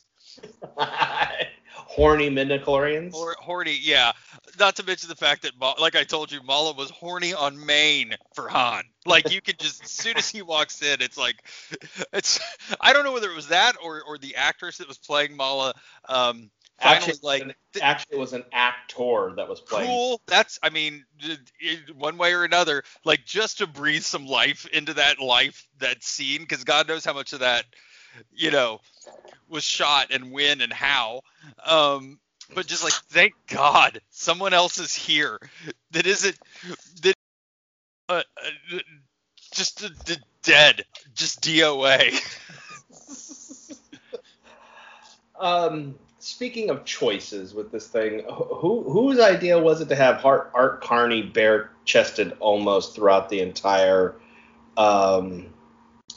Horny 1.75 2.31
midichlorians. 2.31 3.13
Or 3.15 3.35
horny, 3.41 3.77
yeah. 3.83 4.13
Not 4.59 4.77
to 4.77 4.85
mention 4.85 5.09
the 5.09 5.17
fact 5.17 5.43
that, 5.43 5.53
like 5.81 5.97
I 5.97 6.05
told 6.05 6.33
you, 6.33 6.43
Malla 6.43 6.73
was 6.73 6.91
horny 6.91 7.35
on 7.35 7.65
main 7.65 8.15
for 8.35 8.49
Han. 8.49 8.85
Like 9.05 9.31
you 9.31 9.41
could 9.41 9.59
just, 9.59 9.85
as 9.85 9.91
soon 9.91 10.17
as 10.17 10.29
he 10.29 10.43
walks 10.43 10.83
in, 10.83 11.01
it's 11.01 11.19
like, 11.19 11.37
it's. 12.13 12.41
I 12.81 12.93
don't 12.93 13.05
know 13.05 13.13
whether 13.13 13.31
it 13.31 13.37
was 13.37 13.49
that 13.49 13.77
or 13.83 14.03
or 14.03 14.19
the 14.19 14.37
actress 14.37 14.79
that 14.79 14.89
was 14.89 14.99
playing 14.99 15.37
Malla. 15.37 15.75
Um, 16.09 16.51
finally, 16.81 16.97
actually, 16.97 17.19
like 17.23 17.43
an- 17.43 17.55
th- 17.73 17.85
actually, 17.85 18.17
it 18.17 18.21
was 18.21 18.33
an 18.33 18.45
actor 18.53 19.33
that 19.37 19.49
was 19.49 19.61
playing. 19.61 19.89
cool. 19.89 20.21
That's, 20.27 20.59
I 20.63 20.71
mean, 20.71 21.05
one 21.95 22.19
way 22.19 22.33
or 22.35 22.45
another, 22.45 22.83
like 23.05 23.25
just 23.25 23.59
to 23.59 23.67
breathe 23.67 24.03
some 24.03 24.27
life 24.27 24.67
into 24.73 24.95
that 24.95 25.19
life, 25.19 25.67
that 25.79 26.03
scene, 26.03 26.41
because 26.41 26.65
God 26.65 26.89
knows 26.89 27.05
how 27.05 27.13
much 27.13 27.33
of 27.33 27.41
that, 27.41 27.65
you 28.33 28.51
know, 28.51 28.81
was 29.49 29.65
shot 29.65 30.09
and 30.11 30.33
when 30.33 30.61
and 30.61 30.73
how. 30.73 31.23
Um, 31.65 32.19
but 32.55 32.67
just 32.67 32.85
like, 32.85 32.93
thank 32.93 33.35
God, 33.49 34.01
someone 34.11 34.55
else 34.55 34.79
is 34.79 34.95
here 34.95 35.39
that 35.93 36.07
isn't 36.07 36.37
that, 37.03 37.15
uh, 38.09 38.23
uh, 38.73 38.79
just 39.53 39.85
dead, 40.43 40.85
just 41.15 41.43
DOA. 41.43 42.13
Um, 45.39 45.99
speaking 46.19 46.71
of 46.71 46.85
choices 46.85 47.55
with 47.55 47.71
this 47.71 47.87
thing, 47.87 48.25
who 48.31 48.83
whose 48.91 49.21
idea 49.21 49.59
was 49.59 49.81
it 49.81 49.89
to 49.91 49.97
have 49.97 50.25
Art, 50.25 50.51
Art 50.55 50.81
Carney 50.83 51.23
bare 51.23 51.71
chested 51.85 52.35
almost 52.41 52.95
throughout 52.95 53.29
the 53.29 53.41
entire 53.41 54.15
um, 54.77 55.53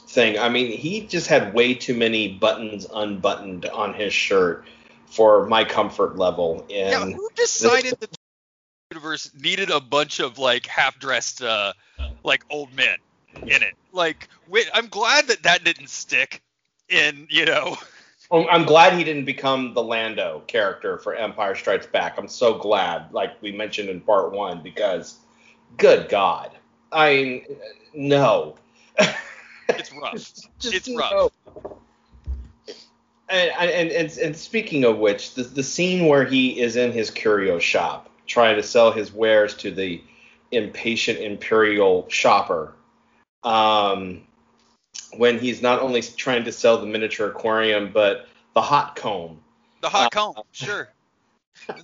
thing? 0.08 0.38
I 0.38 0.48
mean, 0.48 0.72
he 0.72 1.06
just 1.06 1.26
had 1.26 1.54
way 1.54 1.74
too 1.74 1.94
many 1.94 2.32
buttons 2.32 2.86
unbuttoned 2.92 3.66
on 3.66 3.94
his 3.94 4.12
shirt 4.12 4.64
for 5.20 5.44
my 5.44 5.62
comfort 5.62 6.16
level. 6.16 6.64
In 6.70 6.88
Yeah, 6.88 7.02
And 7.02 7.12
who 7.12 7.28
decided 7.36 7.94
that 8.00 8.10
the 8.10 8.16
universe 8.90 9.30
needed 9.38 9.68
a 9.68 9.78
bunch 9.78 10.18
of 10.18 10.38
like 10.38 10.64
half-dressed, 10.64 11.42
uh, 11.42 11.74
like 12.24 12.42
old 12.48 12.74
men 12.74 12.96
in 13.42 13.62
it? 13.62 13.74
Like, 13.92 14.30
wait, 14.48 14.70
I'm 14.72 14.86
glad 14.86 15.26
that 15.26 15.42
that 15.42 15.62
didn't 15.62 15.90
stick 15.90 16.40
in, 16.88 17.26
you 17.28 17.44
know. 17.44 17.76
I'm- 18.32 18.46
I'm 18.50 18.64
glad 18.64 18.94
he 18.94 19.04
didn't 19.04 19.26
become 19.26 19.74
the 19.74 19.82
Lando 19.82 20.42
character 20.46 20.96
for 20.96 21.14
Empire 21.14 21.54
Strikes 21.54 21.86
Back. 21.86 22.16
I'm 22.16 22.26
so 22.26 22.54
glad, 22.54 23.12
like 23.12 23.42
we 23.42 23.52
mentioned 23.52 23.90
in 23.90 24.00
part 24.00 24.32
one, 24.32 24.62
because 24.62 25.18
good 25.76 26.08
God, 26.08 26.56
I 26.92 27.14
mean, 27.14 27.44
no. 27.92 28.56
It's 29.68 29.92
rough. 29.92 30.12
Just 30.58 30.74
It's 30.74 30.88
rough. 30.88 31.12
And, 31.12 31.30
and 33.30 33.90
and 33.90 34.18
and 34.18 34.36
speaking 34.36 34.84
of 34.84 34.98
which, 34.98 35.34
the 35.34 35.42
the 35.44 35.62
scene 35.62 36.06
where 36.06 36.24
he 36.24 36.60
is 36.60 36.76
in 36.76 36.92
his 36.92 37.10
curio 37.10 37.58
shop 37.58 38.10
trying 38.26 38.56
to 38.56 38.62
sell 38.62 38.92
his 38.92 39.12
wares 39.12 39.54
to 39.54 39.70
the 39.70 40.02
impatient 40.52 41.18
imperial 41.18 42.08
shopper. 42.08 42.74
Um, 43.42 44.22
when 45.16 45.38
he's 45.38 45.62
not 45.62 45.80
only 45.80 46.02
trying 46.02 46.44
to 46.44 46.52
sell 46.52 46.78
the 46.78 46.86
miniature 46.86 47.28
aquarium, 47.28 47.90
but 47.92 48.28
the 48.54 48.60
hot 48.62 48.96
comb. 48.96 49.40
The 49.80 49.88
hot 49.88 50.06
Uh, 50.14 50.32
comb, 50.32 50.44
sure. 50.52 50.92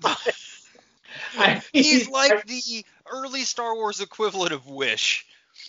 I- 1.38 1.62
He's 1.72 2.08
like 2.08 2.46
the 2.46 2.84
early 3.10 3.42
Star 3.42 3.74
Wars 3.74 4.00
equivalent 4.00 4.52
of 4.52 4.66
Wish. 4.66 5.26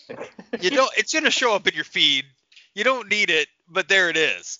You 0.59 0.69
don't. 0.71 0.91
It's 0.97 1.13
gonna 1.13 1.30
show 1.32 1.53
up 1.53 1.67
in 1.67 1.75
your 1.75 1.84
feed. 1.84 2.25
You 2.73 2.84
don't 2.84 3.09
need 3.09 3.30
it, 3.30 3.47
but 3.69 3.88
there 3.89 4.09
it 4.09 4.17
is. 4.17 4.59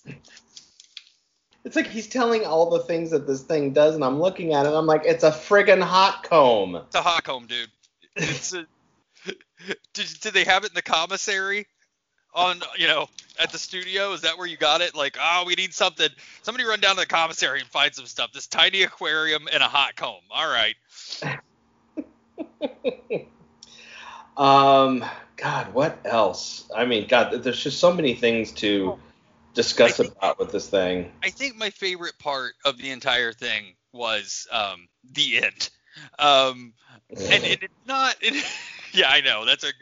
It's 1.68 1.76
like 1.76 1.88
he's 1.88 2.06
telling 2.06 2.46
all 2.46 2.70
the 2.70 2.78
things 2.78 3.10
that 3.10 3.26
this 3.26 3.42
thing 3.42 3.74
does, 3.74 3.94
and 3.94 4.02
I'm 4.02 4.18
looking 4.18 4.54
at 4.54 4.64
it. 4.64 4.72
I'm 4.72 4.86
like, 4.86 5.02
it's 5.04 5.22
a 5.22 5.30
friggin' 5.30 5.82
hot 5.82 6.22
comb. 6.22 6.76
It's 6.76 6.94
a 6.94 7.02
hot 7.02 7.24
comb, 7.24 7.46
dude. 7.46 7.68
It's 8.16 8.54
a, 8.54 8.66
did, 9.92 10.06
did 10.22 10.32
they 10.32 10.44
have 10.44 10.64
it 10.64 10.70
in 10.70 10.74
the 10.74 10.80
commissary? 10.80 11.66
On 12.32 12.62
you 12.78 12.86
know 12.86 13.06
at 13.38 13.52
the 13.52 13.58
studio? 13.58 14.14
Is 14.14 14.22
that 14.22 14.38
where 14.38 14.46
you 14.46 14.56
got 14.56 14.80
it? 14.80 14.94
Like, 14.94 15.18
oh, 15.20 15.44
we 15.46 15.56
need 15.56 15.74
something. 15.74 16.08
Somebody 16.40 16.64
run 16.64 16.80
down 16.80 16.94
to 16.94 17.02
the 17.02 17.06
commissary 17.06 17.60
and 17.60 17.68
find 17.68 17.94
some 17.94 18.06
stuff. 18.06 18.32
This 18.32 18.46
tiny 18.46 18.84
aquarium 18.84 19.46
and 19.52 19.62
a 19.62 19.68
hot 19.68 19.94
comb. 19.94 20.22
All 20.30 20.48
right. 20.48 20.74
Um, 24.38 25.04
God, 25.36 25.74
what 25.74 25.98
else? 26.04 26.70
I 26.74 26.84
mean, 26.84 27.08
God, 27.08 27.42
there's 27.42 27.60
just 27.60 27.80
so 27.80 27.92
many 27.92 28.14
things 28.14 28.52
to 28.52 28.96
discuss 29.58 29.96
think- 29.96 30.12
about 30.16 30.38
with 30.38 30.52
this 30.52 30.68
thing. 30.68 31.10
I 31.22 31.30
think 31.30 31.56
my 31.56 31.70
favorite 31.70 32.16
part 32.18 32.54
of 32.64 32.78
the 32.78 32.90
entire 32.90 33.32
thing 33.32 33.74
was 33.92 34.46
um, 34.52 34.88
the 35.12 35.42
end. 35.42 35.70
Um, 36.18 36.74
and, 37.10 37.20
and 37.44 37.62
it's 37.62 37.74
not. 37.86 38.14
It, 38.20 38.44
yeah, 38.92 39.08
I 39.10 39.20
know. 39.20 39.44
That's 39.44 39.64
a. 39.64 39.72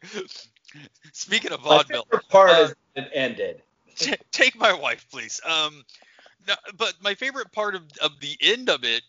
Speaking 1.13 1.53
of 1.53 1.61
My 1.63 1.69
vaudeville, 1.69 2.05
favorite 2.05 2.29
part 2.29 2.51
Uh, 2.51 2.55
is 2.63 2.75
it 2.95 3.11
ended. 3.13 3.63
t- 3.97 4.15
take 4.33 4.57
my 4.57 4.73
wife, 4.73 5.07
please. 5.11 5.41
Um, 5.45 5.85
no, 6.49 6.55
but 6.77 6.95
my 7.03 7.15
favorite 7.15 7.53
part 7.53 7.75
of, 7.75 7.83
of 8.03 8.19
the 8.21 8.37
end 8.41 8.71
of 8.71 8.83
it 8.85 9.03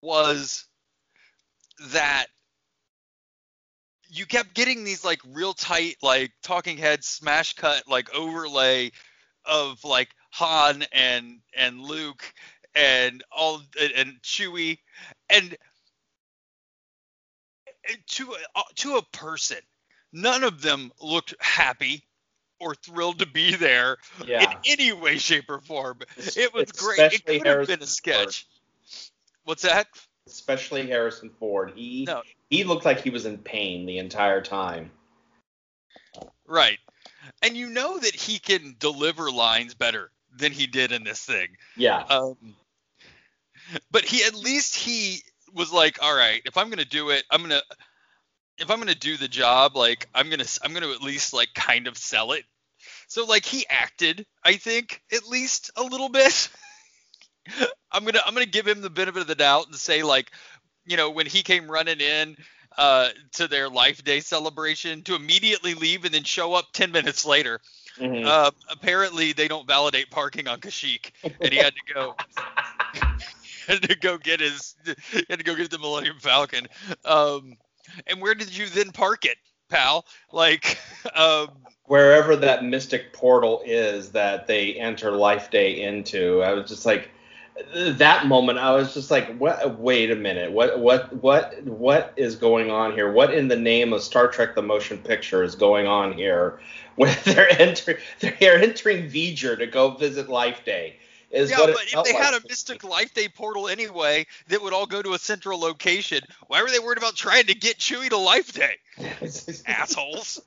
was 0.00 0.64
that 1.92 2.26
you 4.10 4.24
kept 4.26 4.54
getting 4.54 4.84
these 4.84 5.04
like 5.04 5.20
real 5.32 5.52
tight 5.52 5.96
like 6.02 6.32
talking 6.42 6.78
head 6.78 7.04
smash 7.04 7.54
cut 7.54 7.82
like 7.88 8.14
overlay 8.14 8.90
of 9.48 9.82
like 9.84 10.10
Han 10.32 10.84
and 10.92 11.40
and 11.56 11.80
Luke 11.80 12.32
and 12.74 13.24
all 13.32 13.62
and 13.96 14.20
Chewie. 14.22 14.78
And 15.30 15.56
to 18.08 18.34
a, 18.34 18.74
to 18.76 18.96
a 18.96 19.02
person 19.16 19.58
none 20.12 20.44
of 20.44 20.62
them 20.62 20.92
looked 21.00 21.34
happy 21.40 22.04
or 22.60 22.74
thrilled 22.74 23.20
to 23.20 23.26
be 23.26 23.54
there 23.54 23.96
in 24.26 24.46
any 24.66 24.92
way 24.92 25.18
shape 25.18 25.48
or 25.48 25.60
form. 25.60 26.00
It 26.16 26.52
was 26.52 26.72
great. 26.72 27.12
It 27.12 27.24
could 27.24 27.34
have 27.34 27.42
been 27.44 27.46
Harrison 27.46 27.82
a 27.82 27.86
sketch. 27.86 28.46
What's 29.44 29.62
that? 29.62 29.86
Especially 30.26 30.86
Harrison 30.86 31.30
Ford. 31.30 31.72
He 31.74 32.04
no. 32.04 32.22
he 32.50 32.64
looked 32.64 32.84
like 32.84 33.00
he 33.00 33.10
was 33.10 33.26
in 33.26 33.38
pain 33.38 33.86
the 33.86 33.98
entire 33.98 34.42
time. 34.42 34.90
Right. 36.46 36.78
And 37.42 37.56
you 37.56 37.68
know 37.68 37.98
that 37.98 38.14
he 38.14 38.38
can 38.38 38.76
deliver 38.78 39.30
lines 39.30 39.74
better 39.74 40.10
than 40.36 40.52
he 40.52 40.66
did 40.66 40.92
in 40.92 41.04
this 41.04 41.20
thing. 41.20 41.48
Yeah. 41.76 42.02
Um, 42.02 42.36
but 43.90 44.04
he 44.04 44.24
at 44.24 44.34
least 44.34 44.74
he 44.74 45.22
was 45.52 45.72
like, 45.72 46.02
all 46.02 46.14
right, 46.14 46.42
if 46.44 46.56
I'm 46.56 46.70
gonna 46.70 46.84
do 46.84 47.10
it, 47.10 47.24
I'm 47.30 47.42
gonna 47.42 47.62
if 48.58 48.70
I'm 48.70 48.78
gonna 48.78 48.94
do 48.94 49.16
the 49.16 49.28
job, 49.28 49.76
like 49.76 50.08
I'm 50.14 50.30
gonna 50.30 50.44
I'm 50.62 50.72
gonna 50.72 50.90
at 50.90 51.02
least 51.02 51.32
like 51.32 51.48
kind 51.54 51.86
of 51.86 51.96
sell 51.96 52.32
it. 52.32 52.44
So 53.08 53.24
like 53.24 53.44
he 53.44 53.66
acted, 53.68 54.26
I 54.44 54.56
think, 54.56 55.02
at 55.12 55.26
least 55.26 55.70
a 55.76 55.82
little 55.82 56.08
bit. 56.08 56.48
I'm 57.92 58.04
gonna 58.04 58.20
I'm 58.24 58.34
gonna 58.34 58.46
give 58.46 58.66
him 58.66 58.80
the 58.80 58.90
benefit 58.90 59.22
of 59.22 59.26
the 59.28 59.34
doubt 59.34 59.66
and 59.66 59.76
say 59.76 60.02
like, 60.02 60.30
you 60.86 60.96
know, 60.96 61.10
when 61.10 61.26
he 61.26 61.42
came 61.42 61.70
running 61.70 62.00
in 62.00 62.36
uh, 62.78 63.08
to 63.32 63.48
their 63.48 63.68
Life 63.68 64.04
Day 64.04 64.20
celebration, 64.20 65.02
to 65.02 65.16
immediately 65.16 65.74
leave 65.74 66.04
and 66.04 66.14
then 66.14 66.24
show 66.24 66.54
up 66.54 66.66
10 66.72 66.92
minutes 66.92 67.26
later. 67.26 67.60
Mhm. 67.98 68.24
Uh, 68.24 68.52
apparently, 68.70 69.32
they 69.32 69.48
don't 69.48 69.66
validate 69.66 70.10
parking 70.10 70.46
on 70.46 70.60
Kashyyyk, 70.60 71.10
and 71.40 71.52
he 71.52 71.58
had 71.58 71.74
to 71.74 71.94
go. 71.94 72.14
had 73.66 73.82
to 73.82 73.96
go 73.96 74.16
get 74.16 74.40
his. 74.40 74.76
He 75.10 75.24
had 75.28 75.40
to 75.40 75.44
go 75.44 75.56
get 75.56 75.70
the 75.70 75.78
Millennium 75.78 76.20
Falcon. 76.20 76.68
Um, 77.04 77.56
and 78.06 78.22
where 78.22 78.34
did 78.34 78.56
you 78.56 78.66
then 78.66 78.92
park 78.92 79.24
it, 79.24 79.36
pal? 79.68 80.06
Like, 80.32 80.78
um, 81.14 81.48
Wherever 81.86 82.36
that 82.36 82.64
mystic 82.64 83.12
portal 83.12 83.62
is 83.64 84.10
that 84.12 84.46
they 84.46 84.74
enter 84.74 85.10
Life 85.10 85.50
Day 85.50 85.82
into, 85.82 86.42
I 86.42 86.52
was 86.52 86.68
just 86.68 86.86
like, 86.86 87.10
that 87.74 88.26
moment, 88.26 88.58
I 88.58 88.72
was 88.72 88.94
just 88.94 89.10
like, 89.10 89.36
what? 89.36 89.78
Wait 89.78 90.10
a 90.10 90.16
minute, 90.16 90.52
what? 90.52 90.78
What? 90.78 91.12
What? 91.14 91.62
What 91.64 92.12
is 92.16 92.36
going 92.36 92.70
on 92.70 92.92
here? 92.92 93.12
What 93.12 93.34
in 93.34 93.48
the 93.48 93.56
name 93.56 93.92
of 93.92 94.02
Star 94.02 94.28
Trek: 94.28 94.54
The 94.54 94.62
Motion 94.62 94.98
Picture 94.98 95.42
is 95.42 95.54
going 95.54 95.86
on 95.86 96.12
here? 96.12 96.60
Where 96.96 97.14
they're 97.24 97.60
entering, 97.60 97.98
they're 98.18 98.58
entering 98.60 99.08
V'ger 99.08 99.56
to 99.56 99.66
go 99.68 99.90
visit 99.90 100.28
Life 100.28 100.64
Day. 100.64 100.96
Is 101.30 101.50
yeah, 101.50 101.58
but 101.58 101.76
if 101.82 102.04
they 102.04 102.14
like. 102.14 102.22
had 102.22 102.34
a 102.34 102.40
Mystic 102.48 102.82
Life 102.84 103.12
Day 103.12 103.28
portal 103.28 103.68
anyway, 103.68 104.26
that 104.48 104.62
would 104.62 104.72
all 104.72 104.86
go 104.86 105.02
to 105.02 105.12
a 105.12 105.18
central 105.18 105.60
location. 105.60 106.22
Why 106.46 106.62
were 106.62 106.70
they 106.70 106.78
worried 106.78 106.98
about 106.98 107.16
trying 107.16 107.46
to 107.46 107.54
get 107.54 107.78
Chewie 107.78 108.08
to 108.08 108.16
Life 108.16 108.52
Day? 108.54 108.76
Assholes. 109.66 110.40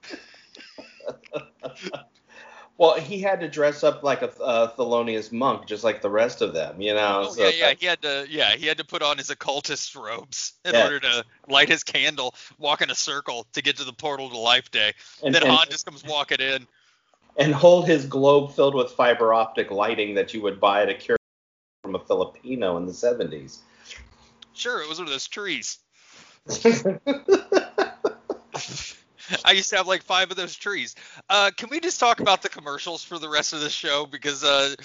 well, 2.78 2.96
he 2.96 3.20
had 3.22 3.40
to 3.42 3.48
dress 3.48 3.84
up 3.84 4.02
like 4.04 4.22
a 4.24 4.32
uh, 4.42 4.76
Thelonious 4.76 5.32
monk, 5.32 5.68
just 5.68 5.84
like 5.84 6.02
the 6.02 6.10
rest 6.10 6.42
of 6.42 6.54
them, 6.54 6.82
you 6.82 6.94
know. 6.94 7.26
Oh 7.28 7.34
so 7.34 7.44
yeah, 7.44 7.50
yeah. 7.50 7.66
that- 7.68 7.80
He 7.80 7.86
had 7.86 8.02
to, 8.02 8.26
yeah, 8.30 8.56
he 8.56 8.66
had 8.66 8.78
to 8.80 8.86
put 8.86 9.02
on 9.04 9.18
his 9.18 9.30
occultist 9.30 9.96
robes 9.96 10.54
in 10.66 10.74
Yeah. 10.74 10.84
order 10.84 11.00
to 11.02 11.26
light 11.48 11.70
his 11.70 11.84
candle, 11.84 12.34
walk 12.58 12.82
in 12.82 12.90
a 12.90 12.96
circle 12.96 13.46
to 13.54 13.62
get 13.62 13.78
to 13.78 13.84
the 13.84 13.94
portal 13.94 14.30
to 14.30 14.38
Life 14.38 14.72
Day. 14.72 14.94
and, 15.24 15.34
then 15.36 15.44
and, 15.44 15.52
Han 15.52 15.68
just 15.70 15.86
comes 15.86 16.04
walking 16.04 16.40
in. 16.40 16.66
and 17.38 17.54
hold 17.54 17.88
his 17.88 18.06
globe 18.06 18.54
filled 18.54 18.76
with 18.76 18.92
fiber 18.92 19.34
optic 19.34 19.70
lighting 19.72 20.16
that 20.16 20.34
you 20.34 20.42
would 20.42 20.60
buy 20.60 20.82
at 20.82 20.90
a 20.90 20.94
cure 20.96 21.18
from 21.84 21.96
a 21.96 22.00
Filipino 22.00 22.78
in 22.78 22.86
the 22.86 22.92
70s. 22.92 23.60
Sure, 24.54 24.82
it 24.82 24.90
was 24.90 24.98
one 25.00 25.08
of 25.08 25.12
those 25.14 25.28
trees. 25.28 25.78
I 29.46 29.52
used 29.52 29.70
to 29.72 29.78
have 29.78 29.88
like 29.88 30.04
five 30.04 30.32
of 30.32 30.38
those 30.38 30.56
trees. 30.56 30.96
Uh, 31.30 31.52
can 31.56 31.70
we 31.70 31.80
just 31.80 32.00
talk 32.00 32.20
about 32.20 32.42
the 32.42 32.50
commercials 32.50 33.04
for 33.04 33.20
the 33.20 33.30
rest 33.30 33.54
of 33.54 33.62
the 33.62 33.70
show 33.70 34.06
because 34.06 34.44
uh, 34.44 34.76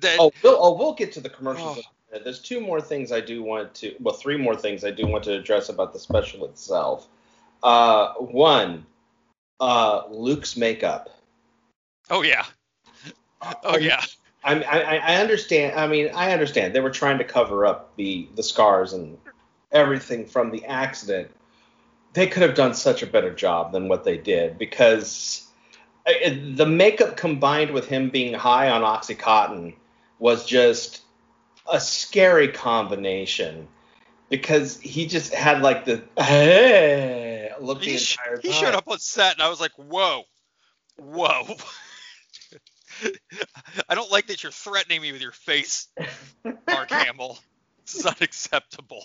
that 0.00 0.16
oh, 0.18 0.32
we'll, 0.42 0.58
oh, 0.60 0.76
we'll 0.76 0.94
get 0.94 1.12
to 1.12 1.20
the 1.20 1.30
commercials. 1.30 1.66
Oh. 1.66 1.72
in 1.72 1.78
a 1.78 2.12
minute. 2.12 2.24
There's 2.24 2.40
two 2.40 2.60
more 2.60 2.80
things 2.80 3.12
I 3.12 3.20
do 3.20 3.42
want 3.42 3.74
to, 3.76 3.94
well, 4.00 4.14
three 4.14 4.36
more 4.36 4.56
things 4.56 4.84
I 4.84 4.90
do 4.90 5.06
want 5.06 5.24
to 5.24 5.34
address 5.34 5.68
about 5.68 5.92
the 5.92 5.98
special 5.98 6.44
itself. 6.46 7.08
Uh, 7.62 8.14
one, 8.14 8.86
uh, 9.60 10.02
Luke's 10.10 10.56
makeup. 10.56 11.10
oh 12.10 12.22
yeah, 12.22 12.44
oh 13.64 13.76
yeah, 13.76 14.02
I, 14.44 14.62
I 14.62 14.96
I 14.96 15.16
understand. 15.16 15.78
I 15.78 15.86
mean, 15.86 16.10
I 16.14 16.32
understand 16.32 16.74
they 16.74 16.80
were 16.80 16.90
trying 16.90 17.18
to 17.18 17.24
cover 17.24 17.66
up 17.66 17.96
the 17.96 18.28
the 18.36 18.42
scars 18.42 18.92
and 18.92 19.18
everything 19.72 20.26
from 20.26 20.50
the 20.50 20.64
accident. 20.66 21.30
They 22.16 22.26
could 22.26 22.40
have 22.40 22.54
done 22.54 22.72
such 22.72 23.02
a 23.02 23.06
better 23.06 23.30
job 23.30 23.72
than 23.72 23.88
what 23.88 24.02
they 24.04 24.16
did 24.16 24.56
because 24.56 25.46
the 26.06 26.64
makeup 26.66 27.18
combined 27.18 27.72
with 27.72 27.88
him 27.88 28.08
being 28.08 28.32
high 28.32 28.70
on 28.70 28.80
oxycontin 28.80 29.74
was 30.18 30.46
just 30.46 31.02
a 31.70 31.78
scary 31.78 32.48
combination 32.48 33.68
because 34.30 34.80
he 34.80 35.06
just 35.06 35.34
had 35.34 35.60
like 35.60 35.84
the 35.84 36.02
hey 36.18 37.52
look 37.60 37.80
the 37.80 37.84
he, 37.84 37.98
sh- 37.98 38.16
he 38.40 38.50
showed 38.50 38.74
up 38.74 38.88
on 38.88 38.98
set 38.98 39.34
and 39.34 39.42
I 39.42 39.50
was 39.50 39.60
like, 39.60 39.72
whoa, 39.72 40.22
whoa. 40.96 41.54
I 43.90 43.94
don't 43.94 44.10
like 44.10 44.28
that 44.28 44.42
you're 44.42 44.52
threatening 44.52 45.02
me 45.02 45.12
with 45.12 45.20
your 45.20 45.32
face, 45.32 45.88
Mark 46.66 46.90
Hamill. 46.92 47.38
This 47.84 47.96
is 47.96 48.06
unacceptable. 48.06 49.04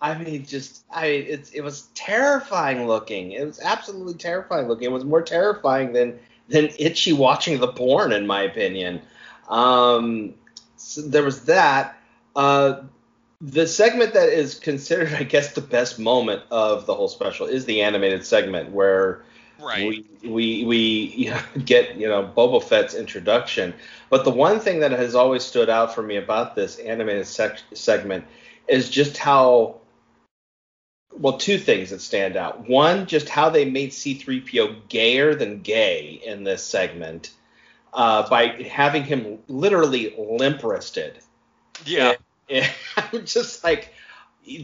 I 0.00 0.16
mean, 0.16 0.46
just 0.46 0.84
I 0.90 1.06
it's 1.06 1.50
it 1.50 1.60
was 1.60 1.88
terrifying 1.94 2.86
looking. 2.86 3.32
It 3.32 3.44
was 3.44 3.60
absolutely 3.60 4.14
terrifying 4.14 4.68
looking. 4.68 4.84
It 4.86 4.92
was 4.92 5.04
more 5.04 5.22
terrifying 5.22 5.92
than 5.92 6.18
than 6.48 6.70
Itchy 6.78 7.12
watching 7.12 7.60
the 7.60 7.68
porn, 7.68 8.12
in 8.12 8.26
my 8.26 8.42
opinion. 8.42 9.02
Um, 9.48 10.34
so 10.76 11.02
there 11.02 11.22
was 11.22 11.44
that. 11.44 11.96
Uh, 12.34 12.82
the 13.42 13.66
segment 13.66 14.14
that 14.14 14.28
is 14.28 14.54
considered, 14.54 15.12
I 15.18 15.22
guess, 15.24 15.52
the 15.52 15.60
best 15.60 15.98
moment 15.98 16.42
of 16.50 16.86
the 16.86 16.94
whole 16.94 17.08
special 17.08 17.46
is 17.46 17.64
the 17.66 17.82
animated 17.82 18.24
segment 18.24 18.70
where 18.70 19.22
Right. 19.62 20.04
we 20.22 20.28
we 20.30 20.64
we 20.64 20.78
you 21.16 21.30
know, 21.30 21.40
get 21.64 21.96
you 21.96 22.08
know 22.08 22.22
Boba 22.36 22.62
Fett's 22.62 22.94
introduction. 22.94 23.74
But 24.08 24.24
the 24.24 24.30
one 24.30 24.60
thing 24.60 24.80
that 24.80 24.92
has 24.92 25.14
always 25.14 25.44
stood 25.44 25.68
out 25.68 25.94
for 25.94 26.02
me 26.02 26.16
about 26.16 26.54
this 26.54 26.78
animated 26.78 27.26
sec- 27.26 27.60
segment 27.74 28.24
is 28.66 28.88
just 28.88 29.18
how 29.18 29.80
well, 31.12 31.38
two 31.38 31.58
things 31.58 31.90
that 31.90 32.00
stand 32.00 32.36
out. 32.36 32.68
One, 32.68 33.06
just 33.06 33.28
how 33.28 33.50
they 33.50 33.64
made 33.64 33.90
C3PO 33.90 34.88
gayer 34.88 35.34
than 35.34 35.60
gay 35.60 36.20
in 36.24 36.44
this 36.44 36.62
segment 36.62 37.32
uh, 37.92 38.28
by 38.28 38.62
having 38.62 39.02
him 39.02 39.38
literally 39.48 40.14
limp 40.16 40.62
wristed. 40.62 41.18
Yeah. 41.84 42.14
I'm 42.96 43.26
just 43.26 43.62
like 43.64 43.92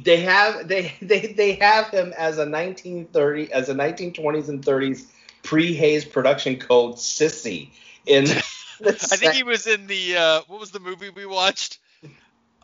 they 0.04 0.18
have 0.20 0.66
they 0.66 0.94
they 1.00 1.26
they 1.28 1.52
have 1.54 1.88
him 1.88 2.12
as 2.16 2.38
a 2.38 2.48
1930 2.48 3.52
as 3.52 3.68
a 3.68 3.74
1920s 3.74 4.48
and 4.48 4.64
30s 4.64 5.06
pre 5.42 5.74
Hays 5.74 6.04
production 6.04 6.56
code 6.56 6.96
sissy 6.96 7.70
in. 8.06 8.24
I 8.84 8.92
think 8.92 9.34
he 9.34 9.42
was 9.42 9.66
in 9.66 9.86
the 9.86 10.16
uh, 10.16 10.40
what 10.48 10.60
was 10.60 10.70
the 10.70 10.80
movie 10.80 11.10
we 11.10 11.26
watched? 11.26 11.78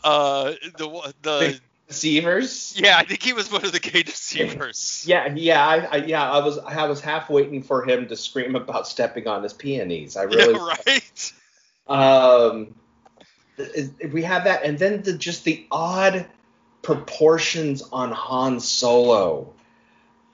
Uh, 0.05 0.53
the 0.76 1.14
the 1.22 1.61
deceivers. 1.93 2.74
yeah, 2.76 2.97
I 2.99 3.05
think 3.05 3.22
he 3.22 3.32
was 3.32 3.51
one 3.51 3.64
of 3.64 3.72
the 3.72 3.80
gay 3.80 4.03
deceivers. 4.03 5.05
Yeah, 5.12 5.32
yeah, 5.34 5.66
I, 5.66 5.76
I 5.76 5.97
yeah, 5.97 6.30
I 6.30 6.45
was 6.45 6.59
I 6.59 6.86
was 6.86 7.01
half 7.01 7.28
waiting 7.28 7.62
for 7.62 7.84
him 7.84 8.09
to 8.09 8.16
scream 8.16 8.57
about 8.57 8.86
stepping 8.86 9.28
on 9.28 9.43
his 9.43 9.53
peonies. 9.53 10.16
I 10.16 10.22
really 10.24 10.55
Yeah, 10.55 10.74
right. 10.86 11.32
um 11.88 12.74
we 14.12 14.22
have 14.22 14.45
that 14.45 14.64
and 14.64 14.78
then 14.78 15.03
the 15.03 15.12
just 15.12 15.45
the 15.45 15.66
odd 15.70 16.26
proportions 16.82 17.82
on 17.93 18.11
Han 18.12 18.61
Solo. 18.61 19.53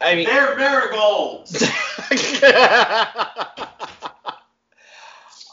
I 0.00 0.14
mean 0.14 0.26
They're 0.26 0.56
marigolds. 0.56 1.62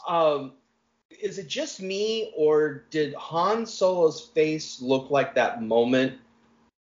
um, 0.08 0.52
is 1.20 1.38
it 1.38 1.48
just 1.48 1.80
me, 1.80 2.32
or 2.36 2.84
did 2.90 3.14
Han 3.14 3.66
Solo's 3.66 4.20
face 4.20 4.80
look 4.80 5.10
like 5.10 5.34
that 5.34 5.62
moment 5.62 6.14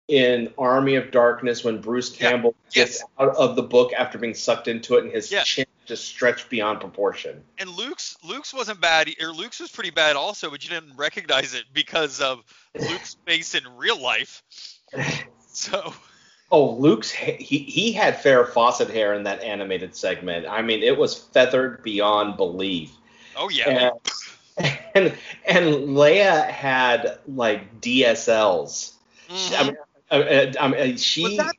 in 0.08 0.52
Army 0.56 0.94
of 0.94 1.10
Darkness 1.10 1.64
when 1.64 1.80
Bruce 1.80 2.10
Yeah. 2.18 2.30
Campbell 2.30 2.54
gets 2.72 3.00
Yes. 3.00 3.04
out 3.18 3.36
of 3.36 3.56
the 3.56 3.62
book 3.62 3.92
after 3.92 4.16
being 4.18 4.34
sucked 4.34 4.66
into 4.68 4.96
it 4.96 5.04
and 5.04 5.12
his 5.12 5.30
Yeah. 5.30 5.42
chin 5.44 5.66
just 5.86 6.04
stretched 6.06 6.48
beyond 6.48 6.80
proportion? 6.80 7.42
And 7.58 7.70
Luke's 7.70 8.16
Luke's 8.22 8.52
wasn't 8.54 8.80
bad, 8.80 9.08
or 9.20 9.32
Luke's 9.32 9.60
was 9.60 9.70
pretty 9.70 9.90
bad 9.90 10.16
also, 10.16 10.50
but 10.50 10.62
you 10.64 10.70
didn't 10.70 10.96
recognize 10.96 11.54
it 11.54 11.64
because 11.72 12.20
of 12.20 12.42
Luke's 12.74 13.16
face 13.26 13.54
in 13.54 13.64
real 13.76 13.98
life. 14.00 14.42
So 15.52 15.92
Oh, 16.50 16.70
Luke's 16.76 17.10
he 17.10 17.58
he 17.58 17.92
had 17.92 18.16
Farrah 18.22 18.48
Fawcett 18.50 18.88
hair 18.88 19.12
in 19.12 19.24
that 19.24 19.42
animated 19.42 19.94
segment. 19.94 20.46
I 20.48 20.62
mean, 20.62 20.82
it 20.82 20.96
was 20.96 21.14
feathered 21.14 21.82
beyond 21.82 22.38
belief. 22.38 22.92
oh 23.36 23.50
yeah, 23.50 23.68
And, 23.68 24.00
and 24.98 25.14
and 25.46 25.66
Leia 25.96 26.48
had 26.48 27.18
like 27.26 27.80
DSLs. 27.80 28.92
Mhm. 29.28 29.58
I 29.58 29.64
mean, 29.64 29.76
uh, 30.10 30.52
I 30.60 30.68
mean, 30.68 30.96
she. 30.96 31.22
was 31.24 31.36
that 31.36 31.54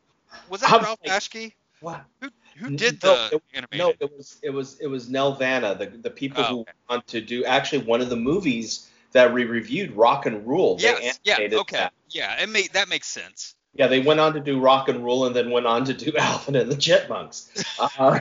was 0.50 0.62
that 0.62 0.82
Ralph 0.82 1.00
like- 1.06 1.12
Bakshi? 1.12 1.54
What? 1.82 2.04
Who 2.22 2.30
who 2.58 2.76
did 2.76 3.02
No, 3.04 3.30
the 3.30 3.42
it- 3.54 3.66
No, 3.74 3.94
it 4.00 4.12
was 4.18 4.38
it 4.42 4.50
was 4.50 4.80
it 4.80 4.88
was 4.88 5.10
Nelvana, 5.10 5.78
the 5.78 5.86
the 5.86 6.10
people 6.10 6.44
Oh, 6.44 6.48
who 6.48 6.60
okay. 6.62 6.72
want 6.90 7.08
to 7.08 7.22
do 7.22 7.46
actually 7.46 7.80
one 7.86 8.02
of 8.02 8.10
the 8.10 8.18
movies 8.18 8.90
that 9.12 9.34
we 9.34 9.46
reviewed, 9.46 9.92
Rock 9.94 10.26
and 10.26 10.46
Rule. 10.46 10.78
Yes, 10.80 11.20
yeah, 11.24 11.38
okay, 11.40 11.78
that. 11.78 11.94
yeah, 12.10 12.42
it 12.42 12.50
made 12.50 12.74
that 12.74 12.90
makes 12.90 13.08
sense. 13.08 13.56
Yeah, 13.76 13.88
they 13.88 14.00
went 14.02 14.20
on 14.20 14.34
to 14.34 14.40
do 14.40 14.60
Rock 14.60 14.90
and 14.90 15.04
Rule 15.04 15.26
and 15.26 15.36
then 15.36 15.52
went 15.52 15.66
on 15.68 15.86
to 15.86 15.94
do 15.94 16.12
Alvin 16.18 16.56
and 16.56 16.72
the 16.72 16.78
Chipmunks. 16.78 17.50
Uh, 17.80 18.20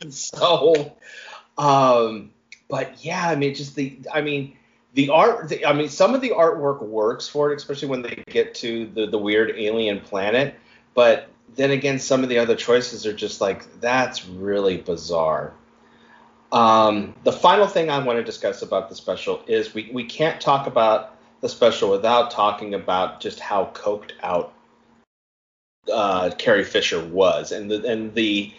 so, 0.10 0.96
um, 1.56 2.30
but 2.68 3.04
yeah, 3.04 3.28
I 3.28 3.34
mean, 3.34 3.54
just 3.54 3.74
the, 3.74 3.98
I 4.12 4.20
mean, 4.20 4.56
the 4.94 5.10
art, 5.10 5.48
the, 5.48 5.66
I 5.66 5.72
mean, 5.72 5.88
some 5.88 6.14
of 6.14 6.20
the 6.20 6.30
artwork 6.30 6.82
works 6.82 7.28
for 7.28 7.52
it, 7.52 7.56
especially 7.56 7.88
when 7.88 8.02
they 8.02 8.22
get 8.28 8.54
to 8.56 8.86
the 8.86 9.06
the 9.06 9.18
weird 9.18 9.54
alien 9.56 10.00
planet. 10.00 10.54
But 10.94 11.28
then 11.54 11.70
again, 11.70 11.98
some 11.98 12.22
of 12.22 12.28
the 12.28 12.38
other 12.38 12.56
choices 12.56 13.06
are 13.06 13.12
just 13.12 13.40
like 13.40 13.80
that's 13.80 14.26
really 14.26 14.78
bizarre. 14.78 15.52
Um, 16.50 17.14
the 17.24 17.32
final 17.32 17.66
thing 17.66 17.90
I 17.90 17.98
want 17.98 18.18
to 18.18 18.24
discuss 18.24 18.62
about 18.62 18.88
the 18.88 18.94
special 18.94 19.42
is 19.46 19.74
we, 19.74 19.90
we 19.92 20.04
can't 20.04 20.40
talk 20.40 20.66
about 20.66 21.14
the 21.40 21.48
special 21.48 21.90
without 21.90 22.30
talking 22.30 22.74
about 22.74 23.20
just 23.20 23.38
how 23.38 23.66
coked 23.74 24.12
out 24.22 24.54
uh, 25.92 26.30
Carrie 26.38 26.64
Fisher 26.64 27.04
was, 27.04 27.52
and 27.52 27.70
the 27.70 27.86
and 27.86 28.14
the, 28.14 28.52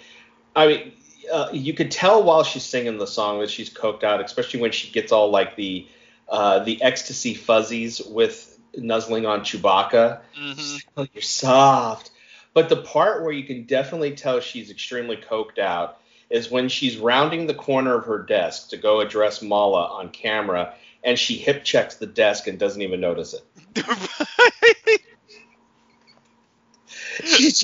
I 0.56 0.68
mean, 0.68 0.92
uh, 1.32 1.50
you 1.52 1.74
could 1.74 1.92
tell 1.92 2.24
while 2.24 2.44
she's 2.44 2.64
singing 2.64 2.98
the 2.98 3.08
song 3.08 3.40
that 3.40 3.50
she's 3.50 3.70
coked 3.70 4.04
out, 4.04 4.24
especially 4.24 4.62
when 4.62 4.72
she 4.72 4.92
gets 4.92 5.12
all 5.12 5.30
like 5.30 5.56
the 5.56 5.88
uh, 6.28 6.60
the 6.60 6.82
ecstasy 6.82 7.34
fuzzies 7.34 8.02
with 8.02 8.60
nuzzling 8.76 9.26
on 9.26 9.42
Chewbacca. 9.42 10.22
hmm 10.36 10.78
Oh, 10.98 11.08
you're 11.14 11.22
soft. 11.22 12.12
But 12.54 12.70
the 12.70 12.78
part 12.78 13.24
where 13.24 13.32
you 13.32 13.44
can 13.44 13.64
definitely 13.64 14.16
tell 14.16 14.40
she's 14.40 14.70
extremely 14.70 15.18
coked 15.18 15.60
out 15.60 16.00
is 16.30 16.52
when 16.52 16.70
she's 16.70 16.98
rounding 16.98 17.48
the 17.48 17.54
corner 17.54 17.96
of 17.96 18.06
her 18.06 18.22
desk 18.22 18.70
to 18.70 18.78
go 18.78 19.00
address 19.00 19.42
Malla 19.42 19.86
on 19.86 20.10
camera, 20.10 20.74
and 21.04 21.18
she 21.18 21.36
hip 21.36 21.64
checks 21.64 21.96
the 21.96 22.06
desk 22.06 22.48
and 22.48 22.60
doesn't 22.60 22.82
even 22.82 23.00
notice 23.00 23.34
it. 23.34 25.02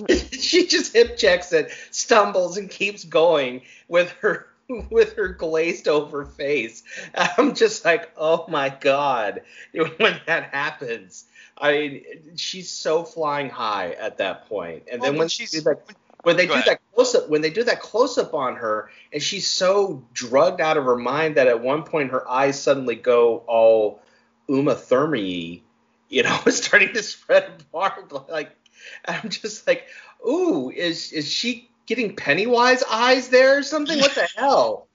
she 0.32 0.68
just 0.68 0.94
hip 0.94 1.18
checks 1.18 1.52
it, 1.54 1.72
stumbles, 1.92 2.58
and 2.58 2.70
keeps 2.70 3.04
going 3.04 3.62
with 3.88 4.10
her 4.22 4.48
with 4.90 5.16
her 5.16 5.30
glazed 5.30 5.88
over 5.88 6.26
face. 6.26 6.84
I'm 7.16 7.54
just 7.56 7.86
like, 7.86 8.12
oh 8.18 8.46
my 8.48 8.70
god, 8.70 9.42
when 9.74 10.20
that 10.26 10.54
happens. 10.54 11.26
I 11.58 11.72
mean, 11.72 12.04
she's 12.36 12.70
so 12.70 13.04
flying 13.04 13.50
high 13.50 13.92
at 13.92 14.18
that 14.18 14.50
point. 14.50 14.84
and 14.92 15.02
Well, 15.02 15.12
then 15.12 15.20
when 15.20 15.28
she's- 15.30 15.52
she 15.52 15.60
that 15.62 15.80
when 16.24 16.38
they 16.38 16.48
Go 16.48 16.54
do 16.56 16.60
ahead. 16.60 16.72
that 16.74 16.80
close 16.96 17.14
up 17.16 17.30
when 17.30 17.42
they 17.42 17.52
do 17.52 17.64
that 17.64 17.80
close 17.82 18.18
up 18.18 18.34
on 18.34 18.56
her, 18.56 18.90
and 19.14 19.22
she's 19.22 19.48
so 19.48 20.04
drugged 20.14 20.60
out 20.60 20.76
of 20.78 20.84
her 20.86 20.96
mind 20.98 21.36
that 21.36 21.48
at 21.48 21.62
one 21.62 21.84
point 21.84 22.12
her 22.12 22.28
eyes 22.30 22.60
suddenly 22.60 22.96
go 22.96 23.44
all 23.48 24.02
Uma 24.48 24.76
Thurman 24.76 25.62
you 26.10 26.24
know, 26.24 26.38
starting 26.50 26.94
to 26.94 27.02
spread 27.04 27.46
apart. 27.62 28.12
Like, 28.30 28.52
I'm 29.08 29.30
just 29.30 29.68
like, 29.68 29.88
ooh, 30.28 30.70
is 30.70 31.12
is 31.12 31.32
she 31.32 31.70
getting 31.86 32.16
Pennywise 32.16 32.84
eyes 32.90 33.30
there 33.30 33.58
or 33.60 33.64
something? 33.64 34.00
What 34.00 34.16
the 34.16 34.28
hell? 34.36 34.88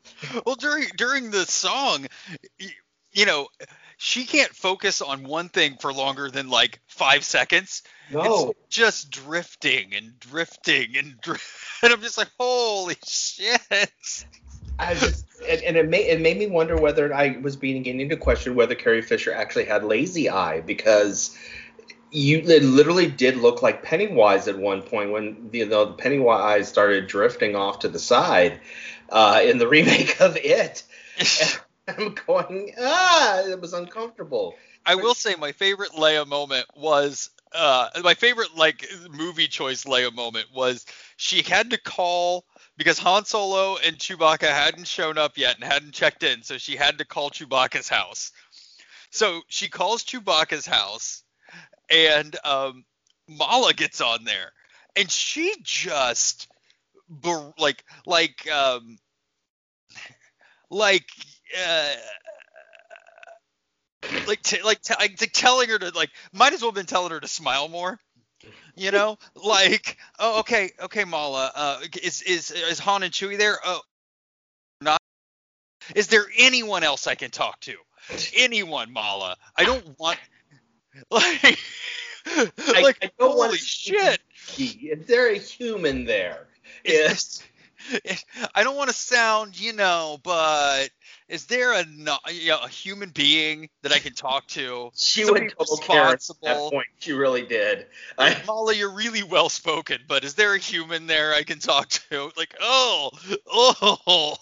well 0.45 0.55
during 0.57 0.85
during 0.97 1.31
the 1.31 1.45
song 1.47 2.07
you 3.13 3.27
know 3.27 3.47
she 3.97 4.25
can't 4.25 4.55
focus 4.55 5.01
on 5.03 5.23
one 5.25 5.49
thing 5.49 5.77
for 5.79 5.93
longer 5.93 6.31
than 6.31 6.49
like 6.49 6.81
five 6.89 7.25
seconds 7.25 7.83
No. 8.11 8.51
it's 8.51 8.77
just 8.77 9.11
drifting 9.11 9.95
and 9.95 10.19
drifting 10.19 10.97
and 10.97 11.21
dri- 11.21 11.39
and 11.83 11.93
i'm 11.93 12.01
just 12.03 12.19
like 12.19 12.29
holy 12.39 12.97
shit 13.07 13.61
I 14.79 14.95
just 14.95 15.27
and, 15.49 15.63
and 15.63 15.77
it 15.77 15.89
made 15.89 16.07
it 16.07 16.21
made 16.21 16.39
me 16.39 16.47
wonder 16.47 16.77
whether 16.77 17.13
I 17.15 17.39
was 17.41 17.57
beginning 17.57 18.09
to 18.09 18.17
question 18.17 18.55
whether 18.55 18.75
Carrie 18.75 19.03
Fisher 19.03 19.33
actually 19.33 19.67
had 19.67 19.85
lazy 19.85 20.29
eye 20.31 20.61
because 20.61 21.37
you 22.11 22.39
it 22.39 22.63
literally 22.63 23.07
did 23.07 23.37
look 23.37 23.63
like 23.63 23.83
Pennywise 23.83 24.49
at 24.49 24.59
one 24.59 24.83
point 24.83 25.13
when 25.13 25.51
you 25.53 25.67
know 25.67 25.87
the 25.87 25.93
Pennywise 25.93 26.69
started 26.69 27.07
drifting 27.07 27.57
off 27.57 27.81
to 27.81 27.89
the 27.89 27.99
side 27.99 28.61
uh, 29.11 29.41
in 29.45 29.59
the 29.59 29.69
remake 29.77 30.21
of 30.21 30.37
It. 30.37 30.83
I'm 31.89 32.15
going 32.27 32.75
ah, 32.81 33.41
it 33.41 33.61
was 33.61 33.73
uncomfortable. 33.73 34.55
i 34.87 34.95
will 34.95 35.15
say 35.15 35.35
my 35.35 35.53
favorite 35.53 35.91
leia 35.93 36.27
moment 36.27 36.67
was 36.77 37.31
uh 37.53 37.89
my 38.05 38.15
favorite 38.15 38.57
like 38.57 38.87
movie 39.11 39.49
choice 39.49 39.85
leia 39.85 40.15
moment 40.15 40.47
was 40.55 40.87
she 41.17 41.43
had 41.43 41.71
to 41.71 41.79
call 41.79 42.45
because 42.81 42.99
Han 42.99 43.27
Solo 43.27 43.77
and 43.85 43.99
Chewbacca 43.99 44.49
hadn't 44.49 44.87
shown 44.87 45.19
up 45.19 45.37
yet 45.37 45.57
and 45.57 45.65
hadn't 45.65 45.93
checked 45.93 46.23
in, 46.23 46.43
so 46.43 46.57
she 46.57 46.77
had 46.77 46.97
to 46.97 47.05
call 47.05 47.29
Chewbacca's 47.29 47.91
house. 47.91 48.33
So 49.11 49.43
she 49.49 49.69
calls 49.69 50.03
Chewbacca's 50.03 50.65
house, 50.65 51.23
and 51.91 52.37
um, 52.45 52.85
Malla 53.29 53.73
gets 53.75 54.01
on 54.01 54.25
there, 54.25 54.53
and 54.97 55.11
she 55.11 55.55
just 55.63 56.49
ber- 57.09 57.53
like 57.59 57.85
like 58.07 58.49
um 58.51 58.99
like 60.71 61.07
uh 61.67 61.95
like 64.27 64.43
t- 64.43 64.63
like 64.63 64.81
t- 64.81 64.95
like 64.99 65.17
t- 65.17 65.27
telling 65.27 65.69
her 65.69 65.79
to 65.79 65.91
like 65.95 66.11
might 66.33 66.53
as 66.53 66.63
well 66.63 66.71
have 66.71 66.75
been 66.77 66.87
telling 66.87 67.11
her 67.11 67.21
to 67.21 67.29
smile 67.29 67.69
more 67.69 67.99
you 68.77 68.91
know? 68.91 69.19
Like 69.35 69.97
oh 70.19 70.41
okay 70.41 70.71
okay 70.81 71.05
malla 71.05 71.51
uh 71.55 71.81
is 72.03 72.23
is 72.23 72.51
is 72.51 72.79
han 72.79 73.03
and 73.03 73.13
chewie 73.13 73.39
there? 73.39 73.57
Oh 73.65 73.81
not. 74.81 75.01
Is 75.95 76.09
there 76.09 76.27
anyone 76.39 76.85
else 76.85 77.07
i 77.07 77.15
can 77.15 77.31
talk 77.31 77.59
to? 77.61 77.75
Anyone 78.37 78.93
malla? 78.93 79.37
I 79.57 79.65
don't 79.65 79.99
want 79.99 80.19
like 81.11 81.59
like 82.69 82.99
I 83.03 83.11
don't 83.19 83.33
holy 83.33 83.57
shit 83.59 84.21
Is 84.59 85.07
there 85.07 85.31
a 85.31 85.39
human 85.39 86.05
there? 86.05 86.49
It's- 86.85 87.43
I 88.55 88.63
don't 88.63 88.77
want 88.77 88.91
to 88.91 88.95
sound, 88.95 89.59
you 89.59 89.73
know, 89.73 90.19
but 90.23 90.91
is 91.29 91.47
there 91.47 91.73
a 91.73 91.85
you 92.31 92.49
know, 92.49 92.59
a 92.63 92.69
human 92.69 93.11
being 93.11 93.69
that 93.83 93.93
I 93.93 93.99
can 93.99 94.13
talk 94.13 94.47
to? 94.49 94.91
She 94.95 95.25
Somebody 95.25 95.49
total 95.49 95.77
Karen 95.79 96.09
at 96.09 96.11
that 96.11 96.15
responsible. 96.15 96.71
point. 96.71 96.87
She 96.99 97.13
really 97.13 97.47
did. 97.47 97.87
I, 98.19 98.37
Molly, 98.47 98.77
you're 98.79 98.93
really 98.93 99.23
well 99.23 99.49
spoken, 99.49 99.99
but 100.09 100.25
is 100.25 100.35
there 100.35 100.55
a 100.55 100.59
human 100.59 101.07
there 101.07 101.33
I 101.33 101.43
can 101.43 101.59
talk 101.59 101.89
to? 102.11 102.31
Like, 102.37 102.55
oh, 102.61 103.11
oh, 103.47 104.37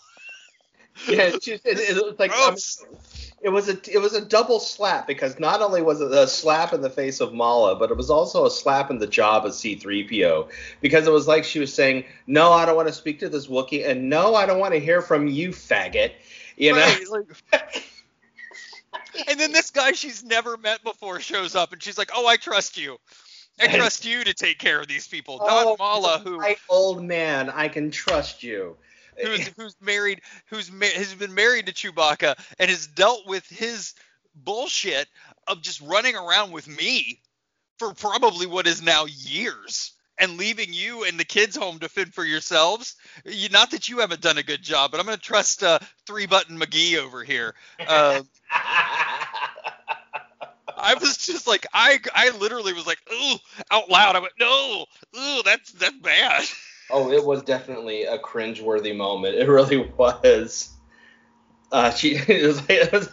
yeah, 1.09 1.31
she, 1.41 1.53
it, 1.53 1.63
it 1.65 1.95
was 1.95 2.19
like 2.19 2.33
I. 2.35 2.57
it 3.41 3.51
was 3.51 3.69
a 3.69 3.79
it 3.91 4.01
was 4.01 4.15
a 4.15 4.21
double 4.21 4.59
slap 4.59 5.07
because 5.07 5.39
not 5.39 5.61
only 5.63 5.83
was 5.83 6.01
it 6.01 6.11
a 6.11 6.27
slap 6.27 6.73
in 6.73 6.81
the 6.81 6.91
face 6.91 7.21
of 7.21 7.33
Malla, 7.33 7.77
but 7.77 7.91
it 7.91 7.97
was 7.97 8.11
also 8.11 8.47
a 8.47 8.51
slap 8.51 8.91
in 8.91 8.99
the 8.99 9.07
job 9.07 9.47
of 9.47 9.53
C3PO 9.53 10.49
because 10.81 11.07
it 11.07 11.13
was 11.13 11.29
like 11.29 11.45
she 11.45 11.61
was 11.61 11.73
saying, 11.73 12.05
"No, 12.27 12.53
I 12.53 12.67
don't 12.67 12.77
want 12.77 12.89
to 12.89 12.95
speak 12.95 13.21
to 13.21 13.29
this 13.29 13.47
Wookiee," 13.47 13.87
and 13.87 14.09
"No, 14.09 14.35
I 14.35 14.47
don't 14.47 14.59
want 14.59 14.75
to 14.75 14.81
hear 14.81 15.01
from 15.03 15.29
you, 15.29 15.51
faggot." 15.51 16.13
You 16.57 16.75
know. 16.75 16.97
Like- 17.11 17.85
and 19.29 19.39
then 19.39 19.53
this 19.53 19.71
guy 19.71 19.93
she's 19.93 20.25
never 20.25 20.57
met 20.57 20.83
before 20.83 21.21
shows 21.21 21.55
up, 21.55 21.73
and 21.73 21.83
she's 21.83 21.99
like, 21.99 22.11
"Oh, 22.15 22.27
I 22.27 22.37
trust 22.37 22.77
you. 22.77 22.99
I 23.61 23.67
trust 23.67 24.05
you 24.05 24.23
to 24.25 24.35
take 24.35 24.59
care 24.59 24.81
of 24.81 24.87
these 24.87 25.09
people, 25.09 25.39
Oh, 25.41 25.47
not 25.47 25.79
Malla, 25.79 26.23
who 26.25 26.39
right, 26.39 26.59
old 26.69 27.03
man, 27.03 27.51
I 27.51 27.69
can 27.69 27.91
trust 27.91 28.43
you. 28.43 28.77
Who's 29.21 29.49
who's 29.57 29.77
married, 29.81 30.21
who's 30.51 30.71
ma- 30.71 30.87
has 30.87 31.15
been 31.15 31.35
married 31.35 31.67
to 31.67 31.73
Chewbacca 31.73 32.39
and 32.59 32.71
has 32.71 32.87
dealt 32.87 33.27
with 33.27 33.47
his 33.49 33.95
bullshit 34.35 35.09
of 35.47 35.63
just 35.63 35.81
running 35.81 36.17
around 36.17 36.53
with 36.53 36.69
me 36.69 37.21
for 37.79 37.95
probably 37.95 38.47
what 38.47 38.67
is 38.67 38.83
now 38.83 39.07
years." 39.07 39.93
And 40.21 40.37
leaving 40.37 40.73
you 40.73 41.05
and 41.05 41.17
the 41.17 41.25
kids 41.25 41.57
home 41.57 41.79
to 41.79 41.89
fend 41.89 42.13
for 42.13 42.25
yourselves. 42.25 42.97
You, 43.25 43.51
not 43.51 43.71
that 43.71 43.89
you 43.89 44.01
haven't 44.01 44.21
done 44.21 44.37
a 44.37 44.43
good 44.43 44.61
job, 44.61 44.91
but 44.91 44.99
I'm 44.99 45.07
going 45.07 45.17
to 45.17 45.23
trust 45.23 45.63
uh, 45.63 45.79
Three 46.09 46.27
Button 46.27 46.59
McGee 46.59 46.99
over 46.99 47.23
here. 47.23 47.55
Uh, 47.87 48.23
I 50.77 50.95
was 50.95 51.19
just 51.19 51.47
like, 51.47 51.69
I, 51.73 52.01
I 52.13 52.31
literally 52.37 52.73
was 52.73 52.85
like, 52.85 52.99
ooh, 53.13 53.37
out 53.71 53.89
loud. 53.89 54.17
I 54.17 54.19
went, 54.19 54.33
no, 54.41 54.87
ooh, 55.17 55.43
that's 55.45 55.71
that's 55.71 55.97
bad. 55.99 56.45
Oh, 56.91 57.11
it 57.13 57.25
was 57.25 57.43
definitely 57.43 58.05
a 58.05 58.19
cringeworthy 58.19 58.97
moment. 58.97 59.35
It 59.37 59.49
really 59.49 59.91
was. 59.97 60.71
Uh, 61.71 61.91
she 61.91 62.17
it 62.29 62.47
was, 62.47 62.63
it 62.69 62.93
was 62.93 63.09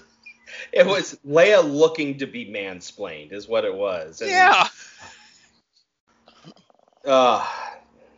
it 0.71 0.85
was 0.85 1.17
Leia 1.27 1.63
looking 1.63 2.17
to 2.19 2.25
be 2.25 2.45
mansplained, 2.45 3.33
is 3.33 3.47
what 3.47 3.65
it 3.65 3.73
was. 3.73 4.21
And, 4.21 4.31
Yeah. 4.31 4.67
Uh, 7.05 7.45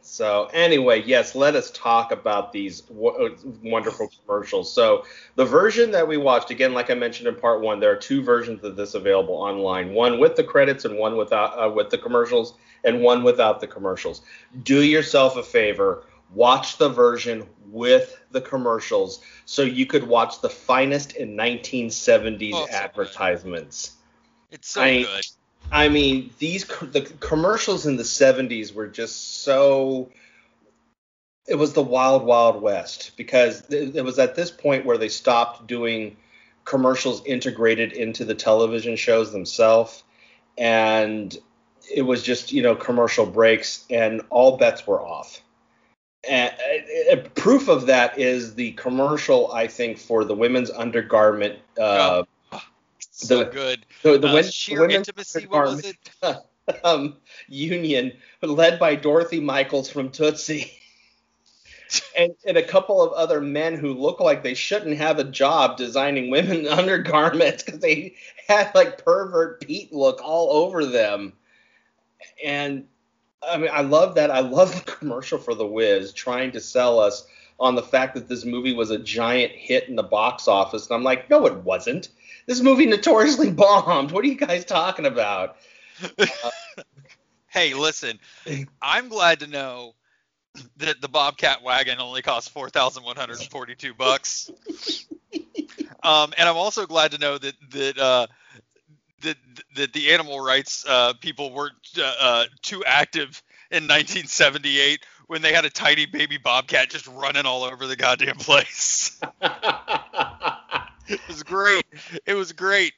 so 0.01 0.49
anyway, 0.53 1.03
yes, 1.05 1.36
let 1.36 1.55
us 1.55 1.70
talk 1.72 2.12
about 2.14 2.53
these 2.53 2.82
w- 2.82 3.36
wonderful 3.64 4.10
commercials. 4.26 4.74
So 4.74 5.03
the 5.36 5.43
version 5.43 5.91
that 5.91 6.08
we 6.08 6.16
watched, 6.16 6.51
again, 6.51 6.74
like 6.74 6.89
I 6.89 6.93
mentioned 6.93 7.28
in 7.28 7.36
part 7.36 7.62
one, 7.62 7.82
there 7.82 7.91
are 7.91 7.97
two 7.97 8.24
versions 8.24 8.64
of 8.64 8.78
this 8.78 8.93
available 8.93 9.36
online: 9.36 9.93
one 9.93 10.20
with 10.20 10.36
the 10.38 10.43
credits 10.43 10.86
and 10.86 10.97
one 10.97 11.18
without 11.18 11.62
uh, 11.62 11.70
with 11.70 11.89
the 11.89 11.97
commercials, 11.97 12.53
and 12.88 13.01
one 13.01 13.21
without 13.23 13.59
the 13.59 13.67
commercials. 13.67 14.21
Do 14.63 14.81
yourself 14.81 15.35
a 15.35 15.43
favor. 15.43 16.05
Watch 16.33 16.77
the 16.77 16.89
version 16.89 17.45
with 17.67 18.17
the 18.31 18.41
commercials 18.41 19.21
so 19.45 19.61
you 19.61 19.85
could 19.85 20.03
watch 20.03 20.41
the 20.41 20.49
finest 20.49 21.15
in 21.15 21.35
1970s 21.35 22.51
Oh, 22.53 22.67
advertisements. 22.71 23.91
It's 24.51 24.69
so 24.69 24.81
I- 24.81 25.03
good. 25.03 25.25
I 25.69 25.89
mean, 25.89 26.31
these 26.39 26.65
the 26.65 27.01
commercials 27.19 27.85
in 27.85 27.97
the 27.97 28.03
70s 28.03 28.73
were 28.73 28.88
just 28.88 29.43
so 29.43 30.09
it 31.45 31.55
was 31.55 31.73
the 31.73 31.83
wild 31.83 32.23
wild 32.23 32.61
west 32.61 33.11
because 33.17 33.69
it, 33.69 33.97
it 33.97 34.01
was 34.05 34.17
at 34.17 34.35
this 34.35 34.49
point 34.49 34.85
where 34.85 34.97
they 34.97 35.09
stopped 35.09 35.67
doing 35.67 36.15
commercials 36.63 37.21
integrated 37.25 37.91
into 37.91 38.23
the 38.23 38.35
television 38.35 38.95
shows 38.95 39.33
themselves 39.33 40.03
and 40.57 41.38
it 41.93 42.01
was 42.01 42.23
just, 42.23 42.51
you 42.51 42.61
know, 42.61 42.75
commercial 42.75 43.25
breaks 43.25 43.85
and 43.89 44.21
all 44.29 44.57
bets 44.57 44.85
were 44.88 45.01
off. 45.01 45.41
And 46.29 46.53
uh, 47.09 47.13
uh, 47.13 47.29
proof 47.35 47.67
of 47.69 47.85
that 47.88 48.19
is 48.19 48.55
the 48.55 48.71
commercial 48.73 49.51
I 49.51 49.67
think 49.67 49.97
for 49.97 50.25
the 50.25 50.35
women's 50.35 50.69
undergarment 50.71 51.59
uh 51.79 52.23
So 53.11 53.39
the- 53.39 53.45
good. 53.45 53.85
the, 54.03 54.17
the 54.17 54.27
Uh, 54.27 54.33
win- 54.33 54.43
sheer 54.51 54.81
women's 54.81 55.07
intimacy. 55.07 55.47
What 55.47 55.63
was 55.63 55.85
it? 55.85 55.97
um, 56.83 57.15
union 57.47 58.11
led 58.41 58.77
by 58.79 58.95
Dorothy 58.95 59.39
Michaels 59.39 59.89
from 59.89 60.09
Tootsie. 60.09 60.71
And, 62.17 62.35
and 62.45 62.57
a 62.57 62.63
couple 62.63 63.01
of 63.01 63.13
other 63.13 63.39
men 63.39 63.75
who 63.75 63.93
look 63.93 64.19
like 64.19 64.43
they 64.43 64.55
shouldn't 64.55 64.97
have 64.97 65.19
a 65.19 65.23
job 65.23 65.77
designing 65.77 66.29
women 66.29 66.67
undergarments 66.67 67.63
because 67.63 67.79
they 67.79 68.15
had 68.49 68.75
like 68.75 69.05
pervert 69.05 69.65
Pete 69.65 69.93
look 69.93 70.19
all 70.21 70.51
over 70.65 70.85
them. 70.85 71.31
And 72.43 72.86
I 73.47 73.57
mean, 73.57 73.70
I 73.72 73.82
love 73.82 74.15
that. 74.15 74.32
I 74.32 74.39
love 74.39 74.74
the 74.74 74.91
commercial 74.91 75.38
for 75.38 75.53
The 75.53 75.65
Wiz 75.65 76.13
trying 76.13 76.51
to 76.51 76.59
sell 76.59 76.99
us 76.99 77.28
on 77.59 77.76
the 77.76 77.84
fact 77.84 78.15
that 78.15 78.28
this 78.28 78.45
movie 78.45 78.74
was 78.74 78.91
a 78.91 78.99
giant 78.99 79.51
hit 79.51 79.89
in 79.89 79.95
the 79.95 80.03
box 80.03 80.47
office. 80.47 80.88
And 80.88 80.95
I'm 80.95 81.03
like, 81.03 81.30
no, 81.30 81.45
it 81.45 81.63
wasn't. 81.63 82.09
This 82.45 82.61
movie 82.61 82.86
notoriously 82.86 83.51
bombed. 83.51 84.11
What 84.11 84.24
are 84.24 84.28
you 84.28 84.36
guys 84.38 84.65
talking 84.65 85.05
about? 85.05 85.57
Hey, 87.49 87.74
listen. 87.74 88.20
I'm 88.82 89.07
glad 89.07 89.39
to 89.39 89.47
know 89.47 89.95
that 90.78 91.01
the 91.01 91.07
Bobcat 91.07 91.63
wagon 91.63 91.99
only 91.99 92.22
cost 92.22 92.51
four 92.51 92.70
thousand 92.70 93.03
one 93.03 93.15
hundred 93.15 93.39
and 93.39 93.49
forty-two 93.49 93.93
bucks. 93.95 94.51
um, 96.03 96.34
and 96.38 96.47
I'm 96.47 96.57
also 96.57 96.86
glad 96.86 97.11
to 97.11 97.18
know 97.18 97.38
that 97.38 97.55
that 97.72 97.97
uh, 97.97 98.28
that 99.22 99.38
that 99.76 99.93
the 99.93 100.11
animal 100.11 100.39
rights 100.39 100.86
uh, 100.88 101.13
people 101.20 101.51
weren't 101.51 101.76
uh, 101.97 102.13
uh, 102.20 102.45
too 102.61 102.84
active 102.86 103.41
in 103.72 103.84
1978 103.84 105.05
when 105.28 105.41
they 105.41 105.53
had 105.53 105.65
a 105.65 105.70
tiny 105.70 106.05
baby 106.05 106.38
bobcat 106.38 106.89
just 106.89 107.07
running 107.07 107.45
all 107.45 107.63
over 107.63 107.88
the 107.88 107.95
goddamn 107.95 108.38
place. 108.38 109.20
it 109.41 111.20
was 111.28 111.43
great. 111.43 111.86
It 112.26 112.34
was 112.34 112.53
great. 112.53 112.93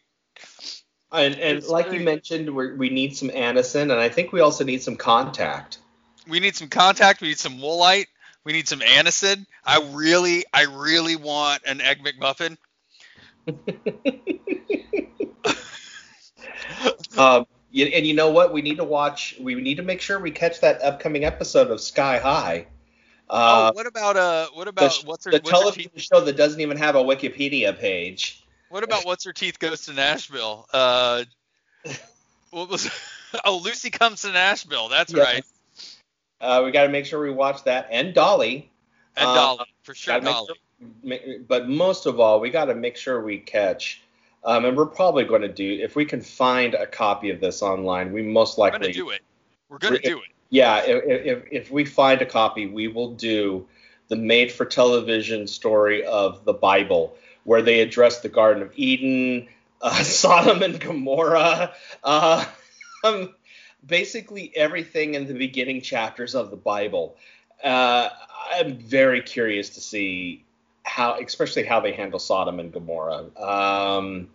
And, 1.11 1.35
and 1.35 1.63
like 1.63 1.91
you 1.91 2.01
mentioned, 2.01 2.49
we 2.55 2.73
we 2.73 2.89
need 2.89 3.17
some 3.17 3.29
Anacin, 3.29 3.83
and 3.83 3.93
I 3.93 4.09
think 4.09 4.31
we 4.31 4.41
also 4.41 4.63
need 4.63 4.83
some 4.83 4.95
contact. 4.95 5.79
We 6.27 6.39
need 6.39 6.55
some 6.55 6.67
contact. 6.67 7.21
We 7.21 7.29
need 7.29 7.39
some 7.39 7.57
woolite. 7.57 8.05
We 8.43 8.53
need 8.53 8.67
some 8.67 8.79
aniseed. 8.79 9.45
I 9.65 9.79
really, 9.93 10.45
I 10.53 10.63
really 10.63 11.15
want 11.15 11.63
an 11.65 11.81
egg 11.81 12.03
McMuffin. 12.03 12.57
Um, 17.17 17.45
and 17.75 18.05
you 18.07 18.13
know 18.13 18.29
what? 18.29 18.53
We 18.53 18.61
need 18.61 18.77
to 18.77 18.83
watch. 18.83 19.35
We 19.39 19.55
need 19.55 19.75
to 19.75 19.83
make 19.83 20.01
sure 20.01 20.19
we 20.19 20.31
catch 20.31 20.61
that 20.61 20.81
upcoming 20.81 21.23
episode 21.25 21.69
of 21.69 21.79
Sky 21.81 22.17
High. 22.17 22.67
Uh, 23.29 23.69
oh, 23.71 23.75
what 23.75 23.85
about 23.85 24.15
uh, 24.17 24.47
what 24.53 24.63
the, 24.63 24.69
about 24.69 24.91
sh- 24.93 25.03
what's 25.05 25.25
her 25.25 25.31
the 25.31 25.37
what's 25.37 25.49
her 25.49 25.57
television 25.57 25.91
teeth? 25.93 26.01
show 26.11 26.21
that 26.21 26.35
doesn't 26.37 26.61
even 26.61 26.77
have 26.77 26.95
a 26.95 27.03
Wikipedia 27.03 27.77
page. 27.77 28.43
What 28.69 28.83
about 28.83 29.05
what's 29.05 29.25
her 29.25 29.33
teeth 29.33 29.59
goes 29.59 29.85
to 29.85 29.93
Nashville? 29.93 30.65
Uh, 30.73 31.23
what 32.51 32.69
was? 32.69 32.89
Oh, 33.45 33.57
Lucy 33.63 33.91
comes 33.91 34.23
to 34.23 34.31
Nashville. 34.31 34.89
That's 34.89 35.13
Yes. 35.13 35.23
right. 35.23 35.43
Uh, 36.41 36.63
we 36.65 36.71
got 36.71 36.83
to 36.83 36.89
make 36.89 37.05
sure 37.05 37.21
we 37.21 37.29
watch 37.29 37.63
that 37.65 37.87
and 37.91 38.11
Dolly. 38.15 38.71
And 39.15 39.27
Uh, 39.29 39.35
Dolly 39.35 39.65
for 39.83 39.93
sure. 39.93 40.19
Dolly. 40.19 40.47
sure- 41.03 41.37
but 41.47 41.69
most 41.69 42.07
of 42.07 42.19
all, 42.19 42.39
we 42.39 42.49
got 42.49 42.65
to 42.65 42.73
make 42.73 42.97
sure 42.97 43.21
we 43.21 43.37
catch. 43.37 44.01
Um, 44.43 44.65
and 44.65 44.77
we're 44.77 44.85
probably 44.85 45.25
going 45.25 45.41
to 45.41 45.53
do 45.53 45.79
if 45.81 45.95
we 45.95 46.05
can 46.05 46.21
find 46.21 46.73
a 46.73 46.85
copy 46.85 47.29
of 47.29 47.41
this 47.41 47.61
online. 47.61 48.13
We 48.13 48.21
most 48.21 48.57
We're 48.57 48.65
likely 48.65 48.79
gonna 48.79 48.93
do 48.93 49.09
it. 49.09 49.21
We're 49.67 49.77
gonna 49.77 49.99
do 49.99 50.19
it. 50.19 50.29
Yeah, 50.49 50.81
if, 50.83 51.03
if, 51.05 51.43
if 51.51 51.71
we 51.71 51.85
find 51.85 52.21
a 52.21 52.25
copy, 52.25 52.65
we 52.65 52.87
will 52.87 53.13
do 53.13 53.67
the 54.07 54.15
made 54.15 54.51
for 54.51 54.65
television 54.65 55.45
story 55.45 56.03
of 56.03 56.43
the 56.43 56.53
Bible, 56.53 57.15
where 57.43 57.61
they 57.61 57.81
address 57.81 58.21
the 58.21 58.29
Garden 58.29 58.63
of 58.63 58.71
Eden, 58.75 59.47
uh, 59.81 60.03
Sodom 60.03 60.63
and 60.63 60.79
Gomorrah, 60.79 61.73
uh, 62.03 62.45
um, 63.03 63.35
basically 63.85 64.51
everything 64.55 65.13
in 65.13 65.27
the 65.27 65.33
beginning 65.33 65.81
chapters 65.81 66.35
of 66.35 66.49
the 66.49 66.57
Bible. 66.57 67.15
Uh, 67.63 68.09
I'm 68.51 68.77
very 68.77 69.21
curious 69.21 69.69
to 69.71 69.81
see 69.81 70.45
how, 70.89 71.19
especially 71.19 71.63
how 71.63 71.79
they 71.79 71.93
handle 71.93 72.19
Sodom 72.19 72.59
and 72.59 72.73
Gomorrah. 72.73 73.25
Um, 73.37 74.29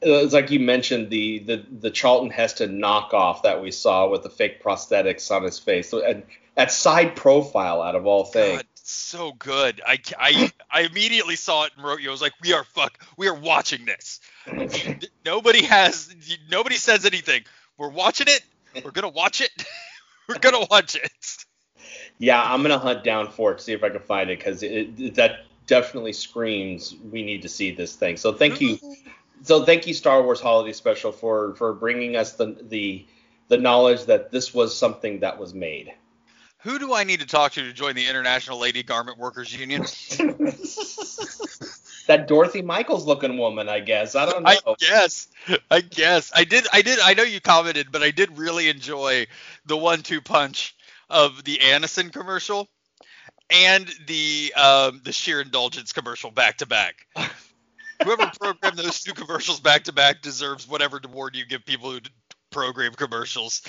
it's 0.00 0.32
like 0.32 0.50
you 0.50 0.60
mentioned 0.60 1.10
the 1.10 1.40
the 1.40 1.66
the 1.80 1.90
Charlton 1.90 2.30
Heston 2.30 2.80
knockoff 2.80 3.42
that 3.42 3.60
we 3.60 3.70
saw 3.70 4.08
with 4.08 4.22
the 4.22 4.30
fake 4.30 4.62
prosthetics 4.62 5.30
on 5.30 5.42
his 5.42 5.58
face. 5.58 5.88
So, 5.88 6.04
and 6.04 6.22
that 6.54 6.70
side 6.70 7.16
profile 7.16 7.82
out 7.82 7.94
of 7.94 8.06
all 8.06 8.24
things. 8.24 8.58
God, 8.58 8.66
so 8.74 9.32
good. 9.32 9.80
I, 9.86 9.98
I, 10.18 10.52
I 10.70 10.80
immediately 10.82 11.36
saw 11.36 11.64
it 11.64 11.72
and 11.76 11.84
wrote 11.84 12.00
you. 12.00 12.08
I 12.08 12.12
was 12.12 12.22
like, 12.22 12.34
we 12.42 12.52
are 12.52 12.64
fuck. 12.64 12.98
We 13.16 13.28
are 13.28 13.34
watching 13.34 13.84
this. 13.84 14.20
Nobody 15.24 15.62
has. 15.64 16.14
Nobody 16.50 16.76
says 16.76 17.04
anything. 17.04 17.42
We're 17.76 17.90
watching 17.90 18.26
it. 18.28 18.42
We're 18.84 18.92
gonna 18.92 19.08
watch 19.08 19.40
it. 19.40 19.50
We're 20.28 20.38
gonna 20.38 20.66
watch 20.70 20.94
it. 20.94 21.44
Yeah, 22.18 22.42
I'm 22.42 22.62
gonna 22.62 22.78
hunt 22.78 23.04
down 23.04 23.30
for 23.30 23.52
it, 23.52 23.60
see 23.60 23.72
if 23.72 23.82
I 23.82 23.90
can 23.90 24.00
find 24.00 24.30
it, 24.30 24.38
because 24.38 24.60
that 24.60 25.40
definitely 25.66 26.12
screams 26.12 26.94
we 27.10 27.22
need 27.22 27.42
to 27.42 27.48
see 27.48 27.70
this 27.70 27.94
thing. 27.94 28.16
So 28.16 28.32
thank 28.32 28.60
you, 28.60 28.76
mm-hmm. 28.76 29.10
so 29.42 29.64
thank 29.64 29.86
you 29.86 29.94
Star 29.94 30.22
Wars 30.22 30.40
Holiday 30.40 30.72
Special 30.72 31.12
for 31.12 31.54
for 31.54 31.72
bringing 31.72 32.16
us 32.16 32.32
the 32.32 32.56
the 32.62 33.06
the 33.48 33.58
knowledge 33.58 34.04
that 34.06 34.30
this 34.30 34.52
was 34.52 34.76
something 34.76 35.20
that 35.20 35.38
was 35.38 35.54
made. 35.54 35.92
Who 36.60 36.78
do 36.78 36.94
I 36.94 37.04
need 37.04 37.20
to 37.20 37.26
talk 37.26 37.52
to 37.52 37.62
to 37.62 37.72
join 37.72 37.94
the 37.94 38.08
International 38.08 38.58
Lady 38.58 38.82
Garment 38.82 39.18
Workers 39.18 39.54
Union? 39.54 39.82
that 42.06 42.26
Dorothy 42.26 42.62
Michaels 42.62 43.06
looking 43.06 43.36
woman, 43.38 43.68
I 43.68 43.80
guess. 43.80 44.14
I 44.16 44.26
don't 44.26 44.42
know. 44.42 44.50
I 44.50 44.74
guess. 44.78 45.28
I 45.70 45.80
guess. 45.80 46.32
I 46.34 46.44
did. 46.44 46.66
I 46.72 46.82
did. 46.82 46.98
I 47.00 47.14
know 47.14 47.22
you 47.22 47.40
commented, 47.40 47.92
but 47.92 48.02
I 48.02 48.10
did 48.10 48.36
really 48.38 48.68
enjoy 48.68 49.26
the 49.66 49.76
one-two 49.76 50.20
punch 50.20 50.74
of 51.08 51.44
the 51.44 51.58
Anacin 51.58 52.12
commercial 52.12 52.68
and 53.50 53.88
the 54.06 54.52
um, 54.54 55.00
the 55.04 55.12
sheer 55.12 55.40
indulgence 55.40 55.92
commercial 55.92 56.30
back 56.30 56.58
to 56.58 56.66
back. 56.66 57.06
Whoever 58.02 58.30
programmed 58.38 58.78
those 58.78 59.02
two 59.02 59.14
commercials 59.14 59.60
back 59.60 59.84
to 59.84 59.92
back 59.92 60.20
deserves 60.20 60.68
whatever 60.68 61.00
award 61.02 61.34
you 61.34 61.46
give 61.46 61.64
people 61.64 61.90
who 61.90 62.00
program 62.50 62.92
commercials. 62.92 63.62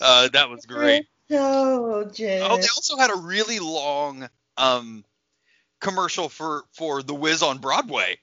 Uh, 0.00 0.28
that 0.28 0.50
was 0.50 0.66
great. 0.66 1.06
Oh, 1.30 2.04
they 2.04 2.40
also 2.42 2.96
had 2.96 3.10
a 3.10 3.18
really 3.18 3.58
long 3.58 4.28
um, 4.56 5.04
commercial 5.80 6.28
for 6.28 6.64
for 6.72 7.02
the 7.02 7.14
Wiz 7.14 7.42
on 7.42 7.58
Broadway. 7.58 8.18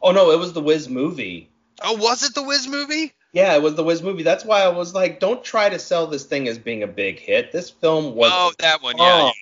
Oh 0.00 0.12
no, 0.12 0.30
it 0.30 0.38
was 0.38 0.52
the 0.52 0.62
Wiz 0.62 0.88
movie. 0.88 1.50
Oh, 1.82 1.96
was 1.96 2.22
it 2.22 2.34
the 2.34 2.42
Wiz 2.42 2.68
movie? 2.68 3.12
Yeah, 3.32 3.54
it 3.54 3.62
was 3.62 3.74
the 3.74 3.82
Wiz 3.82 4.00
movie. 4.00 4.22
That's 4.22 4.44
why 4.44 4.62
I 4.62 4.68
was 4.68 4.94
like, 4.94 5.18
don't 5.18 5.42
try 5.42 5.68
to 5.68 5.78
sell 5.78 6.06
this 6.06 6.24
thing 6.24 6.46
as 6.46 6.56
being 6.56 6.84
a 6.84 6.86
big 6.86 7.18
hit. 7.18 7.50
This 7.50 7.68
film 7.68 8.14
was. 8.14 8.30
Oh, 8.32 8.52
that 8.60 8.80
one, 8.80 8.96
yeah. 8.96 9.22
bomb. 9.22 9.32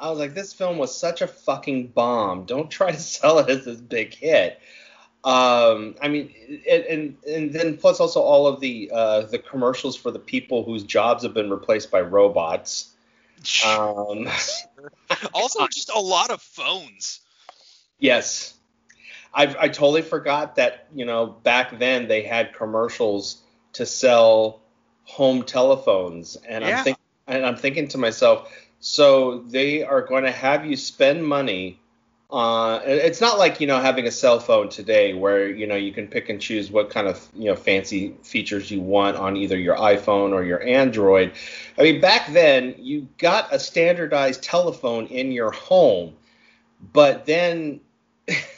I 0.00 0.10
was 0.10 0.18
like, 0.18 0.34
this 0.34 0.52
film 0.52 0.78
was 0.78 0.96
such 0.96 1.22
a 1.22 1.26
fucking 1.26 1.88
bomb. 1.88 2.44
Don't 2.44 2.70
try 2.70 2.92
to 2.92 2.98
sell 2.98 3.38
it 3.38 3.50
as 3.50 3.64
this 3.64 3.80
big 3.80 4.14
hit. 4.14 4.60
Um, 5.24 5.96
I 6.00 6.08
mean, 6.08 6.32
and, 6.70 6.84
and 6.84 7.16
and 7.26 7.52
then 7.52 7.76
plus 7.76 7.98
also 7.98 8.20
all 8.20 8.46
of 8.46 8.60
the 8.60 8.90
uh, 8.94 9.22
the 9.22 9.38
commercials 9.38 9.96
for 9.96 10.10
the 10.10 10.18
people 10.18 10.64
whose 10.64 10.84
jobs 10.84 11.24
have 11.24 11.34
been 11.34 11.50
replaced 11.50 11.90
by 11.90 12.00
robots. 12.00 12.94
Um, 13.64 14.28
also, 15.32 15.68
just 15.68 15.90
a 15.94 16.00
lot 16.00 16.30
of 16.30 16.42
phones. 16.42 17.20
Yes, 18.00 18.54
I 19.32 19.44
I 19.44 19.68
totally 19.68 20.02
forgot 20.02 20.56
that 20.56 20.86
you 20.92 21.04
know 21.04 21.26
back 21.26 21.78
then 21.78 22.08
they 22.08 22.22
had 22.22 22.52
commercials 22.52 23.40
to 23.74 23.86
sell 23.86 24.60
home 25.04 25.44
telephones, 25.44 26.36
and 26.48 26.64
Yeah. 26.64 26.82
I'm 26.84 26.96
and 27.28 27.46
I'm 27.46 27.56
thinking 27.56 27.86
to 27.88 27.98
myself, 27.98 28.50
so 28.80 29.40
they 29.40 29.82
are 29.82 30.02
going 30.02 30.24
to 30.24 30.30
have 30.30 30.64
you 30.64 30.76
spend 30.76 31.26
money. 31.26 31.80
Uh, 32.30 32.80
it's 32.84 33.20
not 33.22 33.38
like 33.38 33.60
you 33.60 33.66
know 33.66 33.80
having 33.80 34.06
a 34.06 34.10
cell 34.10 34.38
phone 34.38 34.68
today 34.68 35.14
where 35.14 35.48
you 35.48 35.66
know 35.66 35.76
you 35.76 35.92
can 35.92 36.06
pick 36.06 36.28
and 36.28 36.40
choose 36.40 36.70
what 36.70 36.90
kind 36.90 37.08
of 37.08 37.26
you 37.34 37.46
know 37.46 37.56
fancy 37.56 38.14
features 38.22 38.70
you 38.70 38.80
want 38.80 39.16
on 39.16 39.36
either 39.36 39.58
your 39.58 39.76
iPhone 39.76 40.32
or 40.32 40.44
your 40.44 40.62
Android. 40.62 41.32
I 41.78 41.82
mean 41.82 42.00
back 42.00 42.30
then 42.32 42.74
you 42.78 43.08
got 43.16 43.52
a 43.52 43.58
standardized 43.58 44.42
telephone 44.42 45.06
in 45.06 45.32
your 45.32 45.50
home, 45.50 46.16
but 46.92 47.24
then 47.24 47.80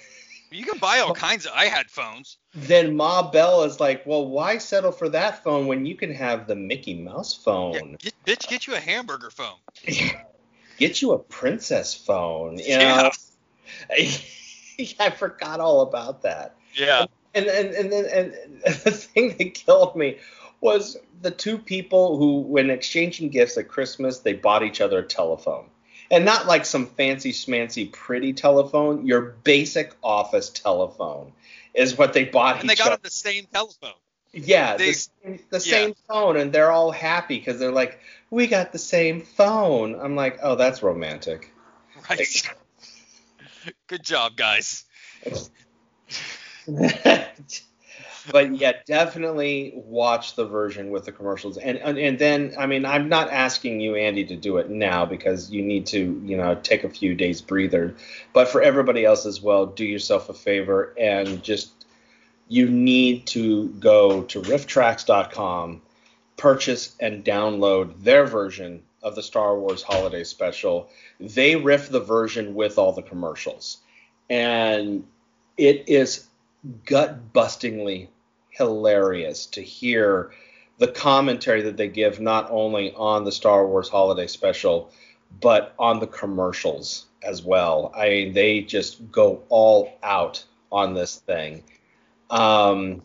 You 0.51 0.65
can 0.65 0.79
buy 0.79 0.99
all 1.01 1.15
kinds 1.15 1.47
of. 1.47 1.53
I 1.55 1.67
had 1.67 1.91
phones. 1.91 2.39
then 2.55 2.97
Ma 2.97 3.31
Bell 3.31 3.63
is 3.63 3.79
like, 3.79 4.05
well, 4.07 4.27
why 4.27 4.59
settle 4.59 4.93
for 4.93 5.09
that 5.11 5.45
phone 5.45 5.67
when 5.67 5.87
you 5.87 5.95
can 5.95 6.13
have 6.13 6.47
the 6.47 6.57
Mickey 6.57 6.95
Mouse 6.95 7.35
Yeah, 7.35 7.43
phone? 7.45 7.97
get, 8.01 8.15
bitch, 8.25 8.49
get 8.49 8.67
you 8.67 8.75
a 8.75 8.81
hamburger 8.81 9.31
phone. 9.31 9.59
Get 10.79 11.03
you 11.03 11.13
a 11.13 11.19
princess 11.19 11.95
phone. 11.95 12.57
You 12.59 12.65
Yeah. 12.69 12.97
know? 12.97 13.11
I 14.99 15.11
forgot 15.11 15.61
all 15.61 15.83
about 15.83 16.23
that. 16.23 16.57
Yeah. 16.75 17.05
And 17.35 17.47
and 17.47 17.75
and 17.75 17.93
then 17.93 18.05
and 18.07 18.63
the 18.65 18.91
thing 18.91 19.37
that 19.37 19.55
killed 19.55 19.95
me 19.95 20.19
was 20.63 20.97
the 21.21 21.31
two 21.31 21.59
people 21.59 22.17
who, 22.17 22.41
when 22.41 22.71
exchanging 22.71 23.29
gifts 23.29 23.59
at 23.59 23.69
Christmas, 23.69 24.21
they 24.21 24.33
bought 24.33 24.63
each 24.63 24.81
other 24.81 25.01
a 25.01 25.03
telephone. 25.07 25.67
And 26.11 26.25
not 26.25 26.47
like 26.47 26.65
some 26.67 26.87
fancy 26.87 27.33
schmancy 27.33 27.91
pretty 27.91 28.33
telephone, 28.33 29.07
your 29.07 29.21
basic 29.21 29.95
office 30.03 30.51
telephone 30.51 31.33
is 31.73 31.97
what 31.97 32.13
they 32.13 32.25
bought 32.25 32.61
And 32.61 32.69
they 32.69 32.75
got 32.75 33.03
the 33.03 33.11
same 33.11 33.47
telephone. 33.53 33.93
Yeah, 34.33 34.77
They- 34.77 34.87
the, 34.87 34.93
same- 34.93 35.41
the 35.51 35.61
same 35.61 35.95
phone, 36.09 36.37
and 36.37 36.53
they're 36.53 36.71
all 36.71 36.91
happy 36.93 37.39
because 37.39 37.59
they're 37.59 37.73
like, 37.73 37.99
"We 38.31 38.47
got 38.47 38.73
the 38.73 38.79
same 38.79 39.23
phone." 39.23 39.99
I'm 40.01 40.15
like, 40.15 40.39
"Oh, 40.43 40.55
that's 40.55 40.83
romantic." 40.83 41.53
Right. 42.09 42.21
Good 43.89 44.05
job, 44.05 44.37
guys. 44.37 44.85
but 48.31 48.55
yeah, 48.57 48.73
definitely 48.87 49.73
watch 49.75 50.35
the 50.35 50.45
version 50.45 50.91
with 50.91 51.05
the 51.05 51.13
commercials, 51.13 51.57
and, 51.57 51.79
and 51.79 51.99
and 51.99 52.19
then 52.19 52.55
I 52.59 52.67
mean, 52.67 52.85
I'm 52.85 53.09
not 53.09 53.31
asking 53.31 53.81
you, 53.81 53.95
Andy, 53.95 54.25
to 54.27 54.37
do 54.37 54.59
it 54.59 54.69
now 54.69 55.05
because 55.07 55.51
you 55.51 55.63
need 55.63 55.87
to, 55.87 56.21
you 56.25 56.37
know, 56.37 56.55
take 56.55 56.85
a 56.85 56.91
few 56.91 57.15
days 57.15 57.41
breather. 57.41 57.95
But 58.33 58.49
for 58.49 58.63
everybody 58.63 59.05
else 59.05 59.27
as 59.27 59.41
well, 59.41 59.67
do 59.67 59.85
yourself 59.85 60.29
a 60.29 60.35
favor 60.35 60.95
and 60.99 61.43
just 61.43 61.71
you 62.49 62.69
need 62.69 63.27
to 63.29 63.69
go 63.69 64.23
to 64.23 64.43
rifftrax.com, 64.43 65.83
purchase 66.37 66.97
and 67.01 67.25
download 67.25 68.03
their 68.03 68.27
version 68.27 68.83
of 69.03 69.15
the 69.15 69.23
Star 69.23 69.59
Wars 69.59 69.83
Holiday 69.83 70.25
Special. 70.25 70.91
They 71.21 71.57
riff 71.57 71.89
the 71.89 72.01
version 72.01 72.55
with 72.55 72.77
all 72.77 72.93
the 72.93 73.03
commercials, 73.03 73.79
and 74.29 75.07
it 75.57 75.89
is 75.89 76.27
gut 76.85 77.33
bustingly 77.33 78.09
hilarious 78.51 79.47
to 79.47 79.63
hear 79.63 80.33
the 80.79 80.89
commentary 80.89 81.63
that 81.63 81.77
they 81.77 81.89
give 81.89 82.21
not 82.21 82.49
only 82.51 82.93
on 82.95 83.25
the 83.25 83.33
Star 83.33 83.67
Wars 83.67 83.89
Holiday 83.89 84.27
Special, 84.27 84.91
but 85.41 85.75
on 85.79 86.01
the 86.01 86.07
commercials 86.07 87.07
as 87.23 87.43
well. 87.43 87.93
I 87.95 88.09
mean, 88.09 88.33
they 88.33 88.63
just 88.63 89.11
go 89.13 89.43
all 89.49 89.93
out 90.03 90.45
on 90.73 90.95
this 90.95 91.17
thing. 91.17 91.63
Um, 92.31 93.03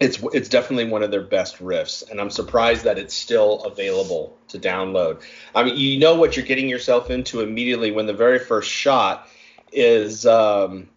it's 0.00 0.18
it's 0.32 0.48
definitely 0.48 0.90
one 0.90 1.02
of 1.02 1.10
their 1.10 1.22
best 1.22 1.58
riffs, 1.58 2.08
and 2.10 2.20
I'm 2.20 2.30
surprised 2.30 2.84
that 2.84 2.98
it's 2.98 3.14
still 3.14 3.62
available 3.62 4.36
to 4.48 4.58
download. 4.58 5.22
I 5.54 5.62
mean, 5.62 5.76
you 5.76 5.98
know 5.98 6.16
what 6.16 6.36
you're 6.36 6.46
getting 6.46 6.68
yourself 6.68 7.10
into 7.10 7.40
immediately 7.40 7.92
when 7.92 8.06
the 8.06 8.12
very 8.12 8.40
first 8.40 8.68
shot 8.68 9.28
is 9.72 10.26
um, 10.26 10.88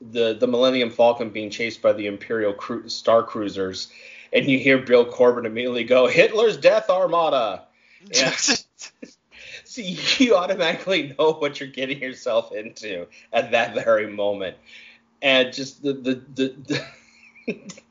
the 0.00 0.34
the 0.34 0.46
Millennium 0.46 0.90
Falcon 0.90 1.30
being 1.30 1.50
chased 1.50 1.82
by 1.82 1.92
the 1.92 2.06
Imperial 2.06 2.52
cru- 2.52 2.88
Star 2.88 3.22
Cruisers, 3.22 3.88
and 4.32 4.46
you 4.46 4.58
hear 4.58 4.78
Bill 4.78 5.04
Corbett 5.04 5.46
immediately 5.46 5.84
go, 5.84 6.06
"Hitler's 6.06 6.56
Death 6.56 6.90
Armada." 6.90 7.64
Yeah. 8.12 8.32
So 9.64 9.82
you 9.82 10.34
automatically 10.34 11.14
know 11.18 11.34
what 11.34 11.60
you're 11.60 11.68
getting 11.68 12.00
yourself 12.00 12.52
into 12.52 13.06
at 13.34 13.50
that 13.50 13.74
very 13.74 14.10
moment, 14.10 14.56
and 15.20 15.52
just 15.52 15.82
the 15.82 15.92
the 15.92 16.22
the. 16.34 16.54
the 16.66 16.84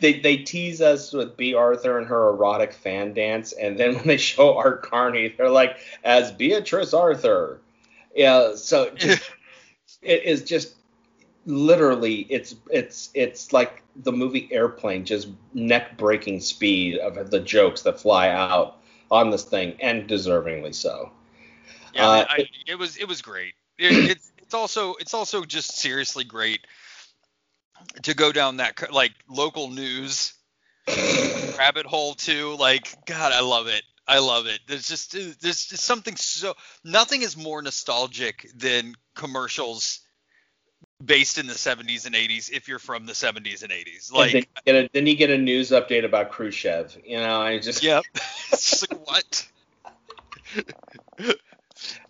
they 0.00 0.20
they 0.20 0.38
tease 0.38 0.80
us 0.80 1.12
with 1.12 1.36
Bea 1.36 1.54
Arthur 1.54 1.98
and 1.98 2.06
her 2.06 2.28
erotic 2.30 2.72
fan 2.72 3.14
dance, 3.14 3.52
and 3.52 3.78
then 3.78 3.94
when 3.96 4.06
they 4.06 4.16
show 4.16 4.56
Art 4.58 4.82
Carney, 4.82 5.34
they're 5.36 5.50
like, 5.50 5.76
as 6.04 6.32
Beatrice 6.32 6.94
Arthur. 6.94 7.60
Yeah, 8.14 8.54
so 8.54 8.90
just, 8.94 9.28
it 10.02 10.22
is 10.24 10.44
just 10.44 10.74
literally 11.46 12.26
it's 12.30 12.56
it's 12.70 13.10
it's 13.14 13.52
like 13.52 13.82
the 13.96 14.12
movie 14.12 14.48
Airplane, 14.50 15.04
just 15.04 15.28
neck 15.52 15.96
breaking 15.96 16.40
speed 16.40 16.98
of 16.98 17.30
the 17.30 17.40
jokes 17.40 17.82
that 17.82 18.00
fly 18.00 18.28
out 18.28 18.78
on 19.10 19.30
this 19.30 19.44
thing, 19.44 19.76
and 19.80 20.08
deservingly 20.08 20.74
so. 20.74 21.10
Yeah, 21.94 22.08
Uh, 22.08 22.24
I, 22.28 22.48
it 22.66 22.76
was 22.76 22.96
it 22.96 23.06
was 23.06 23.22
great. 23.22 23.54
It, 23.78 24.10
it's 24.10 24.32
it's 24.38 24.54
also 24.54 24.94
it's 24.94 25.14
also 25.14 25.44
just 25.44 25.76
seriously 25.76 26.24
great 26.24 26.66
to 28.02 28.14
go 28.14 28.32
down 28.32 28.58
that 28.58 28.92
like 28.92 29.12
local 29.28 29.68
news 29.68 30.34
rabbit 31.58 31.86
hole 31.86 32.14
too. 32.14 32.56
Like 32.58 33.04
God, 33.06 33.32
I 33.32 33.40
love 33.40 33.66
it. 33.66 33.82
I 34.06 34.18
love 34.18 34.46
it. 34.46 34.60
There's 34.66 34.88
just 34.88 35.12
there's 35.12 35.66
just 35.66 35.78
something 35.78 36.16
so 36.16 36.54
nothing 36.84 37.22
is 37.22 37.36
more 37.36 37.62
nostalgic 37.62 38.50
than 38.54 38.94
commercials 39.14 40.00
based 41.04 41.38
in 41.38 41.46
the 41.46 41.54
70s 41.54 42.06
and 42.06 42.14
80s 42.14 42.50
if 42.50 42.68
you're 42.68 42.78
from 42.78 43.06
the 43.06 43.12
70s 43.12 43.62
and 43.62 43.72
80s. 43.72 44.10
And 44.10 44.18
then, 44.18 44.20
Like 44.20 44.34
you 44.34 44.42
get 44.64 44.74
a, 44.74 44.90
then 44.92 45.06
you 45.06 45.16
get 45.16 45.30
a 45.30 45.38
news 45.38 45.70
update 45.70 46.04
about 46.04 46.30
Khrushchev. 46.30 46.96
You 47.04 47.18
know, 47.18 47.40
I 47.40 47.58
just 47.58 47.82
yep. 47.82 48.04
it's 48.52 48.88
like 48.90 49.06
what? 49.06 49.48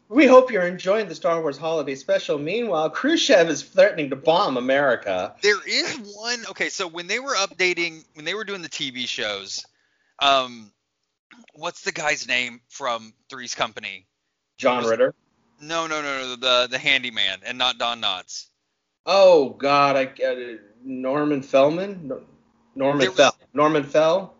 We 0.08 0.26
hope 0.26 0.52
you're 0.52 0.66
enjoying 0.66 1.08
the 1.08 1.14
Star 1.14 1.40
Wars 1.40 1.56
Holiday 1.56 1.94
Special. 1.94 2.38
Meanwhile, 2.38 2.90
Khrushchev 2.90 3.48
is 3.48 3.62
threatening 3.62 4.10
to 4.10 4.16
bomb 4.16 4.56
America. 4.56 5.34
There 5.42 5.66
is 5.66 6.14
one. 6.14 6.44
Okay, 6.50 6.68
so 6.68 6.86
when 6.86 7.06
they 7.06 7.18
were 7.18 7.34
updating, 7.34 8.04
when 8.14 8.24
they 8.24 8.34
were 8.34 8.44
doing 8.44 8.62
the 8.62 8.68
TV 8.68 9.08
shows, 9.08 9.64
um, 10.20 10.70
what's 11.54 11.82
the 11.82 11.92
guy's 11.92 12.28
name 12.28 12.60
from 12.68 13.14
Three's 13.30 13.54
Company? 13.54 14.06
John 14.58 14.84
Ritter. 14.84 15.14
No, 15.60 15.86
no, 15.86 16.02
no, 16.02 16.18
no, 16.18 16.36
the 16.36 16.68
the 16.70 16.78
handyman, 16.78 17.40
and 17.44 17.56
not 17.56 17.78
Don 17.78 18.02
Knotts. 18.02 18.48
Oh 19.06 19.50
God, 19.50 19.96
I 19.96 20.04
get 20.06 20.38
it. 20.38 20.60
Norman 20.84 21.42
Fellman. 21.42 22.20
Norman 22.74 23.06
was- 23.08 23.16
Fell. 23.16 23.36
Norman 23.52 23.84
Fell. 23.84 24.34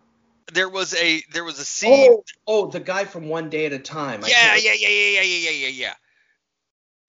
There 0.53 0.69
was 0.69 0.93
a 0.95 1.23
there 1.31 1.43
was 1.43 1.59
a 1.59 1.65
scene. 1.65 2.11
Oh, 2.11 2.23
oh, 2.45 2.65
the 2.67 2.79
guy 2.79 3.05
from 3.05 3.27
One 3.29 3.49
Day 3.49 3.65
at 3.65 3.73
a 3.73 3.79
Time. 3.79 4.23
I 4.23 4.27
yeah, 4.27 4.55
yeah, 4.55 4.73
yeah, 4.73 4.87
yeah, 4.89 5.21
yeah, 5.21 5.21
yeah, 5.21 5.49
yeah, 5.49 5.67
yeah. 5.67 5.93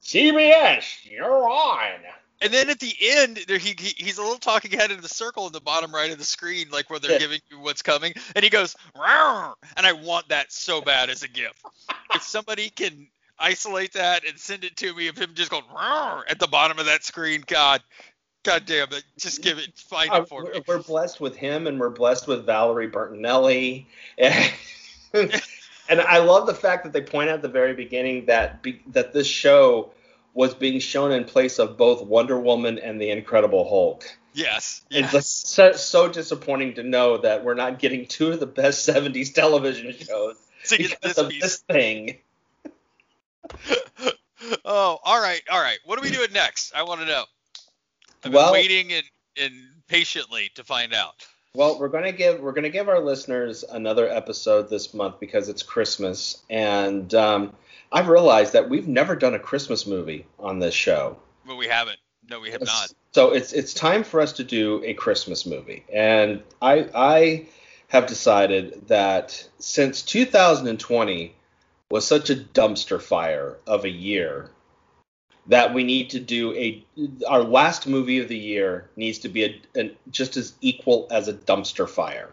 CBS, 0.02 0.84
you're 1.10 1.48
on. 1.48 2.00
And 2.42 2.52
then 2.52 2.68
at 2.70 2.80
the 2.80 2.94
end, 3.02 3.38
there 3.48 3.58
he, 3.58 3.74
he 3.78 3.94
he's 3.96 4.18
a 4.18 4.22
little 4.22 4.38
talking 4.38 4.70
head 4.70 4.90
in 4.90 5.00
the 5.00 5.08
circle 5.08 5.46
in 5.46 5.52
the 5.52 5.60
bottom 5.60 5.94
right 5.94 6.10
of 6.10 6.18
the 6.18 6.24
screen, 6.24 6.68
like 6.70 6.88
where 6.90 6.98
they're 6.98 7.12
Yeah. 7.12 7.18
giving 7.18 7.40
you 7.50 7.58
what's 7.60 7.82
coming, 7.82 8.12
and 8.34 8.42
he 8.44 8.50
goes, 8.50 8.76
"Rawr," 8.94 9.54
and 9.76 9.86
I 9.86 9.92
want 9.92 10.28
that 10.28 10.52
so 10.52 10.80
bad 10.80 11.08
as 11.10 11.22
a 11.22 11.28
GIF. 11.28 11.52
if 12.14 12.22
somebody 12.22 12.68
can 12.70 13.08
isolate 13.38 13.92
that 13.94 14.24
and 14.26 14.38
send 14.38 14.64
it 14.64 14.76
to 14.78 14.94
me 14.94 15.08
of 15.08 15.16
him 15.18 15.30
just 15.34 15.50
going 15.50 15.64
at 16.28 16.38
the 16.38 16.46
bottom 16.46 16.78
of 16.78 16.86
that 16.86 17.04
screen, 17.04 17.42
God, 17.46 17.82
God 18.44 18.64
damn 18.66 18.92
it, 18.92 19.04
just 19.18 19.42
give 19.42 19.58
it, 19.58 19.76
find 19.78 20.10
Uh, 20.10 20.22
it 20.22 20.28
for 20.28 20.44
we're, 20.44 20.52
me. 20.54 20.62
we're 20.66 20.82
blessed 20.82 21.20
with 21.20 21.36
him, 21.36 21.66
and 21.66 21.78
we're 21.80 21.90
blessed 21.90 22.26
with 22.28 22.46
Valerie 22.46 22.88
Bertinelli. 22.90 23.86
And, 24.18 24.52
and 25.88 26.00
I 26.00 26.18
love 26.18 26.46
the 26.46 26.54
fact 26.54 26.84
that 26.84 26.92
they 26.92 27.00
point 27.02 27.30
out 27.30 27.36
at 27.36 27.42
the 27.42 27.48
very 27.48 27.74
beginning 27.74 28.26
that 28.26 28.62
be, 28.62 28.82
that 28.88 29.12
this 29.12 29.26
show 29.26 29.92
was 30.34 30.54
being 30.54 30.78
shown 30.80 31.12
in 31.12 31.24
place 31.24 31.58
of 31.58 31.76
both 31.78 32.02
Wonder 32.02 32.38
Woman 32.38 32.78
and 32.78 33.00
the 33.00 33.10
Incredible 33.10 33.68
Hulk. 33.68 34.04
Yes, 34.34 34.82
It's 34.90 35.00
yes. 35.00 35.12
just 35.12 35.46
so, 35.48 35.72
so 35.72 36.08
disappointing 36.08 36.74
to 36.74 36.82
know 36.82 37.16
that 37.18 37.42
we're 37.42 37.54
not 37.54 37.78
getting 37.78 38.06
two 38.06 38.32
of 38.32 38.40
the 38.40 38.46
best 38.46 38.86
70s 38.86 39.32
television 39.32 39.92
shows 39.98 40.36
because 40.68 40.94
this 41.02 41.18
of 41.18 41.30
piece. 41.30 41.42
this 41.42 41.58
thing. 41.60 42.18
oh, 44.64 44.98
all 45.02 45.20
right, 45.20 45.42
all 45.50 45.60
right. 45.60 45.78
What 45.84 45.98
are 45.98 46.02
we 46.02 46.10
doing 46.10 46.32
next? 46.32 46.74
I 46.74 46.82
want 46.82 47.00
to 47.00 47.06
know. 47.06 47.24
I've 48.24 48.32
been 48.32 48.32
Well- 48.32 48.52
waiting 48.52 48.92
and, 48.92 49.04
and 49.36 49.54
patiently 49.88 50.50
to 50.54 50.64
find 50.64 50.94
out. 50.94 51.26
Well, 51.54 51.78
we're 51.78 51.88
gonna 51.88 52.12
give 52.12 52.40
we're 52.40 52.52
gonna 52.52 52.68
give 52.68 52.86
our 52.90 53.00
listeners 53.00 53.64
another 53.64 54.06
episode 54.10 54.68
this 54.68 54.92
month 54.92 55.18
because 55.20 55.48
it's 55.48 55.62
Christmas, 55.62 56.42
and 56.50 57.14
um, 57.14 57.54
I've 57.90 58.08
realized 58.08 58.52
that 58.52 58.68
we've 58.68 58.86
never 58.86 59.16
done 59.16 59.32
a 59.32 59.38
Christmas 59.38 59.86
movie 59.86 60.26
on 60.38 60.58
this 60.58 60.74
show. 60.74 61.16
But 61.46 61.56
we 61.56 61.66
haven't. 61.66 61.98
No, 62.28 62.40
we 62.40 62.50
have 62.50 62.60
not. 62.60 62.92
So 63.12 63.30
it's 63.32 63.54
it's 63.54 63.72
time 63.72 64.04
for 64.04 64.20
us 64.20 64.34
to 64.34 64.44
do 64.44 64.82
a 64.84 64.92
Christmas 64.92 65.46
movie, 65.46 65.86
and 65.90 66.42
I 66.60 66.90
I 66.94 67.46
have 67.88 68.06
decided 68.06 68.88
that 68.88 69.48
since 69.58 70.02
2020 70.02 71.34
was 71.90 72.06
such 72.06 72.30
a 72.30 72.36
dumpster 72.36 73.00
fire 73.00 73.58
of 73.66 73.84
a 73.84 73.90
year, 73.90 74.50
that 75.48 75.72
we 75.72 75.84
need 75.84 76.10
to 76.10 76.20
do 76.20 76.52
a 76.54 76.84
our 77.28 77.42
last 77.42 77.86
movie 77.86 78.18
of 78.18 78.28
the 78.28 78.36
year 78.36 78.90
needs 78.96 79.20
to 79.20 79.28
be 79.28 79.44
a, 79.44 79.60
a 79.76 79.96
just 80.10 80.36
as 80.36 80.54
equal 80.60 81.06
as 81.10 81.28
a 81.28 81.32
dumpster 81.34 81.88
fire. 81.88 82.30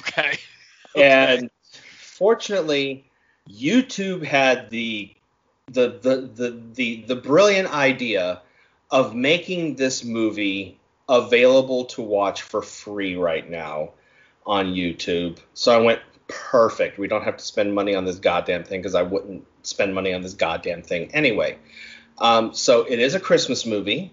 Okay. 0.00 0.38
And 0.96 1.50
fortunately, 1.90 3.04
YouTube 3.50 4.22
had 4.22 4.70
the 4.70 5.14
the 5.66 5.88
the 6.00 6.30
the 6.34 6.60
the, 6.72 7.02
the 7.02 7.16
brilliant 7.16 7.70
idea 7.70 8.40
of 8.90 9.14
making 9.14 9.76
this 9.76 10.04
movie 10.04 10.78
available 11.06 11.84
to 11.84 12.00
watch 12.02 12.42
for 12.42 12.62
free 12.62 13.16
right 13.16 13.48
now 13.48 13.90
on 14.46 14.68
YouTube. 14.68 15.38
So 15.54 15.78
I 15.78 15.82
went 15.82 16.00
perfect. 16.28 16.98
We 16.98 17.08
don't 17.08 17.24
have 17.24 17.36
to 17.36 17.44
spend 17.44 17.74
money 17.74 17.94
on 17.94 18.04
this 18.04 18.16
goddamn 18.18 18.64
thing 18.64 18.80
because 18.80 18.94
I 18.94 19.02
wouldn't 19.02 19.44
spend 19.62 19.94
money 19.94 20.12
on 20.12 20.22
this 20.22 20.34
goddamn 20.34 20.82
thing 20.82 21.10
anyway. 21.14 21.58
Um, 22.18 22.54
so 22.54 22.82
it 22.84 22.98
is 22.98 23.14
a 23.14 23.20
Christmas 23.20 23.66
movie. 23.66 24.12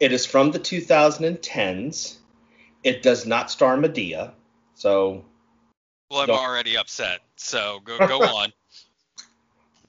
It 0.00 0.12
is 0.12 0.26
from 0.26 0.50
the 0.50 0.58
2010s. 0.58 2.16
It 2.84 3.02
does 3.02 3.26
not 3.26 3.50
star 3.50 3.76
Madea. 3.76 4.32
So 4.74 5.24
Well, 6.10 6.20
I'm 6.20 6.26
Don't- 6.28 6.38
already 6.38 6.76
upset. 6.76 7.20
So 7.36 7.80
go 7.84 7.98
go 8.06 8.22
on. 8.22 8.52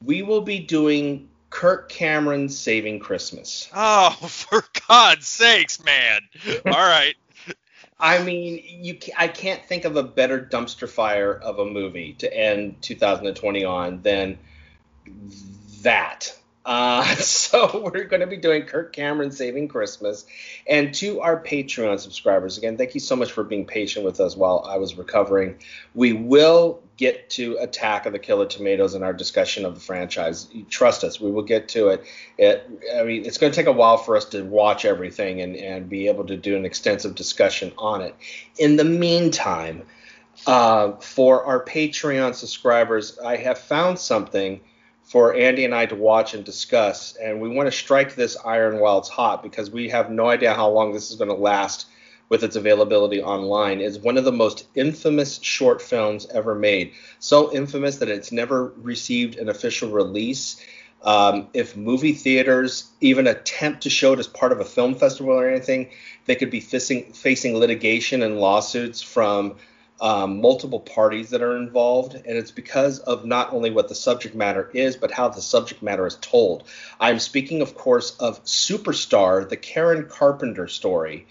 we 0.03 0.21
will 0.21 0.41
be 0.41 0.59
doing 0.59 1.29
Kirk 1.49 1.89
Cameron's 1.89 2.57
Saving 2.57 2.99
Christmas. 2.99 3.69
Oh, 3.73 4.11
for 4.27 4.63
God's 4.87 5.27
sakes, 5.27 5.83
man! 5.83 6.21
All 6.65 6.71
right. 6.71 7.15
I 7.99 8.23
mean, 8.23 8.63
you 8.63 8.97
I 9.17 9.27
can't 9.27 9.63
think 9.65 9.85
of 9.85 9.95
a 9.95 10.03
better 10.03 10.39
dumpster 10.39 10.87
fire 10.87 11.33
of 11.33 11.59
a 11.59 11.65
movie 11.65 12.13
to 12.19 12.31
end 12.31 12.81
2020 12.81 13.63
on 13.65 14.01
than 14.03 14.37
that. 15.81 16.37
Uh, 16.67 17.15
so 17.15 17.81
we're 17.81 18.03
going 18.03 18.19
to 18.19 18.27
be 18.27 18.35
doing 18.35 18.63
Kirk 18.63 18.91
Cameron 18.91 19.31
Saving 19.31 19.69
Christmas, 19.69 20.25
and 20.67 20.93
to 20.95 21.21
our 21.21 21.41
Patreon 21.41 21.97
subscribers 21.97 22.57
again, 22.57 22.77
thank 22.77 22.93
you 22.93 22.99
so 22.99 23.15
much 23.15 23.31
for 23.31 23.43
being 23.45 23.65
patient 23.65 24.05
with 24.05 24.19
us 24.19 24.35
while 24.35 24.65
I 24.67 24.77
was 24.77 24.97
recovering. 24.97 25.59
We 25.95 26.11
will 26.11 26.81
get 26.97 27.29
to 27.31 27.57
Attack 27.61 28.05
of 28.05 28.11
the 28.11 28.19
Killer 28.19 28.47
Tomatoes 28.47 28.95
in 28.95 29.03
our 29.03 29.13
discussion 29.13 29.63
of 29.63 29.75
the 29.75 29.79
franchise. 29.79 30.49
Trust 30.69 31.05
us, 31.05 31.21
we 31.21 31.31
will 31.31 31.43
get 31.43 31.69
to 31.69 31.87
it. 31.87 32.03
It, 32.37 32.69
I 32.93 33.03
mean, 33.03 33.25
it's 33.25 33.37
going 33.37 33.53
to 33.53 33.55
take 33.55 33.67
a 33.67 33.71
while 33.71 33.97
for 33.97 34.17
us 34.17 34.25
to 34.25 34.43
watch 34.43 34.83
everything 34.83 35.39
and, 35.39 35.55
and 35.55 35.87
be 35.87 36.09
able 36.09 36.25
to 36.25 36.35
do 36.35 36.57
an 36.57 36.65
extensive 36.65 37.15
discussion 37.15 37.71
on 37.77 38.01
it. 38.01 38.13
In 38.57 38.75
the 38.75 38.83
meantime, 38.83 39.83
uh, 40.45 40.93
for 40.97 41.45
our 41.45 41.63
Patreon 41.63 42.35
subscribers, 42.35 43.17
I 43.19 43.37
have 43.37 43.57
found 43.57 43.99
something 43.99 44.59
for 45.07 45.33
Andy 45.33 45.63
and 45.63 45.73
I 45.73 45.85
to 45.85 45.95
watch 45.95 46.33
and 46.33 46.43
discuss, 46.43 47.15
and 47.15 47.39
we 47.39 47.47
want 47.47 47.67
to 47.67 47.71
strike 47.71 48.13
this 48.13 48.35
iron 48.43 48.79
while 48.79 48.99
it's 48.99 49.07
hot 49.07 49.41
because 49.41 49.71
we 49.71 49.87
have 49.87 50.11
no 50.11 50.27
idea 50.27 50.53
how 50.53 50.69
long 50.69 50.91
this 50.91 51.09
is 51.09 51.15
going 51.15 51.29
to 51.29 51.35
last 51.35 51.87
with 52.27 52.43
its 52.43 52.57
availability 52.57 53.23
online. 53.23 53.79
It's 53.79 53.97
one 53.97 54.17
of 54.17 54.25
the 54.25 54.33
most 54.33 54.67
infamous 54.75 55.39
short 55.41 55.81
films 55.81 56.27
ever 56.33 56.53
made. 56.53 56.91
So 57.19 57.53
infamous 57.53 57.97
that 57.97 58.09
it's 58.09 58.33
never 58.33 58.73
received 58.81 59.37
an 59.37 59.47
official 59.47 59.89
release. 59.91 60.61
Um, 61.03 61.47
if 61.53 61.77
movie 61.77 62.11
theaters 62.11 62.89
even 62.99 63.27
attempt 63.27 63.83
to 63.83 63.89
show 63.89 64.11
it 64.11 64.19
as 64.19 64.27
part 64.27 64.51
of 64.51 64.59
a 64.59 64.65
film 64.65 64.93
festival 64.93 65.31
or 65.31 65.49
anything, 65.49 65.89
they 66.25 66.35
could 66.35 66.51
be 66.51 66.59
facing 66.59 67.57
litigation 67.57 68.23
and 68.23 68.41
lawsuits 68.41 69.01
from 69.01 69.55
um, 69.99 70.41
multiple 70.41 70.79
parties 70.79 71.31
that 71.31 71.41
are 71.41 71.57
involved, 71.57 72.13
and 72.13 72.37
it's 72.37 72.51
because 72.51 72.99
of 72.99 73.25
not 73.25 73.53
only 73.53 73.71
what 73.71 73.87
the 73.89 73.95
subject 73.95 74.35
matter 74.35 74.69
is, 74.73 74.95
but 74.95 75.11
how 75.11 75.29
the 75.29 75.41
subject 75.41 75.81
matter 75.81 76.05
is 76.05 76.15
told. 76.15 76.63
I'm 76.99 77.19
speaking, 77.19 77.61
of 77.61 77.75
course, 77.75 78.15
of 78.17 78.43
Superstar, 78.45 79.47
the 79.47 79.57
Karen 79.57 80.05
Carpenter 80.07 80.67
story. 80.67 81.27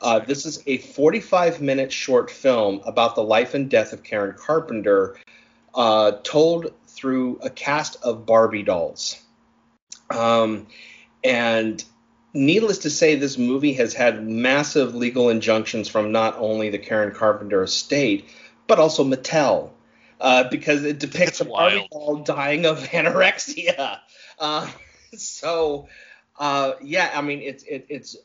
Uh, 0.00 0.20
this 0.20 0.46
is 0.46 0.62
a 0.66 0.78
45 0.78 1.60
minute 1.60 1.92
short 1.92 2.30
film 2.30 2.82
about 2.84 3.14
the 3.14 3.22
life 3.22 3.54
and 3.54 3.68
death 3.68 3.92
of 3.92 4.04
Karen 4.04 4.34
Carpenter, 4.38 5.16
uh, 5.74 6.12
told 6.22 6.72
through 6.86 7.38
a 7.42 7.50
cast 7.50 7.96
of 8.04 8.26
Barbie 8.26 8.62
dolls. 8.62 9.20
Um, 10.10 10.66
and 11.24 11.82
needless 12.34 12.78
to 12.78 12.90
say, 12.90 13.14
this 13.14 13.38
movie 13.38 13.74
has 13.74 13.94
had 13.94 14.26
massive 14.26 14.94
legal 14.94 15.28
injunctions 15.28 15.88
from 15.88 16.12
not 16.12 16.36
only 16.38 16.70
the 16.70 16.78
Karen 16.78 17.14
Carpenter 17.14 17.62
estate, 17.62 18.28
but 18.66 18.78
also 18.78 19.04
Mattel. 19.04 19.70
Uh, 20.20 20.48
because 20.48 20.84
it 20.84 21.00
depicts 21.00 21.40
a 21.40 21.44
Barbie 21.44 21.88
doll 21.90 22.18
dying 22.18 22.64
of 22.64 22.78
anorexia. 22.78 23.98
Uh, 24.38 24.70
so, 25.16 25.88
uh, 26.38 26.74
yeah, 26.80 27.10
I 27.12 27.22
mean, 27.22 27.40
it's 27.40 27.64
it, 27.64 27.86
it's 27.88 28.16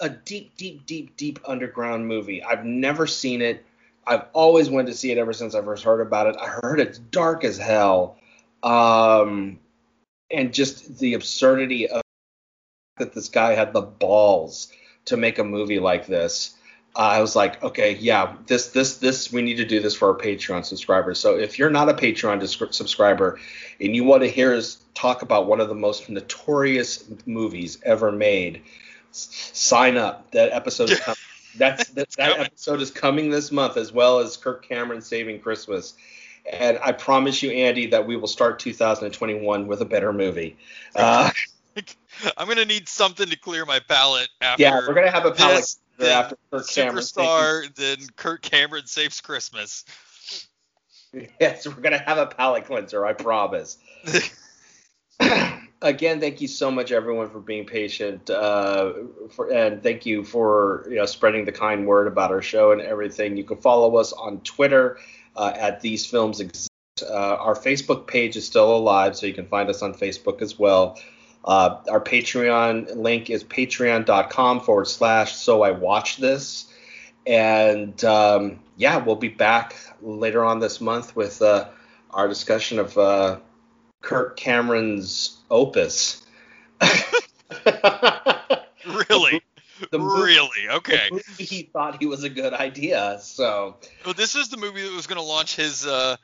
a 0.00 0.08
deep, 0.08 0.56
deep, 0.56 0.84
deep, 0.84 1.16
deep 1.16 1.38
underground 1.46 2.08
movie. 2.08 2.42
I've 2.42 2.64
never 2.64 3.06
seen 3.06 3.40
it. 3.40 3.64
I've 4.04 4.24
always 4.32 4.68
wanted 4.68 4.88
to 4.88 4.94
see 4.94 5.12
it 5.12 5.18
ever 5.18 5.32
since 5.32 5.54
I 5.54 5.62
first 5.62 5.84
heard 5.84 6.00
about 6.00 6.26
it. 6.26 6.36
I 6.40 6.46
heard 6.46 6.80
it's 6.80 6.98
dark 6.98 7.44
as 7.44 7.56
hell, 7.56 8.18
um, 8.64 9.60
and 10.30 10.52
just 10.52 10.98
the 10.98 11.14
absurdity 11.14 11.88
of 11.88 12.03
that 12.98 13.14
this 13.14 13.28
guy 13.28 13.54
had 13.54 13.72
the 13.72 13.80
balls 13.80 14.72
to 15.06 15.16
make 15.16 15.38
a 15.38 15.44
movie 15.44 15.80
like 15.80 16.06
this. 16.06 16.56
Uh, 16.96 17.00
I 17.00 17.20
was 17.20 17.34
like, 17.34 17.62
okay, 17.62 17.96
yeah, 17.96 18.36
this, 18.46 18.68
this, 18.68 18.98
this, 18.98 19.32
we 19.32 19.42
need 19.42 19.56
to 19.56 19.64
do 19.64 19.80
this 19.80 19.96
for 19.96 20.12
our 20.12 20.18
Patreon 20.18 20.64
subscribers. 20.64 21.18
So 21.18 21.36
if 21.36 21.58
you're 21.58 21.70
not 21.70 21.88
a 21.88 21.94
Patreon 21.94 22.38
dis- 22.38 22.62
subscriber 22.70 23.40
and 23.80 23.96
you 23.96 24.04
want 24.04 24.22
to 24.22 24.28
hear 24.30 24.54
us 24.54 24.84
talk 24.94 25.22
about 25.22 25.46
one 25.46 25.60
of 25.60 25.68
the 25.68 25.74
most 25.74 26.08
notorious 26.08 27.04
movies 27.26 27.78
ever 27.84 28.12
made, 28.12 28.62
s- 29.10 29.50
sign 29.52 29.96
up. 29.96 30.30
That 30.30 30.52
episode 30.52 30.90
is 30.90 31.00
coming. 31.00 31.18
That's 31.56 31.88
that, 31.90 32.10
that 32.12 32.40
episode 32.40 32.80
is 32.80 32.90
coming 32.90 33.30
this 33.30 33.52
month, 33.52 33.76
as 33.76 33.92
well 33.92 34.18
as 34.18 34.36
Kirk 34.36 34.66
Cameron 34.66 35.00
Saving 35.00 35.38
Christmas. 35.38 35.94
And 36.52 36.80
I 36.82 36.90
promise 36.90 37.42
you, 37.44 37.50
Andy, 37.52 37.86
that 37.86 38.06
we 38.06 38.16
will 38.16 38.26
start 38.26 38.58
2021 38.58 39.68
with 39.68 39.80
a 39.80 39.84
better 39.84 40.12
movie. 40.12 40.56
Uh, 40.96 41.30
I'm 42.36 42.48
gonna 42.48 42.64
need 42.64 42.88
something 42.88 43.28
to 43.28 43.36
clear 43.36 43.64
my 43.64 43.80
palate 43.80 44.28
after. 44.40 44.62
yeah, 44.62 44.80
we're 44.86 44.94
gonna 44.94 45.10
have 45.10 45.26
a 45.26 45.32
palate 45.32 45.56
this, 45.56 45.78
cleanser 45.96 46.12
then 46.12 46.24
after 46.24 46.36
Kirk 46.50 46.68
Cameron. 46.68 47.02
Superstar, 47.02 47.74
then 47.74 47.98
Kurt 48.16 48.42
Cameron 48.42 48.86
saves 48.86 49.20
Christmas. 49.20 49.84
Yes, 51.38 51.64
we're 51.64 51.74
gonna 51.74 51.96
have 51.96 52.18
a 52.18 52.26
palate 52.26 52.64
cleanser. 52.64 53.06
I 53.06 53.12
promise. 53.12 53.78
again, 55.84 56.18
thank 56.18 56.40
you 56.40 56.48
so 56.48 56.70
much, 56.70 56.90
everyone, 56.90 57.30
for 57.30 57.38
being 57.38 57.66
patient, 57.66 58.28
uh, 58.30 58.94
for, 59.30 59.52
and 59.52 59.82
thank 59.82 60.06
you 60.06 60.24
for 60.24 60.86
you 60.88 60.96
know 60.96 61.06
spreading 61.06 61.44
the 61.44 61.52
kind 61.52 61.86
word 61.86 62.08
about 62.08 62.32
our 62.32 62.42
show 62.42 62.72
and 62.72 62.80
everything. 62.80 63.36
You 63.36 63.44
can 63.44 63.58
follow 63.58 63.96
us 63.96 64.12
on 64.12 64.40
Twitter 64.40 64.98
uh, 65.36 65.52
at 65.54 65.80
These 65.80 66.06
Films 66.06 66.40
Exist. 66.40 66.70
Uh, 67.02 67.36
our 67.38 67.54
Facebook 67.54 68.06
page 68.06 68.36
is 68.36 68.46
still 68.46 68.76
alive, 68.76 69.16
so 69.16 69.26
you 69.26 69.34
can 69.34 69.46
find 69.46 69.68
us 69.68 69.82
on 69.82 69.94
Facebook 69.94 70.42
as 70.42 70.58
well. 70.58 70.98
Uh, 71.44 71.78
our 71.90 72.00
Patreon 72.00 72.96
link 72.96 73.28
is 73.28 73.44
patreon.com 73.44 74.60
forward 74.60 74.86
slash 74.88 75.36
so 75.36 75.62
I 75.62 75.72
watch 75.72 76.16
this. 76.16 76.66
And 77.26 78.02
um, 78.04 78.60
yeah, 78.76 78.96
we'll 78.98 79.16
be 79.16 79.28
back 79.28 79.76
later 80.00 80.44
on 80.44 80.58
this 80.60 80.80
month 80.80 81.14
with 81.14 81.42
uh, 81.42 81.68
our 82.10 82.28
discussion 82.28 82.78
of 82.78 82.96
uh, 82.96 83.38
Kirk 84.00 84.36
Cameron's 84.36 85.38
opus. 85.50 86.24
Really? 88.86 89.42
The 89.90 89.98
movie- 89.98 90.22
really? 90.22 90.68
Okay. 90.70 91.08
the 91.08 91.14
movie 91.14 91.44
he 91.44 91.62
thought 91.62 91.98
he 92.00 92.06
was 92.06 92.22
a 92.22 92.28
good 92.28 92.52
idea. 92.52 93.18
So 93.20 93.76
Well, 94.04 94.14
this 94.14 94.34
is 94.34 94.48
the 94.48 94.56
movie 94.56 94.82
that 94.82 94.92
was 94.92 95.06
going 95.06 95.20
to 95.20 95.26
launch 95.26 95.56
his. 95.56 95.86
Uh, 95.86 96.16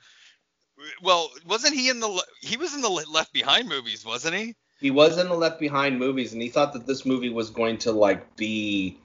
well, 1.02 1.30
wasn't 1.46 1.74
he 1.74 1.88
in 1.90 2.00
the? 2.00 2.24
He 2.40 2.56
was 2.56 2.74
in 2.74 2.80
the 2.80 2.88
Left 2.88 3.32
Behind 3.32 3.68
movies, 3.68 4.04
wasn't 4.04 4.34
he? 4.36 4.54
He 4.80 4.90
was 4.90 5.18
in 5.18 5.28
the 5.28 5.34
Left 5.34 5.58
Behind 5.60 5.98
movies, 5.98 6.32
and 6.32 6.40
he 6.40 6.48
thought 6.48 6.72
that 6.72 6.86
this 6.86 7.04
movie 7.04 7.28
was 7.28 7.50
going 7.50 7.78
to 7.78 7.92
like 7.92 8.36
be 8.36 8.98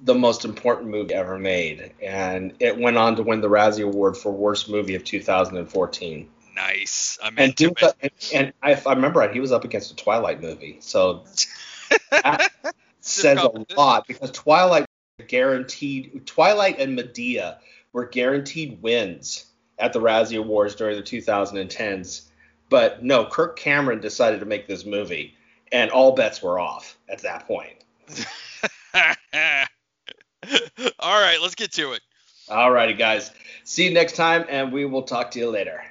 the 0.00 0.14
most 0.14 0.44
important 0.44 0.90
movie 0.90 1.12
ever 1.14 1.38
made, 1.38 1.92
and 2.02 2.54
it 2.60 2.78
went 2.78 2.96
on 2.96 3.16
to 3.16 3.22
win 3.22 3.40
the 3.40 3.48
Razzie 3.48 3.84
Award 3.84 4.16
for 4.16 4.30
worst 4.32 4.68
movie 4.70 4.94
of 4.94 5.04
2014. 5.04 6.28
Nice. 6.54 7.18
I'm 7.22 7.34
And, 7.38 7.50
into 7.60 7.68
was 7.70 7.76
it. 7.82 7.84
up- 7.84 7.96
and, 8.02 8.12
and 8.62 8.72
if 8.72 8.86
I 8.86 8.92
remember 8.94 9.20
right, 9.20 9.32
he 9.32 9.40
was 9.40 9.52
up 9.52 9.64
against 9.64 9.92
a 9.92 9.96
Twilight 9.96 10.40
movie, 10.40 10.78
so 10.80 11.24
that 12.10 12.50
says 13.00 13.38
a 13.38 13.74
lot 13.76 14.06
because 14.06 14.30
Twilight 14.30 14.86
guaranteed 15.26 16.26
Twilight 16.26 16.78
and 16.78 16.98
Madea 16.98 17.58
were 17.92 18.06
guaranteed 18.06 18.80
wins 18.82 19.46
at 19.78 19.92
the 19.92 20.00
Razzie 20.00 20.38
Awards 20.38 20.74
during 20.74 20.96
the 20.96 21.02
2010s. 21.02 22.22
But 22.68 23.02
no, 23.02 23.24
Kirk 23.24 23.58
Cameron 23.58 24.00
decided 24.00 24.40
to 24.40 24.46
make 24.46 24.66
this 24.68 24.84
movie, 24.84 25.34
and 25.72 25.90
all 25.90 26.12
bets 26.12 26.42
were 26.42 26.58
off 26.58 26.98
at 27.08 27.20
that 27.22 27.46
point. 27.46 27.84
All 30.98 31.20
right, 31.20 31.38
let's 31.40 31.54
get 31.54 31.72
to 31.72 31.92
it. 31.92 32.00
All 32.48 32.70
righty, 32.70 32.94
guys. 32.94 33.32
See 33.64 33.84
you 33.84 33.92
next 33.92 34.16
time, 34.16 34.44
and 34.48 34.72
we 34.72 34.84
will 34.86 35.02
talk 35.02 35.30
to 35.32 35.38
you 35.38 35.50
later. 35.50 35.82